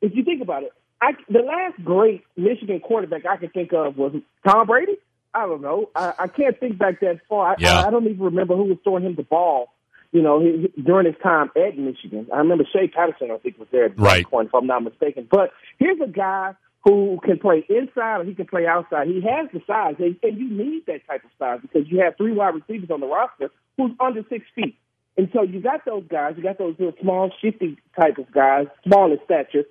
if 0.00 0.14
you 0.14 0.24
think 0.24 0.42
about 0.42 0.62
it, 0.64 0.72
I, 1.00 1.12
the 1.30 1.40
last 1.40 1.82
great 1.84 2.24
Michigan 2.36 2.80
quarterback 2.80 3.26
I 3.26 3.36
can 3.36 3.50
think 3.50 3.72
of 3.72 3.96
was 3.96 4.14
Tom 4.46 4.66
Brady. 4.66 4.96
I 5.34 5.46
don't 5.46 5.60
know. 5.60 5.90
I, 5.94 6.14
I 6.20 6.26
can't 6.28 6.58
think 6.58 6.78
back 6.78 7.00
that 7.00 7.20
far. 7.28 7.52
I, 7.52 7.54
Yeah. 7.58 7.80
I, 7.80 7.88
I 7.88 7.90
don't 7.90 8.04
even 8.06 8.18
remember 8.20 8.56
who 8.56 8.64
was 8.64 8.78
throwing 8.82 9.04
him 9.04 9.14
the 9.16 9.22
ball. 9.22 9.68
You 10.12 10.22
know, 10.22 10.40
he, 10.40 10.72
during 10.80 11.04
his 11.06 11.14
time 11.22 11.50
at 11.56 11.76
Michigan, 11.76 12.26
I 12.32 12.38
remember 12.38 12.64
Shea 12.72 12.88
Patterson. 12.88 13.30
I 13.30 13.36
think 13.38 13.58
was 13.58 13.68
there 13.70 13.84
at 13.86 13.98
Right. 13.98 14.24
one 14.24 14.30
point, 14.30 14.48
if 14.48 14.54
I'm 14.54 14.66
not 14.66 14.82
mistaken. 14.84 15.28
But 15.30 15.50
here's 15.78 16.00
a 16.00 16.06
guy 16.06 16.54
who 16.86 17.18
can 17.24 17.38
play 17.38 17.66
inside 17.68 18.20
or 18.20 18.24
he 18.24 18.34
can 18.34 18.46
play 18.46 18.64
outside. 18.66 19.08
He 19.08 19.20
has 19.22 19.48
the 19.52 19.60
size, 19.66 19.96
and, 19.98 20.16
and 20.22 20.38
you 20.38 20.48
need 20.48 20.86
that 20.86 21.04
type 21.06 21.24
of 21.24 21.30
size 21.36 21.58
because 21.60 21.90
you 21.90 22.00
have 22.00 22.16
three 22.16 22.32
wide 22.32 22.54
receivers 22.54 22.90
on 22.90 23.00
the 23.00 23.06
roster 23.06 23.50
who's 23.76 23.90
under 23.98 24.22
six 24.30 24.46
feet. 24.54 24.78
And 25.16 25.28
so 25.32 25.42
you 25.42 25.60
got 25.60 25.84
those 25.84 26.04
guys, 26.08 26.34
you 26.36 26.44
got 26.44 26.58
those 26.58 26.76
little 26.78 26.94
small, 27.00 27.32
shifty 27.42 27.76
type 27.98 28.18
of 28.18 28.30
guys, 28.30 28.66
small 28.86 29.10
in 29.10 29.18
stature. 29.24 29.64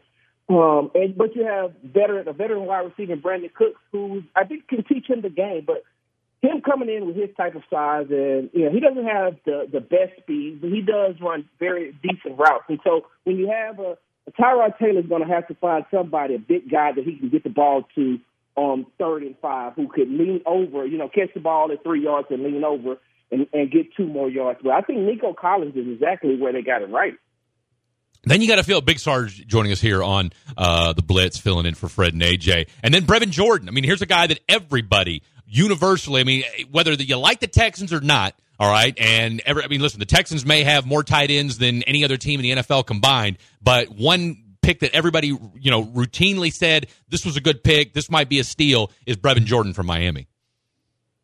Um, 0.49 0.91
and 0.93 1.17
but 1.17 1.35
you 1.35 1.45
have 1.45 1.73
veteran 1.83 2.27
a 2.27 2.33
veteran 2.33 2.65
wide 2.65 2.91
receiver, 2.91 3.15
Brandin 3.15 3.53
Cooks, 3.53 3.79
who 3.91 4.23
I 4.35 4.43
think 4.43 4.67
can 4.67 4.83
teach 4.83 5.09
him 5.09 5.21
the 5.21 5.29
game. 5.29 5.63
But 5.65 5.83
him 6.41 6.61
coming 6.61 6.89
in 6.89 7.07
with 7.07 7.15
his 7.15 7.29
type 7.35 7.55
of 7.55 7.63
size, 7.69 8.07
and 8.09 8.49
you 8.53 8.65
know, 8.65 8.71
he 8.71 8.79
doesn't 8.79 9.05
have 9.05 9.37
the 9.45 9.67
the 9.71 9.79
best 9.79 10.19
speed, 10.21 10.61
but 10.61 10.69
he 10.69 10.81
does 10.81 11.15
run 11.21 11.49
very 11.59 11.97
decent 12.03 12.37
routes. 12.37 12.65
And 12.67 12.79
so 12.83 13.07
when 13.23 13.37
you 13.37 13.49
have 13.49 13.79
a, 13.79 13.91
a 13.91 13.97
Tyrod 14.31 14.77
Taylor's 14.79 15.05
going 15.05 15.21
to 15.21 15.27
have 15.27 15.47
to 15.47 15.55
find 15.55 15.85
somebody, 15.91 16.35
a 16.35 16.39
big 16.39 16.69
guy 16.69 16.91
that 16.93 17.03
he 17.03 17.17
can 17.17 17.29
get 17.29 17.43
the 17.43 17.49
ball 17.49 17.83
to 17.95 18.19
on 18.55 18.85
third 18.97 19.23
and 19.23 19.35
five, 19.41 19.73
who 19.75 19.87
could 19.87 20.09
lean 20.09 20.41
over, 20.45 20.85
you 20.85 20.97
know, 20.97 21.09
catch 21.09 21.33
the 21.33 21.41
ball 21.41 21.71
at 21.71 21.83
three 21.83 22.03
yards 22.03 22.27
and 22.31 22.41
lean 22.43 22.63
over 22.63 22.97
and, 23.31 23.47
and 23.53 23.71
get 23.71 23.93
two 23.95 24.07
more 24.07 24.29
yards. 24.29 24.59
But 24.63 24.71
I 24.71 24.81
think 24.81 24.99
Nico 24.99 25.33
Collins 25.33 25.75
is 25.75 25.87
exactly 25.87 26.37
where 26.37 26.53
they 26.53 26.61
got 26.61 26.81
it 26.81 26.89
right. 26.89 27.13
Then 28.23 28.41
you 28.41 28.47
got 28.47 28.55
to 28.55 28.63
feel 28.63 28.81
Big 28.81 28.99
Sarge 28.99 29.45
joining 29.45 29.71
us 29.71 29.79
here 29.79 30.01
on 30.01 30.31
uh, 30.57 30.93
the 30.93 31.03
Blitz, 31.03 31.37
filling 31.37 31.67
in 31.67 31.75
for 31.75 31.87
Fred 31.87 32.13
and 32.13 32.23
AJ, 32.23 32.69
and 32.81 32.93
then 32.93 33.03
Brevin 33.03 33.29
Jordan. 33.29 33.67
I 33.67 33.71
mean, 33.71 33.83
here's 33.83 34.01
a 34.01 34.07
guy 34.07 34.25
that 34.27 34.39
everybody 34.49 35.21
universally, 35.45 36.21
I 36.21 36.23
mean, 36.23 36.43
whether 36.71 36.93
you 36.93 37.17
like 37.17 37.39
the 37.39 37.47
Texans 37.47 37.93
or 37.93 38.01
not, 38.01 38.33
all 38.59 38.69
right, 38.69 38.97
and 38.97 39.41
every, 39.45 39.63
I 39.63 39.67
mean, 39.67 39.81
listen, 39.81 39.99
the 39.99 40.05
Texans 40.05 40.45
may 40.45 40.63
have 40.63 40.85
more 40.85 41.03
tight 41.03 41.29
ends 41.31 41.57
than 41.57 41.83
any 41.83 42.03
other 42.03 42.17
team 42.17 42.39
in 42.39 42.43
the 42.43 42.63
NFL 42.63 42.85
combined, 42.85 43.37
but 43.61 43.89
one 43.89 44.43
pick 44.61 44.79
that 44.79 44.95
everybody 44.95 45.27
you 45.27 45.71
know 45.71 45.83
routinely 45.85 46.51
said 46.51 46.87
this 47.09 47.25
was 47.25 47.37
a 47.37 47.41
good 47.41 47.63
pick, 47.63 47.93
this 47.93 48.09
might 48.09 48.29
be 48.29 48.39
a 48.39 48.43
steal, 48.43 48.91
is 49.05 49.17
Brevin 49.17 49.45
Jordan 49.45 49.73
from 49.73 49.85
Miami. 49.85 50.27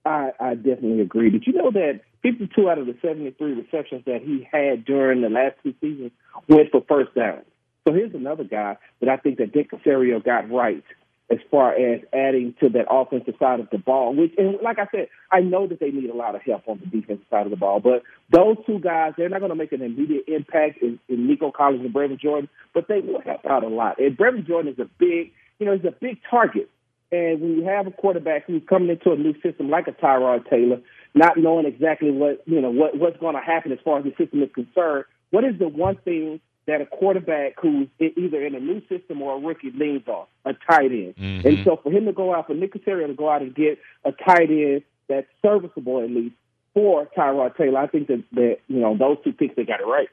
I, 0.05 0.31
I 0.39 0.55
definitely 0.55 1.01
agree. 1.01 1.29
Did 1.29 1.45
you 1.45 1.53
know 1.53 1.71
that 1.71 2.01
52 2.23 2.69
out 2.69 2.77
of 2.77 2.87
the 2.87 2.95
73 3.01 3.53
receptions 3.53 4.03
that 4.05 4.21
he 4.21 4.47
had 4.51 4.85
during 4.85 5.21
the 5.21 5.29
last 5.29 5.55
two 5.63 5.73
seasons 5.79 6.11
went 6.47 6.71
for 6.71 6.83
first 6.87 7.13
down? 7.15 7.41
So 7.87 7.93
here's 7.93 8.13
another 8.13 8.43
guy 8.43 8.77
that 8.99 9.09
I 9.09 9.17
think 9.17 9.37
that 9.37 9.53
Dick 9.53 9.71
Caserio 9.71 10.23
got 10.23 10.51
right 10.51 10.83
as 11.31 11.39
far 11.49 11.73
as 11.73 12.01
adding 12.13 12.53
to 12.59 12.69
that 12.69 12.87
offensive 12.89 13.35
side 13.39 13.59
of 13.59 13.69
the 13.69 13.77
ball. 13.77 14.13
Which, 14.13 14.33
and 14.37 14.57
like 14.61 14.79
I 14.79 14.87
said, 14.91 15.07
I 15.31 15.39
know 15.39 15.65
that 15.67 15.79
they 15.79 15.91
need 15.91 16.09
a 16.09 16.15
lot 16.15 16.35
of 16.35 16.41
help 16.41 16.63
on 16.67 16.79
the 16.79 16.85
defensive 16.85 17.25
side 17.29 17.45
of 17.45 17.51
the 17.51 17.57
ball, 17.57 17.79
but 17.79 18.03
those 18.29 18.57
two 18.65 18.79
guys, 18.79 19.13
they're 19.17 19.29
not 19.29 19.39
going 19.39 19.51
to 19.51 19.55
make 19.55 19.71
an 19.71 19.81
immediate 19.81 20.25
impact 20.27 20.81
in, 20.81 20.99
in 21.07 21.27
Nico 21.27 21.51
Collins 21.51 21.85
and 21.85 21.93
Brevin 21.93 22.19
Jordan, 22.19 22.49
but 22.73 22.87
they 22.87 22.99
will 22.99 23.21
help 23.21 23.45
out 23.45 23.63
a 23.63 23.69
lot. 23.69 23.99
And 23.99 24.17
Brevin 24.17 24.45
Jordan 24.45 24.73
is 24.73 24.79
a 24.79 24.89
big, 24.99 25.31
you 25.59 25.65
know, 25.65 25.75
he's 25.75 25.85
a 25.85 25.95
big 25.99 26.19
target. 26.29 26.69
And 27.13 27.41
when 27.41 27.57
you 27.57 27.63
have 27.65 27.87
a 27.87 27.91
quarterback 27.91 28.45
who's 28.45 28.61
coming 28.69 28.89
into 28.89 29.11
a 29.11 29.17
new 29.17 29.33
system 29.41 29.69
like 29.69 29.87
a 29.87 29.91
Tyrod 29.91 30.49
Taylor, 30.49 30.81
not 31.13 31.37
knowing 31.37 31.65
exactly 31.65 32.09
what 32.09 32.41
you 32.45 32.61
know 32.61 32.69
what 32.69 32.97
what's 32.97 33.17
going 33.17 33.35
to 33.35 33.41
happen 33.41 33.73
as 33.73 33.79
far 33.83 33.99
as 33.99 34.05
the 34.05 34.13
system 34.17 34.41
is 34.41 34.49
concerned, 34.55 35.03
what 35.29 35.43
is 35.43 35.59
the 35.59 35.67
one 35.67 35.97
thing 35.97 36.39
that 36.67 36.81
a 36.81 36.85
quarterback 36.85 37.53
who's 37.59 37.87
either 37.99 38.45
in 38.45 38.55
a 38.55 38.59
new 38.59 38.81
system 38.87 39.21
or 39.21 39.37
a 39.37 39.39
rookie 39.39 39.71
leans 39.71 40.07
on? 40.07 40.25
A 40.45 40.53
tight 40.53 40.91
end. 40.91 41.15
Mhm. 41.17 41.45
And 41.45 41.63
so 41.65 41.79
for 41.81 41.91
him 41.91 42.05
to 42.05 42.13
go 42.13 42.33
out, 42.35 42.47
for 42.47 42.53
Nick 42.53 42.73
Caserio 42.73 43.07
to 43.07 43.13
go 43.13 43.29
out 43.29 43.41
and 43.41 43.53
get 43.53 43.79
a 44.05 44.11
tight 44.11 44.49
end 44.49 44.83
that's 45.07 45.27
serviceable 45.41 46.01
at 46.01 46.09
least 46.09 46.35
for 46.73 47.07
Tyrod 47.17 47.57
Taylor, 47.57 47.79
I 47.79 47.87
think 47.87 48.07
that 48.07 48.23
that 48.33 48.57
you 48.67 48.79
know 48.79 48.95
those 48.95 49.17
two 49.23 49.33
picks 49.33 49.55
they 49.55 49.63
got 49.63 49.81
it 49.81 49.85
right. 49.85 50.09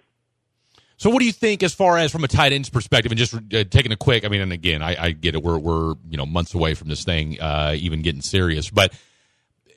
So, 0.96 1.11
what 1.11 1.20
do 1.20 1.26
you 1.26 1.32
think 1.32 1.62
as 1.62 1.72
far 1.72 1.96
as 1.96 2.11
from 2.11 2.24
a 2.24 2.28
tight 2.28 2.52
end's 2.52 2.68
perspective, 2.68 3.12
and 3.12 3.18
just 3.18 3.32
uh, 3.32 3.62
taking 3.70 3.92
a 3.92 3.96
quick? 3.96 4.24
I 4.24 4.28
mean, 4.28 4.40
and 4.40 4.52
again, 4.52 4.82
I, 4.82 5.04
I 5.04 5.11
get 5.12 5.37
it. 5.37 5.42
We're 5.44 5.58
we're 5.58 5.94
you 6.11 6.16
know 6.16 6.26
months 6.26 6.54
away 6.54 6.74
from 6.74 6.88
this 6.88 7.04
thing 7.04 7.40
uh, 7.40 7.74
even 7.76 8.02
getting 8.02 8.20
serious, 8.20 8.68
but 8.68 8.92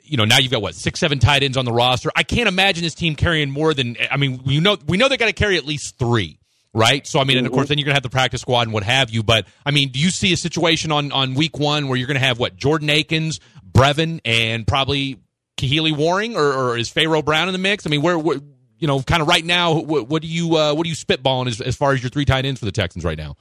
you 0.01 0.17
know 0.17 0.25
now 0.25 0.39
you've 0.39 0.51
got 0.51 0.63
what 0.63 0.73
six, 0.73 0.99
seven 0.99 1.19
tight 1.19 1.43
ends 1.43 1.57
on 1.57 1.65
the 1.65 1.71
roster. 1.71 2.09
I 2.15 2.23
can't 2.23 2.47
imagine 2.47 2.83
this 2.83 2.95
team 2.95 3.15
carrying 3.15 3.51
more 3.51 3.75
than. 3.75 3.97
I 4.09 4.17
mean, 4.17 4.41
you 4.45 4.61
know, 4.61 4.77
we 4.87 4.97
know 4.97 5.09
they 5.09 5.17
got 5.17 5.27
to 5.27 5.33
carry 5.33 5.57
at 5.57 5.65
least 5.65 5.99
three. 5.99 6.39
Right, 6.73 7.05
so 7.05 7.19
I 7.19 7.25
mean, 7.25 7.37
and 7.37 7.45
of 7.45 7.51
course, 7.51 7.67
then 7.67 7.77
you're 7.77 7.85
gonna 7.85 7.95
have 7.95 8.03
the 8.03 8.09
practice 8.09 8.39
squad 8.39 8.61
and 8.61 8.71
what 8.71 8.83
have 8.83 9.09
you. 9.09 9.23
But 9.23 9.45
I 9.65 9.71
mean, 9.71 9.89
do 9.89 9.99
you 9.99 10.09
see 10.09 10.31
a 10.31 10.37
situation 10.37 10.91
on 10.91 11.11
on 11.11 11.33
week 11.33 11.59
one 11.59 11.89
where 11.89 11.97
you're 11.97 12.07
gonna 12.07 12.19
have 12.19 12.39
what 12.39 12.55
Jordan 12.55 12.89
Akins, 12.89 13.41
Brevin, 13.69 14.21
and 14.23 14.65
probably 14.65 15.19
Kahale 15.57 15.95
Warring, 15.95 16.37
or, 16.37 16.53
or 16.53 16.77
is 16.77 16.89
Pharaoh 16.89 17.21
Brown 17.21 17.49
in 17.49 17.51
the 17.51 17.59
mix? 17.59 17.85
I 17.85 17.89
mean, 17.89 18.01
where, 18.01 18.17
where 18.17 18.37
you 18.79 18.87
know, 18.87 19.01
kind 19.01 19.21
of 19.21 19.27
right 19.27 19.45
now, 19.45 19.79
what, 19.79 20.07
what 20.07 20.21
do 20.21 20.27
you 20.27 20.55
uh, 20.55 20.73
what 20.73 20.83
do 20.83 20.89
you 20.89 20.95
spitballing 20.95 21.47
as, 21.47 21.61
as 21.61 21.75
far 21.75 21.93
as 21.93 22.01
your 22.01 22.09
three 22.09 22.25
tight 22.25 22.45
ends 22.45 22.59
for 22.59 22.65
the 22.65 22.71
Texans 22.71 23.03
right 23.03 23.17
now? 23.17 23.35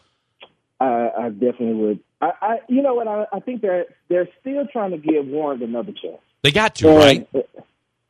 I, 0.81 1.11
I 1.16 1.29
definitely 1.29 1.75
would. 1.75 2.01
I, 2.21 2.31
I 2.43 2.59
you 2.69 2.83
know 2.83 2.95
what? 2.95 3.09
I, 3.09 3.27
I 3.33 3.40
think 3.40 3.62
they're 3.62 3.87
they're 4.09 4.29
still 4.40 4.66
trying 4.73 4.90
to 4.90 4.99
give 4.99 5.27
Warren 5.27 5.62
another 5.62 5.93
chance. 5.93 6.21
They 6.43 6.51
got 6.51 6.75
to 6.77 6.88
right. 6.88 7.29
And, 7.33 7.45
uh, 7.57 7.62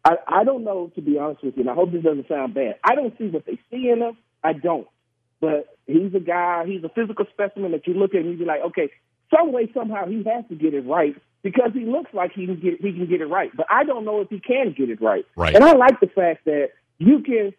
I, 0.03 0.41
I 0.41 0.45
don't 0.45 0.65
know, 0.65 0.91
to 0.95 1.03
be 1.03 1.19
honest 1.19 1.45
with 1.45 1.57
you, 1.57 1.63
and 1.63 1.71
I 1.71 1.75
hope 1.75 1.93
this 1.93 2.03
doesn't 2.03 2.27
sound 2.27 2.55
bad. 2.55 2.77
I 2.83 2.95
don't 2.95 3.17
see 3.19 3.29
what 3.29 3.45
they 3.45 3.59
see 3.71 3.91
in 3.91 4.01
him. 4.01 4.17
I 4.43 4.55
don't. 4.55 4.89
But 5.41 5.77
he's 5.87 6.15
a 6.15 6.21
guy, 6.21 6.65
he's 6.67 6.85
a 6.85 6.89
physical 6.89 7.25
specimen 7.33 7.73
that 7.73 7.87
you 7.87 7.95
look 7.95 8.15
at 8.15 8.21
and 8.21 8.31
you 8.31 8.39
be 8.39 8.45
like, 8.45 8.61
okay, 8.63 8.91
some 9.35 9.53
way, 9.53 9.71
somehow 9.73 10.07
he 10.07 10.23
has 10.25 10.45
to 10.49 10.55
get 10.55 10.75
it 10.75 10.87
right 10.87 11.15
because 11.43 11.71
he 11.73 11.85
looks 11.85 12.13
like 12.13 12.33
he 12.33 12.47
can 12.47 12.61
get 12.61 12.81
he 12.81 12.93
can 12.93 13.07
get 13.07 13.21
it 13.21 13.27
right. 13.27 13.51
But 13.57 13.67
I 13.71 13.85
don't 13.85 14.05
know 14.05 14.21
if 14.21 14.29
he 14.29 14.41
can 14.41 14.75
get 14.77 14.91
it 14.91 15.01
right. 15.01 15.25
Right. 15.37 15.55
And 15.55 15.65
I 15.65 15.73
like 15.73 16.01
the 16.01 16.09
fact 16.09 16.45
that 16.45 16.71
you 16.99 17.21
can, 17.21 17.53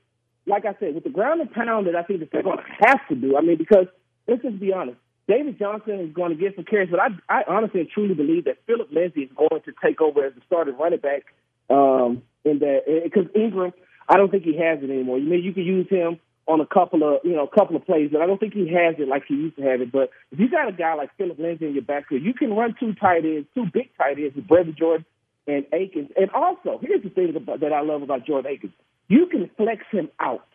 like 0.46 0.66
I 0.66 0.76
said, 0.80 0.96
with 0.96 1.04
the 1.04 1.10
ground 1.10 1.42
and 1.42 1.52
pound 1.52 1.88
that 1.88 1.96
I 1.96 2.04
think 2.04 2.20
that 2.20 2.30
they're 2.32 2.44
going 2.44 2.58
to 2.58 2.88
have 2.88 3.00
to 3.10 3.16
do. 3.16 3.38
I 3.38 3.42
mean, 3.42 3.58
because 3.58 3.88
let's 4.28 4.42
just 4.42 4.60
be 4.60 4.74
honest. 4.74 4.98
David 5.28 5.58
Johnson 5.58 6.00
is 6.00 6.14
going 6.14 6.32
to 6.32 6.36
get 6.36 6.56
some 6.56 6.66
carries, 6.66 6.90
but 6.90 7.00
I, 7.00 7.08
I 7.30 7.44
honestly 7.48 7.80
and 7.80 7.90
truly 7.90 8.14
believe 8.14 8.46
that 8.46 8.58
Phillip 8.68 8.90
Lindsay 8.92 9.22
is 9.22 9.30
going 9.36 9.62
to 9.64 9.72
take 9.82 10.02
over 10.02 10.26
as 10.26 10.34
the 10.34 10.42
starting 10.46 10.78
running 10.78 11.00
back. 11.00 11.24
Um, 11.70 12.24
in 12.44 12.60
that 12.60 13.02
because 13.04 13.28
Ingram, 13.36 13.72
I 14.10 14.18
don't 14.18 14.30
think 14.30 14.44
he 14.44 14.58
has 14.58 14.80
it 14.82 14.90
anymore. 14.90 15.20
You 15.20 15.30
mean 15.30 15.44
you 15.44 15.54
can 15.54 15.64
use 15.64 15.88
him 15.90 16.20
on 16.48 16.60
a 16.60 16.66
couple 16.66 17.04
of 17.04 17.22
you 17.24 17.34
know 17.34 17.44
a 17.44 17.56
couple 17.56 17.76
of 17.76 17.86
plays, 17.86 18.10
but 18.12 18.22
I 18.22 18.26
don't 18.26 18.40
think 18.40 18.54
he 18.54 18.68
has 18.74 18.96
it 18.98 19.08
like 19.08 19.24
he 19.28 19.36
used 19.36 19.56
to 19.58 19.64
have 19.64 19.82
it. 19.82 19.92
But 19.92 20.10
if 20.32 20.40
you 20.40 20.50
got 20.50 20.68
a 20.68 20.72
guy 20.72 20.94
like 20.96 21.16
Phillip 21.18 21.40
Lindsay 21.40 21.68
in 21.68 21.74
your 21.74 21.84
backfield, 21.84 22.24
you 22.24 22.34
can 22.34 22.54
run 22.54 22.76
two 22.80 22.94
tight 22.94 23.26
ends, 23.26 23.48
two 23.54 23.66
big 23.72 23.90
tight 23.98 24.18
ends 24.18 24.36
with 24.36 24.48
Brevin 24.48 24.78
Jordan 24.78 25.06
and 25.48 25.66
Akins. 25.72 26.10
And 26.18 26.30
also, 26.32 26.80
here's 26.82 27.04
the 27.04 27.10
thing 27.10 27.36
about, 27.36 27.60
that 27.62 27.74
I 27.74 27.82
love 27.82 28.02
about 28.02 28.26
Jordan 28.26 28.52
Akins: 28.52 28.74
you 29.08 29.28
can 29.28 29.50
flex 29.58 29.84
him 29.92 30.10
out. 30.20 30.48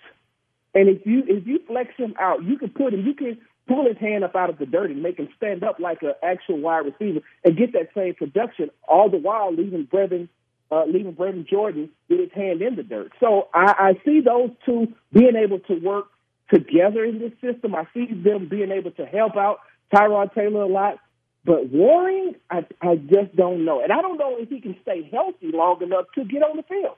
And 0.75 0.89
if 0.89 1.07
you 1.07 1.23
if 1.27 1.47
you 1.47 1.61
flex 1.67 1.91
him 1.97 2.15
out, 2.21 2.43
you 2.45 2.59
can 2.59 2.71
put 2.71 2.93
him, 2.93 3.07
you 3.07 3.15
can 3.15 3.39
pull 3.67 3.87
his 3.87 3.99
hand 3.99 4.25
up 4.25 4.37
out 4.37 4.51
of 4.51 4.59
the 4.59 4.67
dirt 4.67 4.91
and 4.91 5.03
make 5.03 5.19
him 5.19 5.29
stand 5.37 5.65
up 5.65 5.79
like 5.81 6.03
an 6.03 6.15
actual 6.23 6.59
wide 6.59 6.85
receiver 6.87 7.21
and 7.45 7.57
get 7.57 7.73
that 7.73 7.89
same 7.95 8.15
production, 8.15 8.71
all 8.87 9.11
the 9.11 9.17
while 9.17 9.53
leaving 9.53 9.87
Brevin 9.87 10.29
uh, 10.71 10.85
leaving 10.85 11.15
Brevin 11.15 11.49
Jordan 11.49 11.91
with 12.09 12.21
his 12.21 12.33
hand 12.33 12.63
in 12.63 12.77
the 12.77 12.83
dirt. 12.83 13.13
So 13.21 13.49
I, 13.55 13.75
I 13.79 13.93
see 14.05 14.21
those 14.21 14.51
two 14.65 14.95
being 15.13 15.37
able 15.37 15.61
to 15.61 15.75
work 15.75 16.07
together 16.53 17.05
in 17.05 17.19
this 17.19 17.33
system. 17.41 17.75
I 17.75 17.87
see 17.95 18.07
them 18.07 18.49
being 18.49 18.71
able 18.71 18.91
to 18.93 19.07
help 19.07 19.37
out 19.37 19.59
Tyrod 19.95 20.35
Taylor 20.35 20.63
a 20.63 20.69
lot. 20.69 20.99
But 21.45 21.71
Warring, 21.71 22.35
I, 22.51 22.67
I 22.83 22.97
just 22.97 23.37
don't 23.37 23.65
know. 23.65 23.81
And 23.81 23.93
I 23.93 24.03
don't 24.03 24.19
know 24.19 24.37
if 24.39 24.49
he 24.49 24.61
can 24.61 24.77
stay 24.83 25.09
healthy 25.13 25.53
long 25.53 25.81
enough 25.83 26.07
to 26.17 26.25
get 26.25 26.43
on 26.43 26.57
the 26.57 26.65
field. 26.65 26.97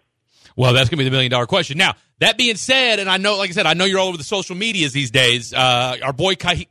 Well, 0.56 0.72
that's 0.72 0.88
going 0.88 0.98
to 0.98 1.02
be 1.02 1.04
the 1.04 1.10
million 1.10 1.30
dollar 1.30 1.46
question. 1.46 1.78
Now, 1.78 1.94
that 2.20 2.38
being 2.38 2.56
said, 2.56 2.98
and 2.98 3.08
I 3.08 3.16
know, 3.16 3.36
like 3.36 3.50
I 3.50 3.52
said, 3.52 3.66
I 3.66 3.74
know 3.74 3.84
you're 3.84 3.98
all 3.98 4.08
over 4.08 4.16
the 4.16 4.24
social 4.24 4.56
medias 4.56 4.92
these 4.92 5.10
days. 5.10 5.52
Uh, 5.52 5.96
our 6.02 6.12
boy 6.12 6.34
Ky- 6.34 6.68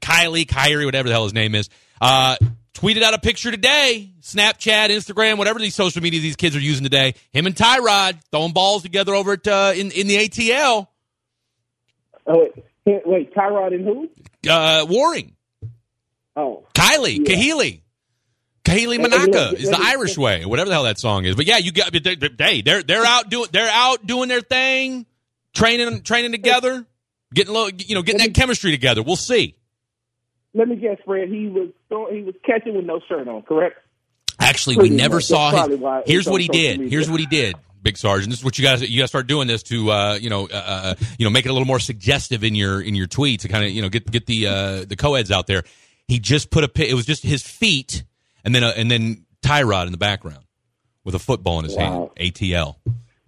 Kylie, 0.00 0.48
Kyrie, 0.48 0.84
whatever 0.84 1.08
the 1.08 1.14
hell 1.14 1.24
his 1.24 1.34
name 1.34 1.54
is, 1.54 1.68
uh, 2.00 2.36
tweeted 2.74 3.02
out 3.02 3.14
a 3.14 3.18
picture 3.18 3.50
today. 3.50 4.12
Snapchat, 4.20 4.88
Instagram, 4.90 5.38
whatever 5.38 5.58
these 5.58 5.74
social 5.74 6.02
media 6.02 6.20
these 6.20 6.36
kids 6.36 6.54
are 6.56 6.60
using 6.60 6.84
today. 6.84 7.14
Him 7.32 7.46
and 7.46 7.54
Tyrod 7.54 8.18
throwing 8.30 8.52
balls 8.52 8.82
together 8.82 9.14
over 9.14 9.32
at 9.32 9.46
uh, 9.46 9.72
in 9.74 9.90
in 9.90 10.06
the 10.06 10.16
ATL. 10.16 10.86
Oh, 12.26 12.46
wait, 12.84 13.06
wait 13.06 13.34
Tyrod 13.34 13.74
and 13.74 13.84
who? 13.84 14.08
Uh, 14.48 14.86
Warring, 14.88 15.34
Oh, 16.36 16.64
Kylie, 16.74 17.18
Yeah. 17.28 17.36
Kahale. 17.36 17.82
And 18.70 19.04
Manaka 19.04 19.54
is 19.54 19.70
the 19.70 19.80
Irish 19.80 20.18
way, 20.18 20.44
whatever 20.44 20.68
the 20.68 20.74
hell 20.74 20.84
that 20.84 20.98
song 20.98 21.24
is. 21.24 21.34
But 21.34 21.46
yeah, 21.46 21.56
you 21.56 21.72
got. 21.72 21.90
They, 21.90 22.16
they, 22.16 22.60
they're 22.60 22.82
they're 22.82 23.04
out 23.04 23.30
doing 23.30 23.48
they're 23.50 23.70
out 23.70 24.06
doing 24.06 24.28
their 24.28 24.42
thing, 24.42 25.06
training 25.54 26.02
training 26.02 26.32
together, 26.32 26.84
getting 27.32 27.54
little, 27.54 27.70
you 27.70 27.94
know, 27.94 28.02
getting 28.02 28.20
that 28.20 28.34
chemistry 28.34 28.70
together. 28.70 29.02
We'll 29.02 29.16
see. 29.16 29.56
Let 30.58 30.68
me 30.68 30.76
guess, 30.76 30.98
Fred. 31.06 31.28
He 31.28 31.48
was 31.48 31.68
throw- 31.88 32.12
he 32.12 32.22
was 32.22 32.34
catching 32.44 32.74
with 32.76 32.84
no 32.84 33.00
shirt 33.08 33.26
on, 33.28 33.42
correct? 33.42 33.78
Actually, 34.40 34.76
we 34.76 34.90
never 34.90 35.16
much. 35.16 35.24
saw 35.24 35.50
That's 35.50 35.60
probably 35.60 35.76
his. 35.76 35.82
why 35.82 35.98
it's 36.00 36.10
Here's 36.10 36.26
what 36.28 36.40
he 36.40 36.48
did. 36.48 36.78
media. 36.80 36.90
Here's 36.90 37.10
what 37.10 37.20
he 37.20 37.26
did. 37.26 37.56
Big 37.80 37.96
Sergeant, 37.96 38.30
this 38.30 38.40
is 38.40 38.44
what 38.44 38.58
you 38.58 38.64
guys 38.64 38.82
you 38.88 39.00
guys 39.00 39.08
start 39.08 39.26
doing 39.28 39.46
this 39.46 39.62
to 39.64 39.90
uh, 39.90 40.14
you 40.20 40.28
know 40.30 40.46
uh, 40.48 40.54
uh, 40.66 40.94
you 41.18 41.24
know 41.24 41.30
make 41.30 41.46
it 41.46 41.48
a 41.48 41.52
little 41.52 41.66
more 41.66 41.78
suggestive 41.78 42.42
in 42.44 42.54
your 42.56 42.80
in 42.80 42.94
your 42.96 43.06
tweets 43.06 43.40
to 43.42 43.48
kind 43.48 43.64
of 43.64 43.70
you 43.70 43.80
know 43.82 43.88
get 43.88 44.10
get 44.10 44.26
the 44.26 44.46
uh, 44.48 44.84
the 44.84 44.96
co-eds 44.96 45.30
out 45.30 45.46
there. 45.46 45.62
He 46.08 46.18
just 46.18 46.50
put 46.50 46.64
a 46.64 46.88
it 46.88 46.94
was 46.94 47.06
just 47.06 47.22
his 47.22 47.42
feet 47.42 48.02
and 48.44 48.52
then 48.54 48.64
uh, 48.64 48.72
and 48.76 48.90
then 48.90 49.24
Tyrod 49.42 49.86
in 49.86 49.92
the 49.92 49.98
background 49.98 50.44
with 51.04 51.14
a 51.14 51.18
football 51.20 51.58
in 51.60 51.64
his 51.66 51.76
Wow. 51.76 52.10
hand. 52.18 52.32
ATL. 52.34 52.76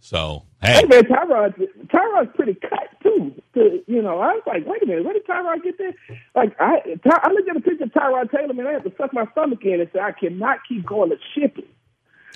So 0.00 0.44
hey, 0.62 0.80
Hey 0.80 0.86
man, 0.86 1.02
Tyrod 1.04 1.54
Tyrod's 1.86 2.30
pretty 2.34 2.54
cut 2.54 2.88
too. 3.10 3.42
To, 3.54 3.82
you 3.86 4.02
know, 4.02 4.20
I 4.20 4.34
was 4.34 4.42
like, 4.46 4.66
wait 4.66 4.82
a 4.82 4.86
minute, 4.86 5.04
where 5.04 5.14
did 5.14 5.26
Tyrod 5.26 5.62
get 5.62 5.78
this? 5.78 5.94
Like, 6.34 6.56
I 6.60 6.80
Ty, 7.02 7.20
I 7.22 7.32
looked 7.32 7.48
at 7.48 7.56
a 7.56 7.60
picture 7.60 7.84
of 7.84 7.90
Tyrod 7.90 8.30
Taylor, 8.30 8.54
man, 8.54 8.66
I 8.66 8.72
had 8.72 8.84
to 8.84 8.92
suck 8.96 9.12
my 9.12 9.26
stomach 9.32 9.60
in 9.64 9.80
and 9.80 9.90
say, 9.92 10.00
I 10.00 10.12
cannot 10.12 10.58
keep 10.68 10.86
going 10.86 11.10
to 11.10 11.16
shipping. 11.34 11.66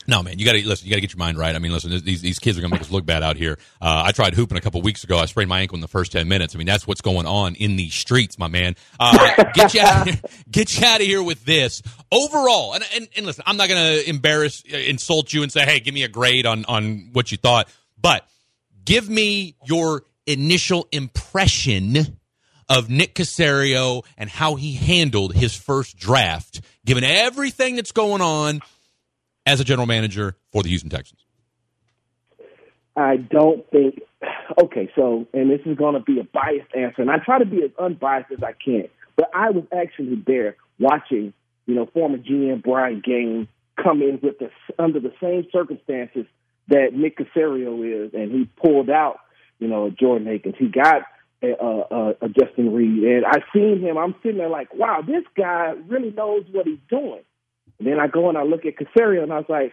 No, 0.07 0.23
man, 0.23 0.39
you 0.39 0.45
got 0.45 0.53
to 0.53 0.67
listen. 0.67 0.87
You 0.87 0.91
got 0.91 0.97
to 0.97 1.01
get 1.01 1.13
your 1.13 1.19
mind 1.19 1.39
right. 1.39 1.55
I 1.55 1.59
mean, 1.59 1.73
listen, 1.73 1.91
these 2.05 2.21
these 2.21 2.39
kids 2.39 2.59
are 2.59 2.61
going 2.61 2.71
to 2.71 2.75
make 2.75 2.83
us 2.83 2.91
look 2.91 3.07
bad 3.07 3.23
out 3.23 3.37
here. 3.37 3.59
Uh, 3.81 4.03
I 4.05 4.13
tried 4.13 4.35
hooping 4.35 4.59
a 4.59 4.61
couple 4.61 4.83
weeks 4.83 5.03
ago. 5.03 5.19
I 5.19 5.25
sprained 5.25 5.49
my 5.49 5.61
ankle 5.61 5.77
in 5.77 5.81
the 5.81 5.89
first 5.89 6.13
ten 6.13 6.29
minutes. 6.29 6.55
I 6.55 6.59
mean, 6.59 6.67
that's 6.67 6.87
what's 6.87 7.01
going 7.01 7.27
on 7.27 7.55
in 7.55 7.77
these 7.77 7.95
streets, 7.95 8.39
my 8.39 8.49
man. 8.49 8.77
Uh, 9.01 9.45
get 9.55 9.73
you 9.73 9.81
out, 9.81 10.07
of 10.07 10.15
here, 10.15 10.23
get 10.51 10.79
you 10.79 10.87
out 10.87 11.01
of 11.01 11.07
here 11.07 11.23
with 11.23 11.45
this. 11.45 11.81
Overall, 12.13 12.75
and 12.75 12.85
and, 12.95 13.09
and 13.17 13.25
listen, 13.25 13.45
I'm 13.47 13.57
not 13.57 13.69
going 13.69 13.81
to 13.81 14.09
embarrass, 14.09 14.63
uh, 14.71 14.77
insult 14.77 15.33
you, 15.33 15.43
and 15.43 15.51
say, 15.51 15.65
hey, 15.65 15.81
give 15.81 15.95
me 15.95 16.03
a 16.03 16.09
grade 16.09 16.45
on 16.45 16.67
on 16.67 17.11
what 17.13 17.33
you 17.33 17.39
thought, 17.39 17.69
but 17.99 18.29
give 18.85 19.09
me 19.09 19.57
your 19.65 20.03
initial 20.27 20.89
impression 20.93 22.19
of 22.69 22.89
Nick 22.89 23.15
Caserio 23.15 24.05
and 24.17 24.31
how 24.31 24.55
he 24.55 24.75
handled 24.75 25.35
his 25.35 25.55
first 25.55 25.97
draft, 25.97 26.61
given 26.85 27.05
everything 27.05 27.77
that's 27.77 27.93
going 27.93 28.23
on 28.23 28.61
as 29.47 29.61
a 29.61 29.65
general 29.65 29.87
manager 29.87 30.37
for 30.53 30.63
the 30.63 30.69
Houston 30.69 30.91
Texans? 30.91 31.21
I 32.97 33.17
don't 33.17 33.69
think. 33.71 34.01
Okay, 34.63 34.91
so 34.95 35.27
and 35.33 35.51
this 35.51 35.61
is 35.67 35.77
going 35.77 35.95
to 35.95 36.01
be 36.01 36.21
a 36.21 36.25
biased 36.25 36.75
answer, 36.75 37.03
and 37.03 37.11
I 37.11 37.17
try 37.25 37.39
to 37.39 37.47
be 37.47 37.63
as 37.63 37.71
unbiased 37.79 38.31
as 38.33 38.43
I 38.43 38.53
can. 38.53 38.89
But 39.17 39.31
I 39.35 39.51
was 39.51 39.65
actually 39.77 40.23
there 40.27 40.57
watching, 40.79 41.33
you 41.67 41.75
know, 41.75 41.87
former 41.93 42.19
GM 42.19 42.63
Brian 42.63 43.03
Gaines 43.05 43.49
come 43.83 44.01
in 44.03 44.21
with 44.23 44.39
the 44.39 44.51
under 44.79 45.01
the 45.01 45.13
same 45.21 45.47
circumstances 45.53 46.27
that 46.69 46.91
Nick 46.93 47.19
Caserio 47.19 48.07
is, 48.07 48.15
and 48.15 48.31
he 48.33 48.49
pulled 48.63 48.91
out, 48.91 49.19
you 49.59 49.69
know, 49.69 49.91
Jordan 49.91 50.29
Akins. 50.29 50.57
He 50.59 50.69
got 50.69 51.03
a, 51.43 51.53
a, 51.53 52.15
a 52.23 52.29
Justin 52.29 52.73
Reid, 52.73 53.05
and 53.05 53.25
I 53.27 53.39
seen 53.53 53.81
him. 53.81 53.99
I'm 53.99 54.15
sitting 54.23 54.39
there 54.39 54.49
like, 54.49 54.73
wow, 54.75 55.03
this 55.07 55.25
guy 55.37 55.75
really 55.87 56.11
knows 56.11 56.45
what 56.53 56.67
he's 56.67 56.79
doing. 56.89 57.23
And 57.79 57.89
then 57.89 57.99
I 57.99 58.07
go 58.07 58.29
and 58.29 58.39
I 58.39 58.43
look 58.45 58.65
at 58.65 58.77
Caserio, 58.77 59.23
and 59.23 59.33
I 59.33 59.39
was 59.39 59.49
like, 59.49 59.73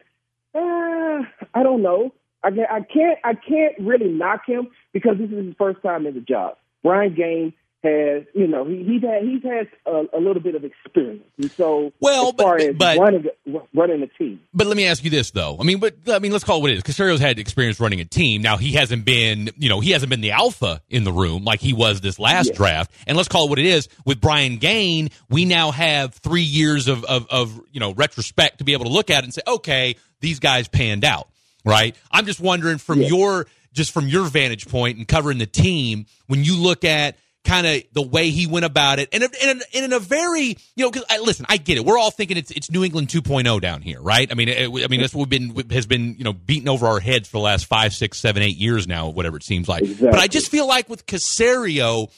eh, 0.55 1.47
I 1.53 1.63
don't 1.63 1.81
know. 1.81 2.13
I 2.43 2.49
can't, 2.49 3.19
I 3.23 3.33
can't 3.35 3.75
really 3.79 4.09
knock 4.09 4.47
him 4.47 4.69
because 4.93 5.17
this 5.19 5.29
is 5.29 5.45
his 5.45 5.55
first 5.59 5.81
time 5.83 6.07
in 6.07 6.15
the 6.15 6.21
job. 6.21 6.57
Brian 6.83 7.13
Gaines 7.13 7.53
has, 7.83 8.23
you 8.35 8.45
know, 8.47 8.63
he, 8.65 8.83
he's 8.83 9.01
had 9.01 9.23
he's 9.23 9.43
had 9.43 9.67
a, 9.85 10.03
a 10.17 10.19
little 10.19 10.41
bit 10.41 10.55
of 10.55 10.63
experience, 10.63 11.23
and 11.37 11.51
so 11.51 11.91
Well, 11.99 12.27
as 12.29 12.33
far 12.35 12.57
but- 12.57 12.67
as 12.67 12.75
but- 12.75 12.97
running 12.99 13.25
running 13.73 14.03
a 14.03 14.07
team, 14.07 14.39
But 14.53 14.67
let 14.67 14.77
me 14.77 14.85
ask 14.85 15.03
you 15.03 15.09
this 15.09 15.31
though. 15.31 15.57
I 15.59 15.63
mean, 15.63 15.79
but 15.79 15.95
I 16.07 16.19
mean, 16.19 16.31
let's 16.31 16.43
call 16.43 16.59
it 16.59 16.61
what 16.61 16.71
it 16.71 16.77
is. 16.77 16.83
Caserio's 16.83 17.19
had 17.19 17.39
experience 17.39 17.79
running 17.79 17.99
a 17.99 18.05
team. 18.05 18.41
Now 18.41 18.57
he 18.57 18.73
hasn't 18.73 19.03
been, 19.03 19.49
you 19.57 19.67
know, 19.69 19.79
he 19.79 19.91
hasn't 19.91 20.09
been 20.09 20.21
the 20.21 20.31
alpha 20.31 20.81
in 20.89 21.03
the 21.03 21.11
room 21.11 21.43
like 21.43 21.59
he 21.59 21.73
was 21.73 22.01
this 22.01 22.19
last 22.19 22.49
Yeah. 22.49 22.55
draft. 22.55 22.91
And 23.07 23.17
let's 23.17 23.29
call 23.29 23.45
it 23.45 23.49
what 23.49 23.59
it 23.59 23.65
is. 23.65 23.89
With 24.05 24.21
Brian 24.21 24.57
Gain, 24.57 25.09
we 25.29 25.45
now 25.45 25.71
have 25.71 26.13
three 26.13 26.41
years 26.43 26.87
of, 26.87 27.03
of, 27.05 27.27
of 27.29 27.59
you 27.71 27.79
know 27.79 27.93
retrospect 27.93 28.59
to 28.59 28.63
be 28.63 28.73
able 28.73 28.85
to 28.85 28.91
look 28.91 29.09
at 29.09 29.19
it 29.19 29.23
and 29.25 29.33
say, 29.33 29.41
okay, 29.47 29.95
these 30.19 30.39
guys 30.39 30.67
panned 30.67 31.03
out, 31.03 31.27
right? 31.65 31.95
I'm 32.11 32.25
just 32.27 32.39
wondering 32.39 32.77
from 32.77 33.01
Yeah. 33.01 33.07
your 33.07 33.47
just 33.73 33.91
from 33.91 34.07
your 34.07 34.25
vantage 34.25 34.67
point 34.67 34.97
and 34.97 35.07
covering 35.07 35.37
the 35.39 35.45
team 35.45 36.05
when 36.27 36.43
you 36.43 36.57
look 36.57 36.83
at 36.83 37.15
kind 37.43 37.65
of 37.65 37.81
the 37.93 38.01
way 38.01 38.29
he 38.29 38.47
went 38.47 38.65
about 38.65 38.99
it. 38.99 39.09
And, 39.11 39.23
and, 39.23 39.33
and 39.43 39.63
in 39.73 39.93
a 39.93 39.99
very 39.99 40.57
you 40.75 40.85
know 40.85 40.91
because 40.91 41.05
I, 41.09 41.19
listen 41.19 41.45
i 41.49 41.57
get 41.57 41.77
it. 41.77 41.85
We're 41.85 41.97
all 41.97 42.11
thinking 42.11 42.37
it's 42.37 42.51
it's 42.51 42.69
new 42.69 42.83
england 42.83 43.07
2.0 43.07 43.61
down 43.61 43.81
here 43.81 44.01
right? 44.01 44.29
I 44.31 44.35
mean 44.35 44.49
it, 44.49 44.69
i 44.83 44.87
mean 44.87 45.01
that's 45.01 45.13
what 45.13 45.29
we've 45.29 45.55
been 45.55 45.69
has 45.71 45.85
been 45.85 46.15
you 46.17 46.23
know 46.23 46.33
beaten 46.33 46.69
over 46.69 46.87
our 46.87 46.99
heads 46.99 47.27
for 47.27 47.37
the 47.37 47.43
last 47.43 47.65
five 47.65 47.93
six 47.93 48.19
seven 48.19 48.43
eight 48.43 48.57
years 48.57 48.87
now 48.87 49.09
whatever 49.09 49.37
it 49.37 49.43
seems 49.43 49.67
like. 49.67 49.83
But 49.99 50.15
i 50.15 50.27
just 50.27 50.49
feel 50.49 50.67
like 50.67 50.89
with 50.89 51.05
Caserio 51.05 52.11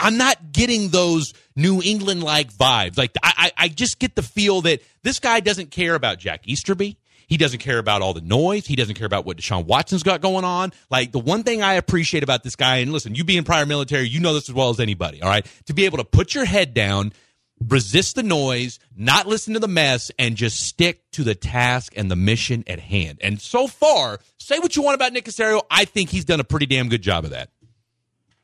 I'm 0.00 0.16
not 0.16 0.52
getting 0.52 0.88
those 0.88 1.34
New 1.54 1.80
England 1.80 2.22
like 2.22 2.52
vibes. 2.52 2.98
Like 2.98 3.12
I, 3.22 3.32
I, 3.36 3.64
I 3.64 3.68
just 3.68 3.98
get 3.98 4.16
the 4.16 4.22
feel 4.22 4.62
that 4.62 4.80
this 5.02 5.20
guy 5.20 5.40
doesn't 5.40 5.70
care 5.70 5.94
about 5.94 6.18
Jack 6.18 6.42
Easterby. 6.46 6.98
He 7.26 7.36
doesn't 7.36 7.60
care 7.60 7.78
about 7.78 8.02
all 8.02 8.14
the 8.14 8.20
noise. 8.20 8.66
He 8.66 8.76
doesn't 8.76 8.94
care 8.94 9.06
about 9.06 9.24
what 9.24 9.36
Deshaun 9.36 9.64
Watson's 9.66 10.02
got 10.02 10.20
going 10.20 10.44
on. 10.44 10.72
Like 10.90 11.12
the 11.12 11.18
one 11.18 11.42
thing 11.42 11.62
I 11.62 11.74
appreciate 11.74 12.22
about 12.22 12.42
this 12.42 12.56
guy, 12.56 12.76
and 12.78 12.92
listen, 12.92 13.14
you 13.14 13.24
being 13.24 13.44
prior 13.44 13.66
military, 13.66 14.08
you 14.08 14.20
know 14.20 14.34
this 14.34 14.48
as 14.48 14.54
well 14.54 14.70
as 14.70 14.80
anybody. 14.80 15.22
All 15.22 15.28
right, 15.28 15.46
to 15.66 15.74
be 15.74 15.84
able 15.84 15.98
to 15.98 16.04
put 16.04 16.34
your 16.34 16.44
head 16.44 16.74
down, 16.74 17.12
resist 17.68 18.16
the 18.16 18.22
noise, 18.22 18.78
not 18.96 19.26
listen 19.26 19.54
to 19.54 19.60
the 19.60 19.68
mess, 19.68 20.10
and 20.18 20.36
just 20.36 20.60
stick 20.60 21.02
to 21.12 21.22
the 21.24 21.34
task 21.34 21.92
and 21.96 22.10
the 22.10 22.16
mission 22.16 22.64
at 22.66 22.78
hand. 22.80 23.18
And 23.22 23.40
so 23.40 23.66
far, 23.66 24.18
say 24.38 24.58
what 24.58 24.76
you 24.76 24.82
want 24.82 24.94
about 24.96 25.12
Nick 25.12 25.24
Caserio, 25.24 25.62
I 25.70 25.84
think 25.84 26.10
he's 26.10 26.24
done 26.24 26.40
a 26.40 26.44
pretty 26.44 26.66
damn 26.66 26.88
good 26.88 27.02
job 27.02 27.24
of 27.24 27.30
that. 27.30 27.50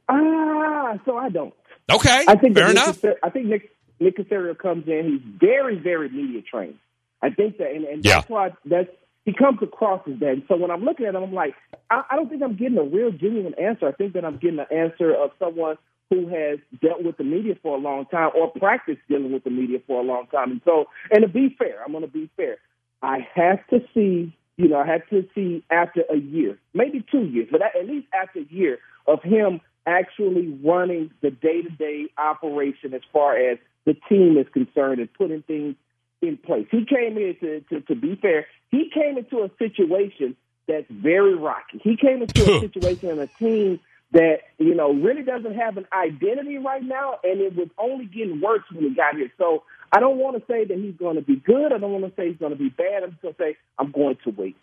ah, 0.09 0.95
so 1.05 1.17
I 1.17 1.29
don't. 1.29 1.55
Okay, 1.91 2.25
I 2.29 2.37
think 2.37 2.55
fair 2.55 2.71
enough. 2.71 3.01
Caserio- 3.01 3.17
I 3.23 3.31
think 3.31 3.47
Nick 3.47 3.71
Nick 3.99 4.17
Caserio 4.17 4.57
comes 4.57 4.87
in. 4.89 5.11
He's 5.21 5.39
very, 5.41 5.79
very 5.79 6.09
media 6.09 6.41
trained. 6.43 6.79
I 7.23 7.31
think 7.31 7.59
that, 7.59 7.71
and, 7.73 7.85
and 7.85 8.05
Yeah. 8.05 8.17
that's 8.17 8.31
why 8.31 8.53
that's 8.65 8.89
he 9.25 9.35
comes 9.35 9.59
across 9.63 10.01
as 10.11 10.19
that. 10.21 10.31
And 10.31 10.43
so 10.49 10.57
when 10.57 10.71
I'm 10.71 10.83
looking 10.83 11.07
at 11.07 11.15
him, 11.15 11.23
I'm 11.23 11.35
like, 11.35 11.55
I, 11.91 12.03
I 12.11 12.17
don't 12.17 12.29
think 12.31 12.43
I'm 12.43 12.57
getting 12.57 12.79
a 12.79 12.83
real 12.83 13.11
genuine 13.13 13.55
answer. 13.55 13.87
I 13.87 13.93
think 13.93 14.15
that 14.15 14.25
I'm 14.25 14.39
getting 14.39 14.59
an 14.59 14.67
answer 14.71 15.15
of 15.15 15.31
someone 15.39 15.77
who 16.09 16.27
has 16.29 16.59
dealt 16.83 17.05
with 17.05 17.19
the 17.19 17.25
media 17.25 17.55
for 17.63 17.77
a 17.77 17.81
long 17.81 18.07
time 18.07 18.31
or 18.35 18.51
practiced 18.51 19.01
dealing 19.09 19.31
with 19.33 19.45
the 19.45 19.51
media 19.51 19.79
for 19.87 20.01
a 20.01 20.03
long 20.03 20.27
time. 20.29 20.51
And 20.51 20.61
so, 20.65 20.87
and 21.11 21.23
to 21.23 21.29
be 21.29 21.55
fair, 21.59 21.83
I'm 21.85 21.93
going 21.93 22.03
to 22.03 22.11
be 22.11 22.31
fair. 22.37 22.57
I 23.03 23.19
have 23.35 23.65
to 23.69 23.81
see, 23.95 24.35
you 24.57 24.69
know, 24.69 24.79
I 24.81 24.87
have 24.87 25.07
to 25.11 25.29
see 25.35 25.63
after 25.71 26.03
a 26.11 26.17
year, 26.17 26.59
maybe 26.75 27.05
two 27.11 27.25
years, 27.25 27.49
but 27.53 27.61
at 27.63 27.87
least 27.87 28.07
after 28.13 28.41
a 28.41 28.47
year 28.51 28.79
of 29.07 29.23
him 29.23 29.61
actually 29.87 30.59
running 30.65 31.11
the 31.21 31.31
day-to-day 31.31 32.07
operation 32.19 32.95
as 32.95 33.03
far 33.13 33.37
as 33.37 33.59
the 33.85 33.95
team 34.09 34.37
is 34.39 34.47
concerned 34.53 35.01
and 35.01 35.13
putting 35.15 35.43
things 35.43 35.77
in 36.23 36.37
place. 36.37 36.67
He 36.71 36.85
came 36.85 37.17
in 37.17 37.37
to, 37.41 37.61
to, 37.71 37.81
to 37.83 37.95
be 37.95 38.17
fair, 38.17 38.47
he 38.71 38.91
came 38.93 39.19
into 39.19 39.43
a 39.43 39.51
situation 39.59 40.37
that's 40.69 40.87
very 40.91 41.35
rocky. 41.35 41.81
He 41.83 41.97
came 41.97 42.23
into 42.23 42.43
a 42.43 42.61
situation 42.61 43.11
and 43.11 43.21
a 43.21 43.27
team 43.27 43.81
that, 44.13 44.39
you 44.59 44.75
know, 44.75 44.93
really 44.93 45.23
doesn't 45.23 45.55
have 45.55 45.77
an 45.77 45.87
identity 45.93 46.59
right 46.59 46.83
now, 46.83 47.19
and 47.23 47.41
it 47.41 47.55
was 47.57 47.69
only 47.79 48.07
getting 48.07 48.41
worse 48.41 48.63
when 48.73 48.85
he 48.85 48.95
got 48.95 49.15
here. 49.17 49.31
So 49.39 49.63
I 49.93 50.01
don't 50.01 50.19
want 50.19 50.37
to 50.37 50.53
say 50.53 50.65
that 50.65 50.77
he's 50.77 50.97
going 50.97 51.17
to 51.17 51.23
be 51.23 51.37
good. 51.37 51.73
I 51.73 51.79
don't 51.79 51.93
want 51.93 52.05
to 52.05 52.21
say 52.21 52.29
he's 52.29 52.39
going 52.39 52.53
to 52.53 52.59
be 52.59 52.69
bad. 52.69 53.03
I'm 53.03 53.11
just 53.11 53.23
going 53.23 53.35
to 53.35 53.39
say 53.41 53.57
I'm 53.79 53.91
going 53.93 54.17
to 54.25 54.31
wait. 54.31 54.57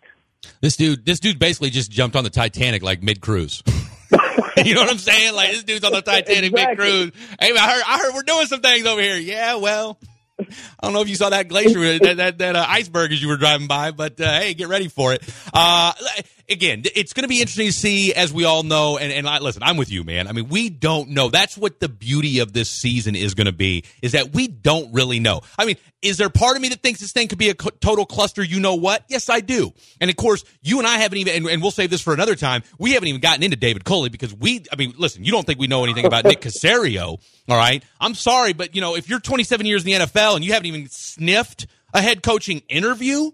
This 0.60 0.76
dude, 0.76 1.04
this 1.04 1.20
dude 1.20 1.38
basically 1.38 1.70
just 1.70 1.90
jumped 1.90 2.14
on 2.14 2.24
the 2.24 2.30
Titanic 2.30 2.82
like 2.82 3.02
mid 3.02 3.20
cruise. 3.20 3.62
you 4.64 4.74
know 4.74 4.82
what 4.82 4.90
I'm 4.90 4.98
saying? 4.98 5.34
Like 5.34 5.50
this 5.50 5.64
dude's 5.64 5.84
on 5.84 5.92
the 5.92 6.02
Titanic 6.02 6.52
mid 6.52 6.76
cruise. 6.76 7.12
Hey, 7.40 7.52
man, 7.52 7.58
I 7.58 7.72
heard, 7.72 7.82
I 7.86 7.98
heard 7.98 8.14
we're 8.14 8.22
doing 8.22 8.46
some 8.46 8.60
things 8.60 8.86
over 8.86 9.00
here. 9.00 9.16
Yeah, 9.16 9.56
well, 9.56 9.98
I 10.38 10.44
don't 10.82 10.92
know 10.92 11.00
if 11.02 11.08
you 11.08 11.16
saw 11.16 11.30
that 11.30 11.48
glacier, 11.48 11.98
that 11.98 12.16
that, 12.16 12.38
that 12.38 12.56
uh, 12.56 12.64
iceberg 12.68 13.12
as 13.12 13.20
you 13.20 13.28
were 13.28 13.36
driving 13.36 13.66
by, 13.66 13.90
but 13.90 14.20
uh, 14.20 14.38
hey, 14.38 14.54
get 14.54 14.68
ready 14.68 14.88
for 14.88 15.12
it. 15.12 15.22
Uh, 15.52 15.92
again, 16.48 16.82
it's 16.94 17.12
going 17.12 17.22
to 17.22 17.28
be 17.28 17.40
interesting 17.40 17.66
to 17.66 17.72
see, 17.72 18.14
as 18.14 18.32
we 18.32 18.44
all 18.44 18.62
know. 18.62 18.98
And, 18.98 19.12
and 19.12 19.28
I, 19.28 19.38
listen, 19.38 19.62
I'm 19.62 19.76
with 19.76 19.90
you, 19.90 20.04
man. 20.04 20.26
I 20.26 20.32
mean, 20.32 20.48
we 20.48 20.70
don't 20.70 21.10
know. 21.10 21.28
That's 21.28 21.56
what 21.56 21.80
the 21.80 21.88
beauty 21.88 22.38
of 22.40 22.52
this 22.52 22.70
season 22.70 23.14
is 23.14 23.34
going 23.34 23.46
to 23.46 23.52
be, 23.52 23.84
is 24.02 24.12
that 24.12 24.32
we 24.32 24.48
don't 24.48 24.92
really 24.92 25.20
know. 25.20 25.42
I 25.58 25.66
mean, 25.66 25.76
is 26.00 26.16
there 26.16 26.30
part 26.30 26.56
of 26.56 26.62
me 26.62 26.68
that 26.70 26.80
thinks 26.80 27.00
this 27.00 27.12
thing 27.12 27.28
could 27.28 27.38
be 27.38 27.50
a 27.50 27.54
total 27.54 28.06
cluster? 28.06 28.42
You 28.42 28.60
know 28.60 28.74
what? 28.74 29.04
Yes, 29.08 29.28
I 29.28 29.40
do. 29.40 29.72
And 30.00 30.10
of 30.10 30.16
course, 30.16 30.44
you 30.62 30.78
and 30.78 30.86
I 30.86 30.98
haven't 30.98 31.18
even, 31.18 31.34
and, 31.34 31.46
and 31.46 31.62
we'll 31.62 31.70
save 31.70 31.90
this 31.90 32.00
for 32.00 32.14
another 32.14 32.34
time. 32.34 32.62
We 32.78 32.92
haven't 32.92 33.08
even 33.08 33.20
gotten 33.20 33.42
into 33.42 33.56
David 33.56 33.84
Culley 33.84 34.08
because 34.08 34.34
we, 34.34 34.64
I 34.72 34.76
mean, 34.76 34.94
listen, 34.96 35.24
you 35.24 35.32
don't 35.32 35.46
think 35.46 35.58
we 35.58 35.66
know 35.66 35.84
anything 35.84 36.06
about 36.06 36.24
Nick 36.24 36.40
Caserio, 36.40 37.20
all 37.48 37.56
right? 37.56 37.82
I'm 38.00 38.14
sorry, 38.14 38.52
but 38.52 38.74
you 38.74 38.80
know, 38.80 38.96
if 38.96 39.08
you're 39.08 39.20
27 39.20 39.66
years 39.66 39.84
in 39.84 39.86
the 39.86 40.06
NFL 40.06 40.36
and 40.36 40.44
you 40.44 40.52
haven't 40.52 40.66
even 40.66 40.88
sniffed 40.88 41.66
a 41.92 42.02
head 42.02 42.22
coaching 42.22 42.62
interview, 42.68 43.30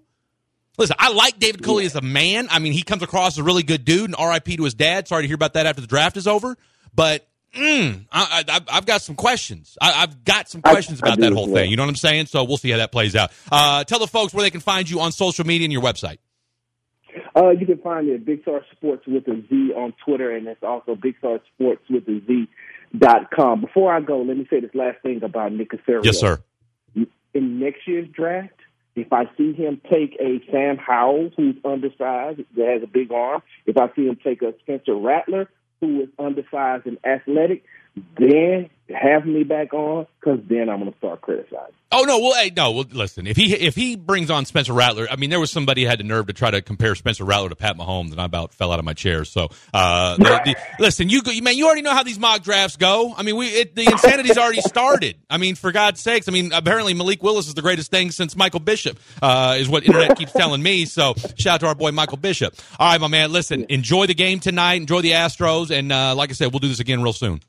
Listen, 0.77 0.97
I 0.99 1.13
like 1.13 1.39
David 1.39 1.63
Culley 1.63 1.87
as 1.87 1.95
a 1.95 2.01
man. 2.01 2.49
I 2.51 2.59
mean, 2.59 2.73
he 2.73 2.83
comes 2.83 3.03
across 3.03 3.35
as 3.35 3.39
a 3.39 3.43
really 3.45 3.63
good 3.63 3.85
dude, 3.85 4.13
and 4.13 4.17
RIP 4.19 4.57
to 4.57 4.65
his 4.65 4.75
dad. 4.75 5.07
Sorry 5.07 5.23
to 5.23 5.29
hear 5.29 5.37
about 5.37 5.55
that 5.55 5.67
after 5.67 5.81
the 5.81 5.87
draft 5.87 6.17
is 6.17 6.27
over. 6.27 6.57
But 6.95 7.29
mm, 7.57 8.07
I, 8.11 8.45
I, 8.49 8.61
I've 8.69 8.87
got 8.87 9.03
some 9.03 9.15
questions. 9.15 9.79
I, 9.81 10.03
I've 10.03 10.25
got 10.25 10.49
some 10.49 10.63
questions 10.63 11.01
I 11.03 11.07
about 11.07 11.17
do 11.17 11.23
that 11.23 11.33
whole 11.33 11.47
thing. 11.47 11.71
You 11.71 11.77
know 11.77 11.85
what 11.85 11.91
I'm 11.91 11.97
saying? 11.97 12.27
So 12.27 12.43
we'll 12.45 12.57
see 12.57 12.71
how 12.71 12.79
that 12.79 12.91
plays 12.91 13.15
out. 13.15 13.31
Uh, 13.51 13.85
tell 13.85 13.99
the 14.01 14.09
folks 14.09 14.35
where 14.35 14.43
they 14.43 14.51
can 14.51 14.61
find 14.61 14.91
you 14.91 15.01
on 15.01 15.13
social 15.13 15.47
media 15.47 15.67
and 15.67 15.73
your 15.73 15.83
website. 15.83 16.19
Uh, 17.37 17.51
you 17.51 17.67
can 17.67 17.79
find 17.79 18.09
me 18.09 18.15
at 18.15 18.25
Big 18.25 18.43
Star 18.43 18.65
Sports 18.73 19.07
with 19.07 19.27
a 19.29 19.43
Z 19.49 19.73
on 19.77 19.93
Twitter, 20.05 20.35
and 20.35 20.47
it's 20.49 20.63
also 20.63 20.97
Big 20.97 21.17
Star 21.19 21.41
Sports 21.55 21.83
with 21.89 22.09
a 22.09 22.21
Z 22.27 22.49
dot 22.97 23.31
com. 23.31 23.61
Before 23.61 23.93
I 23.93 24.01
go, 24.01 24.23
let 24.23 24.37
me 24.37 24.47
say 24.51 24.61
this 24.61 24.75
last 24.75 25.01
thing 25.03 25.23
about 25.23 25.53
Nick 25.53 25.71
Caserio. 25.71 26.05
Yes, 26.05 26.19
sir. 26.19 26.43
In 26.95 27.59
next 27.59 27.87
year's 27.87 28.09
draft, 28.09 28.55
if 28.97 29.13
I 29.13 29.25
see 29.37 29.53
him 29.53 29.81
take 29.91 30.17
a 30.21 30.41
Sam 30.51 30.77
Howell 30.77 31.31
who's 31.37 31.57
undersized 31.65 32.41
that 32.57 32.69
has 32.69 32.83
a 32.83 32.87
big 32.87 33.13
arm, 33.13 33.43
if 33.67 33.77
I 33.77 33.89
see 33.95 34.07
him 34.07 34.19
take 34.23 34.43
a 34.43 34.55
Spencer 34.61 34.95
Rattler 34.95 35.49
who 35.81 36.03
is 36.03 36.09
undersized 36.19 36.87
and 36.87 36.99
athletic, 37.05 37.65
then 38.19 38.71
have 38.93 39.25
me 39.25 39.45
back 39.45 39.73
on 39.73 40.07
because 40.21 40.41
then 40.49 40.69
I'm 40.69 40.81
going 40.81 40.93
to 40.93 40.99
start 40.99 41.21
criticizing. 41.23 41.75
Oh 41.91 42.03
no, 42.03 42.19
well, 42.19 42.35
hey, 42.35 42.53
no, 42.55 42.73
well, 42.73 42.85
listen. 42.91 43.27
If 43.27 43.37
he 43.37 43.55
if 43.55 43.77
he 43.77 43.95
brings 43.95 44.29
on 44.29 44.47
Spencer 44.47 44.73
Rattler, 44.73 45.07
I 45.09 45.17
mean, 45.17 45.31
there 45.31 45.39
was 45.39 45.51
somebody 45.51 45.85
who 45.85 45.89
had 45.89 46.01
the 46.01 46.05
nerve 46.05 46.27
to 46.27 46.33
try 46.33 46.51
to 46.51 46.61
compare 46.61 46.95
Spencer 46.97 47.25
Rattler 47.25 47.51
to 47.51 47.57
Pat 47.57 47.77
Mahomes, 47.77 48.11
and 48.11 48.21
I 48.21 48.25
about 48.25 48.53
fell 48.53 48.73
out 48.73 48.81
of 48.81 48.85
my 48.85 48.95
chair. 48.95 49.25
So, 49.25 49.49
uh, 49.73 50.17
the, 50.19 50.25
the, 50.45 50.57
listen, 50.81 51.09
you 51.09 51.23
you 51.25 51.41
man, 51.41 51.57
you 51.57 51.67
already 51.67 51.83
know 51.83 51.93
how 51.93 52.03
these 52.03 52.19
mock 52.19 52.43
drafts 52.43 52.77
go. 52.77 53.15
I 53.17 53.23
mean, 53.23 53.37
we 53.37 53.47
it, 53.47 53.77
the 53.77 53.85
insanity's 53.85 54.37
already 54.37 54.61
started. 54.61 55.17
I 55.31 55.39
mean, 55.39 55.55
for 55.55 55.71
God's 55.71 56.01
sakes, 56.01 56.27
I 56.27 56.33
mean, 56.33 56.53
apparently 56.53 56.95
Malik 56.95 57.23
Willis 57.23 57.47
is 57.47 57.55
the 57.55 57.63
greatest 57.63 57.93
thing 57.93 58.11
since 58.11 58.35
Michael 58.35 58.61
Bishop, 58.61 58.99
uh, 59.23 59.57
is 59.59 59.69
what 59.69 59.85
internet 59.85 60.19
keeps 60.19 60.33
telling 60.33 60.63
me. 60.63 60.87
So, 60.87 61.15
shout 61.39 61.55
out 61.55 61.61
to 61.61 61.67
our 61.69 61.75
boy 61.77 61.93
Michael 61.93 62.19
Bishop. 62.19 62.55
All 62.79 62.91
right, 62.91 63.01
my 63.01 63.09
man. 63.09 63.33
Listen, 63.33 63.67
enjoy 63.69 64.07
the 64.07 64.15
game 64.15 64.41
tonight. 64.41 64.75
Enjoy 64.75 65.01
the 65.01 65.13
Astros, 65.13 65.71
and 65.71 65.93
uh, 65.93 66.17
like 66.17 66.31
I 66.31 66.33
said, 66.33 66.53
we'll 66.53 66.59
do 66.59 66.69
this 66.69 66.81
again 66.81 67.03
real 67.03 67.13
soon. 67.13 67.41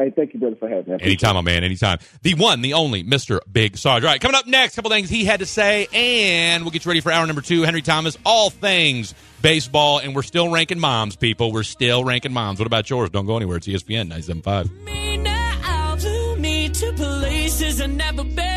Hey, 0.00 0.08
thank 0.08 0.32
you, 0.32 0.40
brother, 0.40 0.56
for 0.56 0.66
having 0.66 0.96
me. 0.96 1.02
Anytime, 1.02 1.34
my 1.34 1.42
man. 1.42 1.62
Anytime. 1.62 1.98
The 2.22 2.32
one, 2.32 2.62
the 2.62 2.72
only, 2.72 3.04
Mr. 3.04 3.38
Big 3.52 3.76
Sarge. 3.76 4.02
All 4.02 4.08
right, 4.08 4.18
coming 4.18 4.34
up 4.34 4.46
next, 4.46 4.74
couple 4.74 4.90
things 4.90 5.10
he 5.10 5.26
had 5.26 5.40
to 5.40 5.46
say, 5.46 5.88
and 5.92 6.64
we'll 6.64 6.70
get 6.70 6.86
you 6.86 6.88
ready 6.88 7.02
for 7.02 7.12
hour 7.12 7.26
number 7.26 7.42
two. 7.42 7.64
Henry 7.64 7.82
Thomas, 7.82 8.16
all 8.24 8.48
things 8.48 9.14
baseball, 9.42 9.98
and 9.98 10.16
we're 10.16 10.22
still 10.22 10.50
ranking 10.50 10.80
moms, 10.80 11.16
people. 11.16 11.52
We're 11.52 11.64
still 11.64 12.02
ranking 12.02 12.32
moms. 12.32 12.58
What 12.58 12.66
about 12.66 12.88
yours? 12.88 13.10
Don't 13.10 13.26
go 13.26 13.36
anywhere. 13.36 13.58
It's 13.58 13.66
ESPN 13.66 14.08
975. 14.08 14.70
me 14.84 15.18
now 15.18 15.96
to 15.96 16.36
me 16.36 16.70
to 16.70 16.92
places 16.94 17.82
I've 17.82 17.90
never 17.90 18.24
been. 18.24 18.49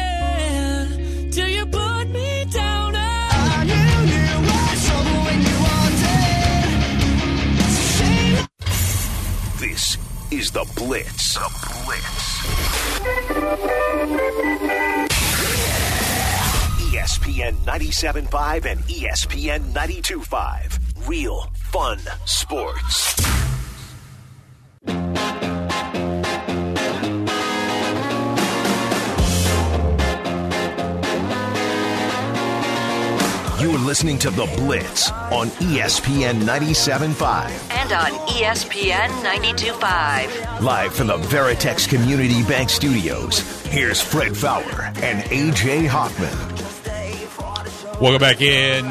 Is 10.44 10.52
the 10.52 10.66
Blitz. 10.76 11.36
The 11.36 11.48
Blitz. 11.86 12.40
ESPN 16.92 17.54
97.5 17.64 18.66
and 18.66 18.80
ESPN 18.82 19.72
92.5. 19.72 21.08
Real 21.08 21.50
fun 21.72 22.00
sports. 22.26 23.14
Listening 33.84 34.18
to 34.20 34.30
The 34.30 34.46
Blitz 34.56 35.12
on 35.12 35.50
ESPN 35.60 36.44
97.5. 36.44 37.50
And 37.70 37.92
on 37.92 38.12
ESPN 38.30 39.10
92.5. 39.22 40.62
Live 40.62 40.96
from 40.96 41.08
the 41.08 41.18
Veritex 41.18 41.90
Community 41.90 42.44
Bank 42.44 42.70
Studios, 42.70 43.40
here's 43.66 44.00
Fred 44.00 44.38
Faour 44.38 44.94
and 45.04 45.22
AJ 45.24 45.88
Hoffman. 45.88 46.32
Welcome 48.00 48.22
back 48.22 48.40
in, 48.40 48.86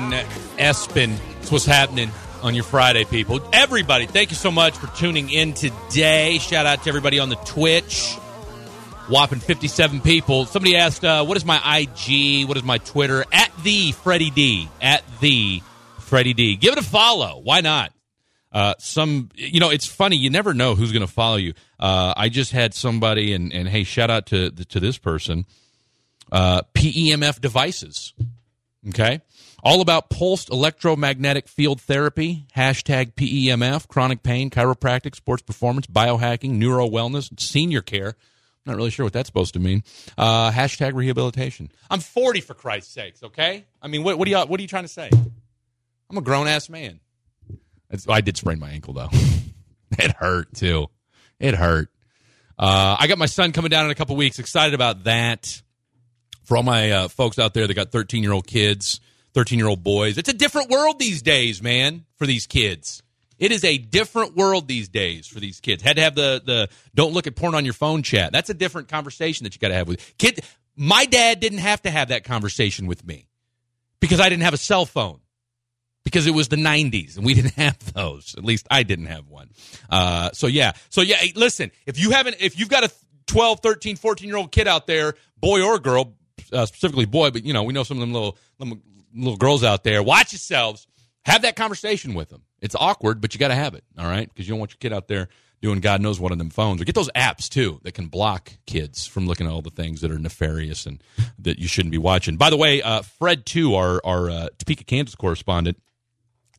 Espen. 0.59 1.16
That's 1.38 1.51
what's 1.51 1.64
happening 1.64 2.11
on 2.43 2.55
your 2.55 2.64
Friday, 2.64 3.05
people. 3.05 3.40
Everybody, 3.51 4.05
thank 4.05 4.28
you 4.28 4.36
so 4.36 4.51
much 4.51 4.76
for 4.76 4.88
tuning 4.95 5.30
in 5.30 5.55
today. 5.55 6.36
Shout 6.36 6.66
out 6.66 6.82
to 6.82 6.90
everybody 6.90 7.18
on 7.18 7.30
the 7.30 7.36
Twitch. 7.36 8.18
Whopping 9.09 9.40
57 9.40 10.00
people. 10.00 10.46
Somebody 10.46 10.76
asked, 10.76 11.05
uh, 11.05 11.24
what 11.24 11.36
is 11.36 11.44
my 11.44 11.57
IG? 11.80 12.46
What 12.46 12.57
is 12.57 12.62
my 12.62 12.78
Twitter? 12.78 13.24
At 13.32 13.50
the 13.62 13.92
Freddie 13.92 14.30
D. 14.30 14.68
At 14.80 15.03
the 15.20 15.61
Freddie 15.98 16.34
D. 16.34 16.57
Give 16.57 16.72
it 16.72 16.78
a 16.78 16.84
follow. 16.84 17.40
Why 17.42 17.61
not? 17.61 17.92
Uh, 18.53 18.74
some, 18.78 19.30
you 19.34 19.61
know, 19.61 19.70
it's 19.70 19.86
funny. 19.86 20.16
You 20.16 20.30
never 20.30 20.55
know 20.55 20.74
who's 20.74 20.92
going 20.92 21.07
to 21.07 21.12
follow 21.12 21.36
you. 21.36 21.55
Uh, 21.80 22.12
I 22.16 22.28
just 22.28 22.53
had 22.53 22.74
somebody, 22.74 23.32
and, 23.32 23.53
and 23.53 23.66
hey, 23.66 23.82
shout 23.82 24.11
out 24.11 24.26
to 24.26 24.50
to 24.50 24.78
this 24.78 24.98
person. 24.98 25.46
Uh, 26.30 26.62
PEMF 26.74 27.40
devices. 27.40 28.12
Okay. 28.88 29.20
All 29.64 29.80
about 29.80 30.11
pulsed 30.11 30.50
electromagnetic 30.50 31.46
field 31.46 31.80
therapy, 31.80 32.46
hashtag 32.57 33.14
PEMF, 33.14 33.86
chronic 33.86 34.22
pain, 34.22 34.50
chiropractic, 34.50 35.14
sports 35.14 35.42
performance, 35.42 35.86
biohacking, 35.86 36.50
neuro 36.53 36.88
wellness, 36.88 37.38
senior 37.40 37.80
care. 37.80 38.16
Not 38.64 38.76
really 38.76 38.90
sure 38.90 39.04
what 39.04 39.12
that's 39.12 39.26
supposed 39.26 39.54
to 39.54 39.60
mean. 39.60 39.82
Uh, 40.16 40.52
hashtag 40.52 40.94
rehabilitation. 40.94 41.70
I'm 41.90 42.00
40 42.00 42.40
for 42.42 42.54
Christ's 42.54 42.92
sakes, 42.92 43.22
okay? 43.22 43.64
I 43.80 43.88
mean, 43.88 44.04
what, 44.04 44.18
what, 44.18 44.28
are, 44.28 44.30
you, 44.30 44.38
what 44.38 44.58
are 44.58 44.62
you 44.62 44.68
trying 44.68 44.84
to 44.84 44.88
say? 44.88 45.10
I'm 46.08 46.18
a 46.18 46.20
grown 46.20 46.46
ass 46.46 46.68
man. 46.68 47.00
It's, 47.90 48.08
I 48.08 48.20
did 48.20 48.36
sprain 48.36 48.60
my 48.60 48.70
ankle, 48.70 48.94
though. 48.94 49.08
it 49.98 50.12
hurt, 50.12 50.54
too. 50.54 50.86
It 51.40 51.54
hurt. 51.54 51.88
Uh, 52.58 52.96
I 52.98 53.08
got 53.08 53.18
my 53.18 53.26
son 53.26 53.50
coming 53.52 53.70
down 53.70 53.86
in 53.86 53.90
a 53.90 53.94
couple 53.96 54.14
weeks. 54.14 54.38
Excited 54.38 54.74
about 54.74 55.04
that 55.04 55.60
for 56.44 56.56
all 56.56 56.62
my 56.62 56.90
uh, 56.92 57.08
folks 57.08 57.38
out 57.38 57.54
there 57.54 57.66
that 57.66 57.74
got 57.74 57.90
13 57.90 58.22
year 58.22 58.32
old 58.32 58.46
kids, 58.46 59.00
13 59.34 59.58
year 59.58 59.68
old 59.68 59.82
boys. 59.82 60.18
It's 60.18 60.28
a 60.28 60.34
different 60.34 60.70
world 60.70 60.98
these 60.98 61.22
days, 61.22 61.62
man, 61.62 62.04
for 62.16 62.26
these 62.26 62.46
kids. 62.46 63.02
It 63.43 63.51
is 63.51 63.64
a 63.64 63.76
different 63.76 64.36
world 64.36 64.68
these 64.68 64.88
days 64.88 65.26
for 65.26 65.40
these 65.40 65.59
kids. 65.59 65.82
Had 65.82 65.97
to 65.97 66.03
have 66.03 66.14
the 66.14 66.40
the 66.45 66.68
don't 66.95 67.12
look 67.12 67.26
at 67.26 67.34
porn 67.34 67.57
on 67.57 67.64
your 67.64 67.74
phone 67.74 68.05
chat. 68.05 68.30
That's 68.30 68.51
a 68.51 68.55
different 68.55 68.86
conversation 68.86 69.43
that 69.43 69.53
you 69.53 69.59
got 69.59 69.68
to 69.68 69.74
have 69.74 69.88
with 69.88 70.16
kid. 70.16 70.45
My 70.76 71.07
dad 71.07 71.40
didn't 71.40 71.59
have 71.59 71.82
to 71.82 71.90
have 71.90 72.09
that 72.09 72.22
conversation 72.22 72.86
with 72.86 73.05
me 73.05 73.26
because 73.99 74.20
I 74.20 74.28
didn't 74.28 74.45
have 74.45 74.55
a 74.55 74.59
cell 74.59 74.86
phone 74.86 75.18
because 76.05 76.28
it 76.28 76.30
was 76.30 76.49
the 76.49 76.57
90s 76.57 77.16
and 77.16 77.26
we 77.26 77.34
didn't 77.38 77.55
have 77.55 77.93
those. 77.93 78.36
At 78.38 78.45
least 78.45 78.68
I 78.70 78.84
didn't 78.84 79.07
have 79.07 79.26
one. 79.26 79.51
Uh, 79.90 80.30
so 80.32 80.47
yeah. 80.47 80.74
So 80.88 81.01
yeah, 81.01 81.16
listen, 81.34 81.72
if 81.84 81.99
you 81.99 82.12
haven't 82.12 82.36
if 82.38 82.57
you've 82.57 82.68
got 82.68 82.84
a 82.84 82.93
12, 83.26 83.59
13, 83.59 83.97
14 83.97 84.28
year 84.28 84.36
old 84.36 84.53
kid 84.53 84.68
out 84.68 84.86
there, 84.86 85.14
boy 85.36 85.66
or 85.66 85.80
girl, 85.80 86.14
uh, 86.53 86.64
specifically 86.66 87.07
boy, 87.07 87.32
but 87.32 87.45
you 87.45 87.53
know, 87.53 87.64
we 87.64 87.72
know 87.72 87.82
some 87.82 87.97
of 87.97 88.03
them 88.03 88.12
little 88.12 88.38
little, 88.61 88.78
little 89.12 89.36
girls 89.36 89.64
out 89.64 89.82
there. 89.82 90.01
Watch 90.01 90.32
yourselves. 90.32 90.86
Have 91.24 91.43
that 91.43 91.57
conversation 91.57 92.14
with 92.14 92.28
them. 92.28 92.43
It's 92.62 92.76
awkward, 92.78 93.20
but 93.20 93.34
you 93.34 93.40
got 93.40 93.48
to 93.48 93.54
have 93.54 93.74
it, 93.74 93.84
all 93.98 94.06
right? 94.06 94.28
Because 94.28 94.46
you 94.48 94.52
don't 94.52 94.60
want 94.60 94.70
your 94.70 94.78
kid 94.78 94.92
out 94.94 95.08
there 95.08 95.28
doing 95.60 95.80
God 95.80 96.00
knows 96.00 96.18
what 96.18 96.32
on 96.32 96.38
them 96.38 96.50
phones. 96.50 96.80
Or 96.80 96.84
get 96.84 96.94
those 96.94 97.10
apps 97.10 97.48
too 97.48 97.80
that 97.82 97.92
can 97.92 98.06
block 98.06 98.52
kids 98.66 99.06
from 99.06 99.26
looking 99.26 99.46
at 99.46 99.52
all 99.52 99.62
the 99.62 99.70
things 99.70 100.00
that 100.00 100.10
are 100.10 100.18
nefarious 100.18 100.86
and 100.86 101.02
that 101.38 101.58
you 101.58 101.68
shouldn't 101.68 101.92
be 101.92 101.98
watching. 101.98 102.36
By 102.36 102.50
the 102.50 102.56
way, 102.56 102.82
uh, 102.82 103.02
Fred 103.02 103.44
too, 103.46 103.74
our 103.74 104.00
our 104.04 104.30
uh, 104.30 104.48
Topeka, 104.58 104.84
Kansas 104.84 105.14
correspondent, 105.14 105.80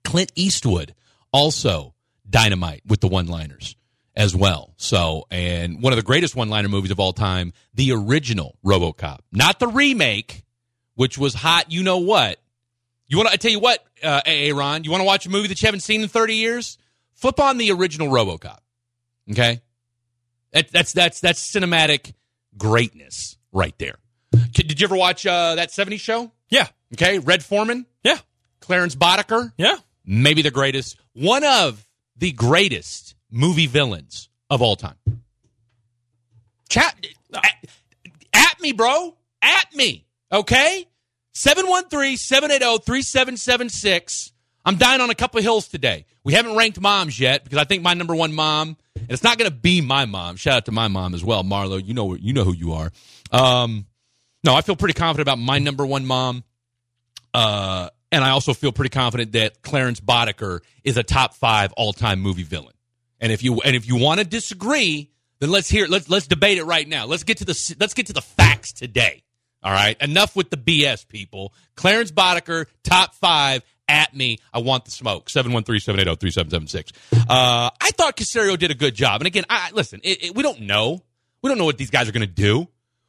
Clint 0.03 0.31
Eastwood 0.35 0.95
also 1.31 1.93
dynamite 2.29 2.81
with 2.85 3.01
the 3.01 3.07
one-liners 3.07 3.75
as 4.15 4.35
well. 4.35 4.73
So, 4.77 5.25
and 5.31 5.81
one 5.81 5.91
of 5.91 5.97
the 5.97 6.03
greatest 6.03 6.35
one-liner 6.35 6.69
movies 6.69 6.91
of 6.91 6.99
all 6.99 7.13
time, 7.13 7.53
the 7.73 7.91
original 7.91 8.57
RoboCop, 8.63 9.19
not 9.31 9.59
the 9.59 9.67
remake, 9.67 10.43
which 10.95 11.17
was 11.17 11.33
hot. 11.33 11.71
You 11.71 11.83
know 11.83 11.97
what? 11.97 12.39
You 13.13 13.17
want 13.17 13.27
to? 13.29 13.33
I 13.33 13.37
tell 13.37 13.51
you 13.51 13.59
what, 13.59 13.85
uh, 14.01 14.21
Aaron, 14.25 14.83
you 14.85 14.89
want 14.89 15.01
to 15.01 15.05
watch 15.05 15.27
a 15.27 15.29
movie 15.29 15.47
that 15.49 15.61
you 15.61 15.67
haven't 15.67 15.81
seen 15.81 16.01
in 16.01 16.07
thirty 16.07 16.33
years? 16.37 16.79
Flip 17.13 17.39
on 17.39 17.59
the 17.59 17.69
original 17.71 18.07
RoboCop. 18.07 18.57
Okay, 19.29 19.61
that, 20.51 20.71
that's 20.71 20.93
that's 20.93 21.19
that's 21.19 21.39
cinematic 21.45 22.13
greatness 22.57 23.37
right 23.51 23.77
there. 23.77 23.97
Did 24.53 24.81
you 24.81 24.85
ever 24.87 24.95
watch 24.95 25.27
uh, 25.27 25.53
that 25.53 25.69
'70s 25.69 25.99
show? 25.99 26.31
Yeah. 26.49 26.65
Okay, 26.95 27.19
Red 27.19 27.43
Foreman, 27.43 27.85
Yeah. 28.03 28.17
Clarence 28.61 28.95
Boddicker, 28.95 29.53
Yeah. 29.57 29.75
maybe 30.03 30.41
the 30.41 30.49
greatest, 30.49 30.97
one 31.13 31.43
of 31.43 31.87
the 32.17 32.31
greatest 32.31 33.13
movie 33.29 33.67
villains 33.67 34.27
of 34.49 34.63
all 34.63 34.75
time. 34.75 34.95
Chat 36.67 36.95
at, 37.35 37.67
at 38.33 38.59
me, 38.59 38.71
bro. 38.71 39.15
At 39.43 39.75
me. 39.75 40.07
Okay? 40.31 40.87
713-780-3776. 41.33 44.31
I'm 44.65 44.77
dying 44.77 45.01
on 45.01 45.09
a 45.09 45.15
couple 45.15 45.39
of 45.39 45.43
hills 45.43 45.67
today. 45.67 46.05
We 46.23 46.31
haven't 46.33 46.55
ranked 46.55 46.79
moms 46.79 47.19
yet 47.19 47.43
because 47.43 47.57
I 47.57 47.65
think 47.65 47.83
my 47.83 47.93
number 47.93 48.15
one 48.15 48.33
mom, 48.33 48.77
and 48.95 49.09
it's 49.09 49.23
not 49.23 49.37
going 49.37 49.51
to 49.51 49.55
be 49.55 49.81
my 49.81 50.05
mom. 50.05 50.37
Shout 50.37 50.57
out 50.57 50.65
to 50.65 50.71
my 50.71 50.87
mom 50.87 51.13
as 51.13 51.23
well, 51.23 51.43
Marlo. 51.43 51.85
You 51.85 51.93
know, 51.93 52.15
you 52.15 52.33
know 52.33 52.45
who 52.45 52.53
you 52.53 52.73
are. 52.73 52.91
Um, 53.31 53.85
no, 54.43 54.55
I 54.55 54.61
feel 54.61 54.75
pretty 54.75 54.93
confident 54.93 55.27
about 55.27 55.39
my 55.39 55.59
number 55.59 55.85
one 55.85 56.05
mom. 56.05 56.43
Uh, 57.33 57.89
and 58.11 58.23
I 58.23 58.29
also 58.29 58.53
feel 58.53 58.71
pretty 58.71 58.91
confident 58.91 59.33
that 59.33 59.61
Clarence 59.63 59.99
Boddicker 59.99 60.59
is 60.83 60.97
a 60.97 61.03
top 61.03 61.33
five 61.33 61.73
all 61.73 61.93
time 61.93 62.21
movie 62.21 62.43
villain. 62.43 62.73
And 63.19 63.31
if 63.31 63.43
you 63.43 63.61
and 63.61 63.75
if 63.75 63.87
you 63.87 63.95
want 63.95 64.19
to 64.19 64.25
disagree, 64.25 65.09
then 65.39 65.49
let's 65.49 65.69
hear 65.69 65.87
let's 65.87 66.09
let's 66.09 66.27
debate 66.27 66.57
it 66.57 66.65
right 66.65 66.87
now. 66.87 67.05
Let's 67.05 67.23
get 67.23 67.37
to 67.37 67.45
the 67.45 67.75
let's 67.79 67.93
get 67.93 68.07
to 68.07 68.13
the 68.13 68.21
facts 68.21 68.71
today. 68.71 69.23
All 69.63 69.71
right, 69.71 69.99
enough 70.01 70.35
with 70.35 70.49
the 70.49 70.57
BS, 70.57 71.07
people. 71.07 71.53
Clarence 71.75 72.11
Boddicker, 72.11 72.65
top 72.83 73.15
five. 73.15 73.63
At 73.85 74.15
me, 74.15 74.39
I 74.53 74.59
want 74.59 74.85
the 74.85 74.91
smoke. 74.91 75.29
713-780-3776. 75.29 76.93
Uh, 77.11 77.69
I 77.79 77.91
thought 77.91 78.15
Caserio 78.15 78.57
did 78.57 78.71
a 78.71 78.75
good 78.75 78.95
job. 78.95 79.19
And 79.19 79.27
again, 79.27 79.43
I 79.49 79.71
listen. 79.73 79.99
It, 80.03 80.23
it, 80.23 80.35
we 80.35 80.41
don't 80.41 80.61
know. 80.61 81.01
We 81.41 81.49
don't 81.49 81.57
know 81.57 81.65
what 81.65 81.77
these 81.77 81.89
guys 81.89 82.07
are 82.07 82.13
going 82.13 82.25
to 82.25 82.33
do. 82.33 82.65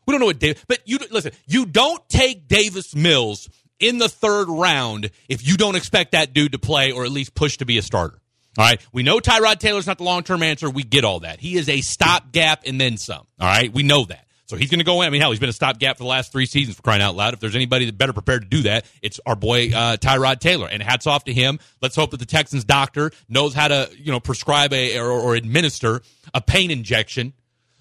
We 0.07 0.12
don't 0.12 0.20
know 0.20 0.26
what 0.26 0.40
Dave. 0.40 0.62
But 0.66 0.80
you 0.84 0.98
listen. 1.12 1.30
You 1.46 1.64
don't 1.64 2.07
take 2.09 2.48
Davis 2.48 2.94
Mills 2.94 3.48
in 3.78 3.98
the 3.98 4.09
third 4.09 4.48
round 4.48 5.11
if 5.28 5.46
you 5.46 5.57
don't 5.57 5.76
expect 5.76 6.12
that 6.12 6.34
dude 6.34 6.52
to 6.52 6.59
play 6.59 6.92
or 6.92 7.05
at 7.05 7.11
least 7.11 7.34
push 7.34 7.59
to 7.59 7.64
be 7.64 7.78
a 7.78 7.82
starter. 7.82 8.18
All 8.57 8.64
right. 8.64 8.80
We 8.92 9.02
know 9.02 9.18
Tyrod 9.18 9.59
Taylor's 9.59 9.86
not 9.86 9.98
the 9.98 10.05
long 10.05 10.22
term 10.22 10.42
answer. 10.42 10.70
We 10.70 10.82
get 10.82 11.05
all 11.05 11.20
that. 11.20 11.40
He 11.40 11.57
is 11.57 11.68
a 11.68 11.80
stopgap 11.80 12.62
and 12.66 12.80
then 12.80 12.96
some. 12.96 13.26
All 13.40 13.48
right. 13.48 13.72
We 13.72 13.82
know 13.82 14.05
that. 14.05 14.24
So 14.47 14.57
he's 14.57 14.70
going 14.70 14.80
to 14.80 14.84
go 14.84 15.01
in. 15.01 15.07
I 15.07 15.11
mean, 15.11 15.22
hell, 15.22 15.30
he's 15.30 15.40
been 15.40 15.49
a 15.49 15.55
stopgap 15.55 15.97
for 15.97 16.03
the 16.03 16.09
last 16.09 16.30
three 16.30 16.45
seasons 16.45 16.76
for 16.76 16.82
crying 16.82 17.01
out 17.01 17.16
loud. 17.16 17.32
If 17.32 17.40
there's 17.40 17.57
anybody 17.57 17.86
that 17.86 17.97
better 17.97 18.12
prepared 18.12 18.42
to 18.42 18.49
do 18.49 18.62
that, 18.64 18.84
it's 19.01 19.18
our 19.24 19.36
boy 19.36 19.70
uh, 19.74 19.97
Tyrod 19.97 20.40
Taylor. 20.40 20.68
And 20.70 20.82
hats 20.82 21.07
off 21.07 21.24
to 21.24 21.32
him. 21.32 21.59
Let's 21.80 21.97
hope 21.97 22.11
that 22.11 22.18
the 22.18 22.26
Texans 22.26 22.64
doctor 22.64 23.11
knows 23.28 23.55
how 23.55 23.68
to, 23.68 23.90
you 23.97 24.12
know, 24.12 24.20
prescribe 24.20 24.72
a 24.74 24.99
or, 24.99 25.09
or 25.09 25.34
administer 25.34 26.03
a 26.34 26.40
pain 26.40 26.70
injection, 26.70 27.32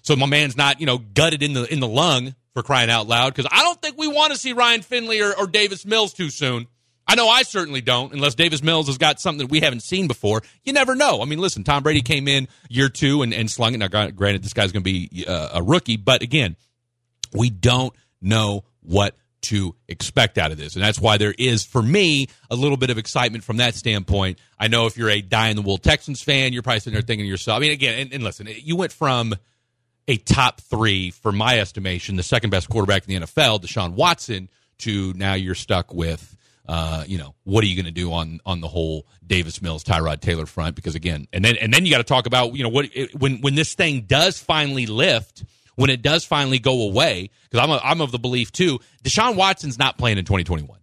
so 0.02 0.16
my 0.16 0.26
man's 0.26 0.56
not, 0.56 0.80
you 0.80 0.86
know, 0.86 0.98
gutted 0.98 1.42
in 1.42 1.54
the 1.54 1.72
in 1.72 1.80
the 1.80 1.88
lung 1.88 2.34
for 2.52 2.62
crying 2.62 2.90
out 2.90 3.06
loud. 3.06 3.34
Because 3.34 3.50
I 3.50 3.62
don't 3.62 3.80
think 3.80 3.98
we 3.98 4.08
want 4.08 4.32
to 4.32 4.38
see 4.38 4.52
Ryan 4.52 4.82
Finley 4.82 5.20
or, 5.20 5.36
or 5.36 5.46
Davis 5.46 5.84
Mills 5.84 6.12
too 6.12 6.30
soon. 6.30 6.66
I 7.06 7.16
know 7.16 7.28
I 7.28 7.42
certainly 7.42 7.80
don't, 7.80 8.12
unless 8.12 8.34
Davis 8.34 8.62
Mills 8.62 8.86
has 8.86 8.98
got 8.98 9.20
something 9.20 9.46
that 9.46 9.50
we 9.50 9.60
haven't 9.60 9.80
seen 9.80 10.08
before. 10.08 10.42
You 10.64 10.72
never 10.72 10.94
know. 10.94 11.20
I 11.20 11.26
mean, 11.26 11.38
listen, 11.38 11.64
Tom 11.64 11.82
Brady 11.82 12.00
came 12.00 12.28
in 12.28 12.48
year 12.68 12.88
two 12.88 13.22
and, 13.22 13.34
and 13.34 13.50
slung 13.50 13.74
it. 13.74 13.78
Now, 13.78 13.88
granted, 13.88 14.42
this 14.42 14.54
guy's 14.54 14.72
going 14.72 14.82
to 14.82 14.90
be 14.90 15.24
uh, 15.26 15.50
a 15.54 15.62
rookie, 15.62 15.96
but 15.96 16.22
again, 16.22 16.56
we 17.32 17.50
don't 17.50 17.94
know 18.22 18.64
what 18.80 19.16
to 19.42 19.74
expect 19.88 20.38
out 20.38 20.52
of 20.52 20.56
this. 20.56 20.74
And 20.74 20.82
that's 20.82 20.98
why 20.98 21.18
there 21.18 21.34
is, 21.36 21.64
for 21.64 21.82
me, 21.82 22.28
a 22.50 22.56
little 22.56 22.78
bit 22.78 22.88
of 22.88 22.96
excitement 22.96 23.44
from 23.44 23.58
that 23.58 23.74
standpoint. 23.74 24.38
I 24.58 24.68
know 24.68 24.86
if 24.86 24.96
you're 24.96 25.10
a 25.10 25.20
die 25.20 25.48
in 25.48 25.56
the 25.56 25.62
wool 25.62 25.76
Texans 25.76 26.22
fan, 26.22 26.54
you're 26.54 26.62
probably 26.62 26.80
sitting 26.80 26.94
there 26.94 27.02
thinking 27.02 27.26
to 27.26 27.28
yourself, 27.28 27.58
I 27.58 27.60
mean, 27.60 27.72
again, 27.72 27.98
and, 27.98 28.12
and 28.14 28.24
listen, 28.24 28.48
you 28.50 28.76
went 28.76 28.92
from 28.92 29.34
a 30.08 30.16
top 30.16 30.60
three, 30.62 31.10
for 31.10 31.32
my 31.32 31.58
estimation, 31.58 32.16
the 32.16 32.22
second 32.22 32.50
best 32.50 32.68
quarterback 32.68 33.08
in 33.08 33.20
the 33.20 33.26
NFL, 33.26 33.60
Deshaun 33.60 33.92
Watson, 33.92 34.48
to 34.78 35.12
now 35.14 35.34
you're 35.34 35.54
stuck 35.54 35.92
with 35.94 36.36
uh, 36.66 37.04
you 37.06 37.18
know, 37.18 37.34
what 37.44 37.62
are 37.62 37.66
you 37.66 37.76
going 37.76 37.86
to 37.86 37.90
do 37.90 38.12
on 38.12 38.40
on 38.46 38.60
the 38.60 38.68
whole 38.68 39.06
Davis 39.26 39.60
Mills, 39.60 39.84
Tyrod 39.84 40.20
Taylor 40.20 40.46
front? 40.46 40.76
Because 40.76 40.94
again, 40.94 41.28
and 41.32 41.44
then 41.44 41.56
and 41.60 41.72
then 41.72 41.84
you 41.84 41.90
got 41.90 41.98
to 41.98 42.04
talk 42.04 42.26
about 42.26 42.54
you 42.54 42.62
know 42.62 42.68
what 42.68 42.88
it, 42.94 43.14
when 43.14 43.40
when 43.40 43.54
this 43.54 43.74
thing 43.74 44.02
does 44.02 44.38
finally 44.38 44.86
lift, 44.86 45.44
when 45.76 45.90
it 45.90 46.02
does 46.02 46.24
finally 46.24 46.58
go 46.58 46.82
away, 46.82 47.30
because 47.50 47.62
I'm, 47.62 47.70
a, 47.70 47.80
I'm 47.82 48.00
of 48.00 48.12
the 48.12 48.18
belief 48.18 48.50
too, 48.52 48.78
Deshaun 49.02 49.36
Watson's 49.36 49.78
not 49.78 49.98
playing 49.98 50.18
in 50.18 50.24
2021. 50.24 50.78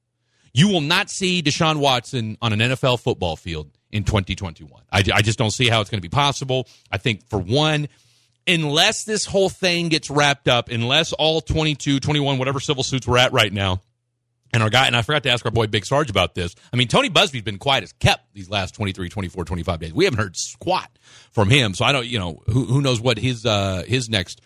You 0.53 0.67
will 0.67 0.81
not 0.81 1.09
see 1.09 1.41
Deshaun 1.41 1.77
Watson 1.77 2.37
on 2.41 2.53
an 2.53 2.59
NFL 2.59 2.99
football 2.99 3.35
field 3.35 3.71
in 3.91 4.03
2021. 4.03 4.81
I, 4.91 5.03
I 5.13 5.21
just 5.21 5.39
don't 5.39 5.51
see 5.51 5.69
how 5.69 5.81
it's 5.81 5.89
going 5.89 6.01
to 6.01 6.07
be 6.07 6.13
possible. 6.13 6.67
I 6.91 6.97
think, 6.97 7.27
for 7.29 7.39
one, 7.39 7.87
unless 8.47 9.03
this 9.05 9.25
whole 9.25 9.49
thing 9.49 9.89
gets 9.89 10.09
wrapped 10.09 10.47
up, 10.47 10.69
unless 10.69 11.13
all 11.13 11.41
22, 11.41 11.99
21, 11.99 12.37
whatever 12.37 12.59
civil 12.59 12.83
suits 12.83 13.07
we're 13.07 13.17
at 13.17 13.33
right 13.33 13.51
now, 13.51 13.81
and 14.53 14.61
our 14.61 14.69
guy, 14.69 14.87
and 14.87 14.95
I 14.95 15.01
forgot 15.01 15.23
to 15.23 15.29
ask 15.29 15.45
our 15.45 15.51
boy 15.51 15.67
Big 15.67 15.85
Sarge 15.85 16.09
about 16.09 16.35
this. 16.35 16.55
I 16.73 16.77
mean, 16.77 16.87
Tony 16.87 17.09
Buzbee's 17.09 17.41
been 17.41 17.57
quiet 17.57 17.83
as 17.83 17.93
kept 17.93 18.33
these 18.33 18.49
last 18.49 18.75
23, 18.75 19.09
24, 19.09 19.45
25 19.45 19.79
days. 19.79 19.93
We 19.93 20.05
haven't 20.05 20.19
heard 20.19 20.35
squat 20.35 20.89
from 21.31 21.49
him. 21.49 21.73
So 21.73 21.85
I 21.85 21.91
don't, 21.91 22.05
you 22.05 22.19
know, 22.19 22.41
who, 22.47 22.65
who 22.65 22.81
knows 22.81 22.99
what 22.99 23.17
his, 23.17 23.45
uh, 23.45 23.83
his 23.87 24.09
next 24.09 24.41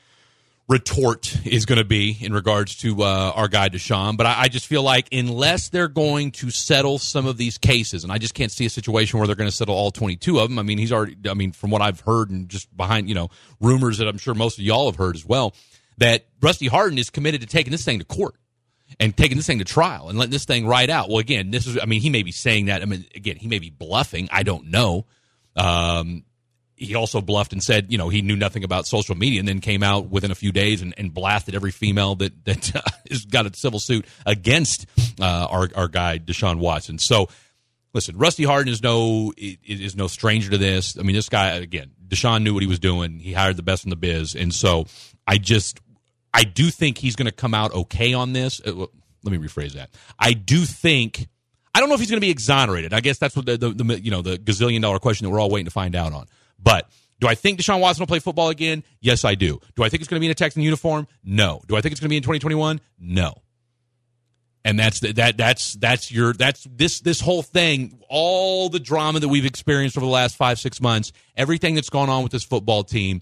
retort 0.67 1.45
is 1.45 1.65
going 1.65 1.77
to 1.77 1.85
be 1.85 2.17
in 2.19 2.33
regards 2.33 2.75
to 2.77 3.03
uh, 3.03 3.31
our 3.35 3.47
guy 3.47 3.69
Deshaun. 3.69 4.17
But 4.17 4.25
I, 4.25 4.41
I 4.43 4.47
just 4.47 4.65
feel 4.65 4.83
like 4.83 5.07
unless 5.11 5.69
they're 5.69 5.87
going 5.87 6.31
to 6.33 6.49
settle 6.49 6.97
some 6.97 7.27
of 7.27 7.37
these 7.37 7.57
cases, 7.57 8.03
and 8.03 8.11
I 8.11 8.17
just 8.17 8.33
can't 8.33 8.51
see 8.51 8.65
a 8.65 8.69
situation 8.69 9.19
where 9.19 9.27
they're 9.27 9.35
going 9.35 9.49
to 9.49 9.55
settle 9.55 9.75
all 9.75 9.91
22 9.91 10.39
of 10.39 10.49
them. 10.49 10.59
I 10.59 10.63
mean, 10.63 10.77
he's 10.77 10.91
already, 10.91 11.17
I 11.29 11.33
mean, 11.33 11.51
from 11.51 11.69
what 11.69 11.81
I've 11.81 11.99
heard 11.99 12.29
and 12.29 12.49
just 12.49 12.75
behind, 12.75 13.09
you 13.09 13.15
know, 13.15 13.29
rumors 13.59 13.99
that 13.99 14.07
I'm 14.07 14.17
sure 14.17 14.33
most 14.33 14.57
of 14.57 14.65
y'all 14.65 14.87
have 14.87 14.97
heard 14.97 15.15
as 15.15 15.25
well, 15.25 15.53
that 15.97 16.25
Rusty 16.41 16.67
Hardin 16.67 16.97
is 16.97 17.09
committed 17.09 17.41
to 17.41 17.47
taking 17.47 17.71
this 17.71 17.85
thing 17.85 17.99
to 17.99 18.05
court 18.05 18.35
and 18.99 19.15
taking 19.15 19.38
this 19.38 19.47
thing 19.47 19.59
to 19.59 19.65
trial 19.65 20.09
and 20.09 20.17
letting 20.17 20.31
this 20.31 20.45
thing 20.45 20.67
ride 20.67 20.89
out. 20.89 21.09
Well, 21.09 21.19
again, 21.19 21.51
this 21.51 21.67
is, 21.67 21.77
I 21.81 21.86
mean, 21.86 22.01
he 22.01 22.09
may 22.09 22.23
be 22.23 22.31
saying 22.31 22.65
that. 22.65 22.81
I 22.81 22.86
mean, 22.86 23.05
again, 23.15 23.36
he 23.36 23.47
may 23.47 23.59
be 23.59 23.69
bluffing. 23.69 24.29
I 24.31 24.43
don't 24.43 24.69
know. 24.69 25.05
Um, 25.55 26.23
he 26.75 26.95
also 26.95 27.21
bluffed 27.21 27.53
and 27.53 27.63
said, 27.63 27.91
you 27.91 27.97
know, 27.97 28.09
he 28.09 28.21
knew 28.21 28.36
nothing 28.36 28.63
about 28.63 28.86
social 28.86 29.15
media 29.15 29.39
and 29.39 29.47
then 29.47 29.61
came 29.61 29.81
out 29.81 30.09
within 30.09 30.31
a 30.31 30.36
few 30.36 30.51
days 30.51 30.81
and, 30.81 30.93
and 30.97 31.13
blasted 31.13 31.55
every 31.55 31.71
female 31.71 32.15
that, 32.15 32.45
that 32.45 32.75
uh, 32.75 32.81
has 33.09 33.25
got 33.25 33.45
a 33.45 33.55
civil 33.55 33.79
suit 33.79 34.05
against 34.25 34.86
uh, 35.19 35.47
our, 35.49 35.69
our 35.75 35.88
guy, 35.88 36.19
Deshaun 36.19 36.59
Watson. 36.59 36.99
So, 36.99 37.29
listen, 37.93 38.17
Rusty 38.17 38.43
Hardin 38.43 38.71
is 38.71 38.83
no 38.83 39.33
is 39.38 39.95
no 39.95 40.07
stranger 40.07 40.51
to 40.51 40.57
this. 40.57 40.97
I 40.99 41.03
mean, 41.03 41.15
this 41.15 41.29
guy 41.29 41.55
again, 41.55 41.91
Deshaun 42.07 42.43
knew 42.43 42.53
what 42.53 42.61
he 42.61 42.67
was 42.67 42.79
doing. 42.79 43.19
He 43.19 43.33
hired 43.33 43.55
the 43.55 43.63
best 43.63 43.86
in 43.86 43.89
the 43.89 43.95
biz, 43.95 44.36
and 44.36 44.53
so 44.53 44.86
I 45.25 45.38
just 45.38 45.79
I 46.36 46.43
do 46.43 46.69
think 46.69 46.97
he's 46.97 47.15
going 47.15 47.27
to 47.27 47.31
come 47.31 47.53
out 47.53 47.73
okay 47.73 48.13
on 48.13 48.33
this. 48.33 48.59
Uh, 48.59 48.88
let 49.23 49.31
me 49.31 49.38
rephrase 49.38 49.71
that. 49.73 49.89
I 50.19 50.33
do 50.33 50.65
think 50.65 51.29
I 51.73 51.79
don't 51.79 51.88
know 51.88 51.95
if 51.95 52.01
he's 52.01 52.09
going 52.09 52.19
to 52.19 52.25
be 52.25 52.29
exonerated. 52.29 52.93
I 52.93 52.99
guess 52.99 53.17
that's 53.17 53.38
what 53.38 53.45
the, 53.45 53.57
the, 53.57 53.69
the 53.69 54.01
you 54.01 54.11
know 54.11 54.21
the 54.21 54.38
gazillion 54.38 54.81
dollar 54.81 54.99
question 54.99 55.25
that 55.25 55.31
we're 55.31 55.39
all 55.39 55.49
waiting 55.49 55.65
to 55.65 55.71
find 55.71 55.95
out 55.95 56.11
on. 56.11 56.27
But 56.61 56.89
do 57.21 57.27
I 57.27 57.36
think 57.36 57.59
Deshaun 57.59 57.79
Watson 57.79 58.01
will 58.01 58.07
play 58.07 58.19
football 58.19 58.49
again? 58.49 58.83
Yes, 58.99 59.23
I 59.23 59.36
do. 59.36 59.61
Do 59.77 59.83
I 59.83 59.89
think 59.89 60.01
it's 60.01 60.09
going 60.09 60.17
to 60.17 60.21
be 60.21 60.27
in 60.27 60.31
a 60.31 60.36
Texan 60.36 60.61
uniform? 60.61 61.07
No. 61.23 61.61
Do 61.67 61.77
I 61.77 61.81
think 61.81 61.93
it's 61.93 62.01
going 62.01 62.07
to 62.07 62.13
be 62.13 62.17
in 62.17 62.23
2021? 62.23 62.81
No. 62.99 63.33
And 64.65 64.77
that's 64.77 64.99
that 64.99 65.38
that's 65.38 65.73
that's 65.75 66.11
your 66.11 66.33
that's 66.33 66.67
this 66.69 66.99
this 66.99 67.21
whole 67.21 67.43
thing, 67.43 68.01
all 68.09 68.67
the 68.67 68.79
drama 68.79 69.19
that 69.21 69.29
we've 69.29 69.45
experienced 69.45 69.95
over 69.95 70.05
the 70.05 70.11
last 70.11 70.36
five 70.36 70.59
six 70.59 70.81
months, 70.81 71.13
everything 71.38 71.75
that's 71.75 71.89
gone 71.89 72.09
on 72.09 72.23
with 72.23 72.31
this 72.31 72.43
football 72.43 72.83
team, 72.83 73.21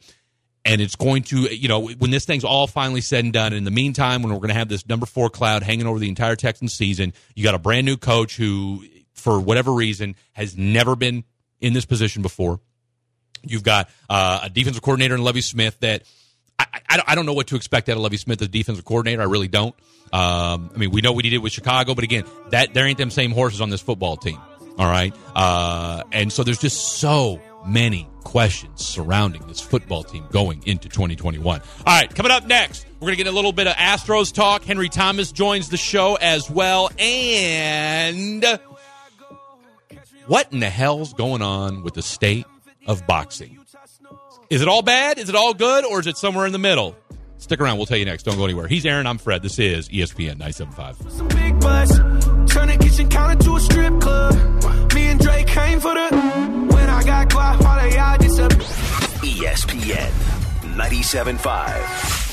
and 0.66 0.82
it's 0.82 0.95
going 0.95 1.24
to 1.24 1.53
you 1.53 1.68
know 1.68 1.89
when 1.89 2.11
this 2.11 2.26
thing's 2.26 2.43
all 2.43 2.68
finally 2.68 3.01
said 3.01 3.24
and 3.24 3.34
done. 3.34 3.53
In 3.53 3.64
the 3.64 3.72
meantime, 3.72 4.24
when 4.24 4.32
we're 4.34 4.39
going 4.39 4.49
to 4.49 4.55
have 4.55 4.70
this 4.70 4.88
number 4.88 5.05
four 5.05 5.30
cloud 5.30 5.64
hanging 5.64 5.88
over 5.88 5.99
the 5.99 6.09
entire 6.09 6.36
Texan 6.36 6.68
season, 6.68 7.14
you 7.36 7.43
got 7.43 7.55
a 7.55 7.59
brand 7.59 7.86
new 7.86 7.97
coach 7.97 8.38
who, 8.38 8.84
for 9.14 9.39
whatever 9.39 9.74
reason, 9.74 10.16
has 10.34 10.57
never 10.57 10.95
been 10.95 11.24
in 11.59 11.74
this 11.74 11.86
position 11.86 12.22
before. 12.22 12.59
You've 13.45 13.64
got 13.64 13.89
uh, 14.09 14.41
a 14.43 14.49
defensive 14.49 14.82
coordinator 14.82 15.16
in 15.16 15.24
Lovie 15.24 15.41
Smith 15.41 15.78
that 15.82 16.03
I, 16.57 16.66
I, 16.89 17.03
I 17.07 17.16
don't 17.16 17.26
know 17.26 17.34
what 17.34 17.47
to 17.47 17.55
expect 17.55 17.89
out 17.89 17.97
of 17.97 18.03
Lovie 18.03 18.18
Smith 18.18 18.41
as 18.41 18.47
a 18.47 18.51
defensive 18.51 18.86
coordinator. 18.86 19.22
I 19.22 19.26
really 19.26 19.49
don't. 19.49 19.76
Um, 20.14 20.70
I 20.74 20.78
mean, 20.78 20.91
we 20.91 21.01
know 21.01 21.11
what 21.11 21.26
he 21.26 21.32
did 21.32 21.39
with 21.39 21.51
Chicago, 21.51 21.95
but 21.95 22.03
again, 22.03 22.24
that 22.51 22.74
there 22.74 22.86
ain't 22.86 22.97
them 22.97 23.09
same 23.09 23.32
horses 23.32 23.61
on 23.61 23.70
this 23.70 23.82
football 23.82 24.16
team. 24.16 24.39
All 24.78 24.89
right, 24.89 25.14
uh, 25.36 26.03
and 26.11 26.34
so 26.34 26.43
there's 26.43 26.57
just 26.57 26.97
so 26.97 27.39
many 27.66 28.07
questions 28.24 28.86
surrounding 28.86 29.45
this 29.47 29.59
football 29.59 30.03
team 30.03 30.26
going 30.32 30.61
into 30.66 30.89
2021. 30.89 31.61
All 31.61 31.84
right, 31.86 32.14
coming 32.14 32.32
up 32.32 32.45
next, 32.45 32.86
we're 32.99 33.07
going 33.07 33.18
to 33.18 33.24
get 33.24 33.32
a 33.32 33.36
little 33.36 33.51
bit 33.51 33.68
of 33.68 33.76
Astros 33.76 34.34
talk. 34.34 34.64
Henry 34.64 34.89
Thomas 34.89 35.32
joins 35.32 35.70
the 35.70 35.78
show 35.78 36.16
as 36.16 36.49
well, 36.49 36.89
and 36.97 38.45
what 40.28 40.51
in 40.51 40.59
the 40.59 40.70
hell's 40.70 41.14
going 41.14 41.41
on 41.41 41.84
with 41.84 41.93
the 41.93 42.01
state 42.01 42.45
of 42.88 43.05
boxing? 43.05 43.59
Is 44.49 44.61
it 44.61 44.68
all 44.68 44.82
bad? 44.82 45.18
Is 45.18 45.30
it 45.30 45.36
all 45.36 45.53
good? 45.53 45.86
Or 45.86 45.99
is 45.99 46.07
it 46.07 46.18
somewhere 46.18 46.45
in 46.45 46.51
the 46.51 46.59
middle? 46.59 46.95
Stick 47.38 47.59
around. 47.59 47.78
We'll 47.78 47.88
tell 47.88 47.97
you 47.97 48.05
next. 48.05 48.24
Don't 48.24 48.38
go 48.38 48.45
anywhere. 48.45 48.68
He's 48.68 48.86
Aaron. 48.86 49.05
I'm 49.05 49.18
Fred. 49.18 49.41
This 49.41 49.59
is 49.59 49.89
ESPN 49.89 50.38
975. 50.38 50.97
ESPN 59.24 60.11
97.5. 60.76 62.32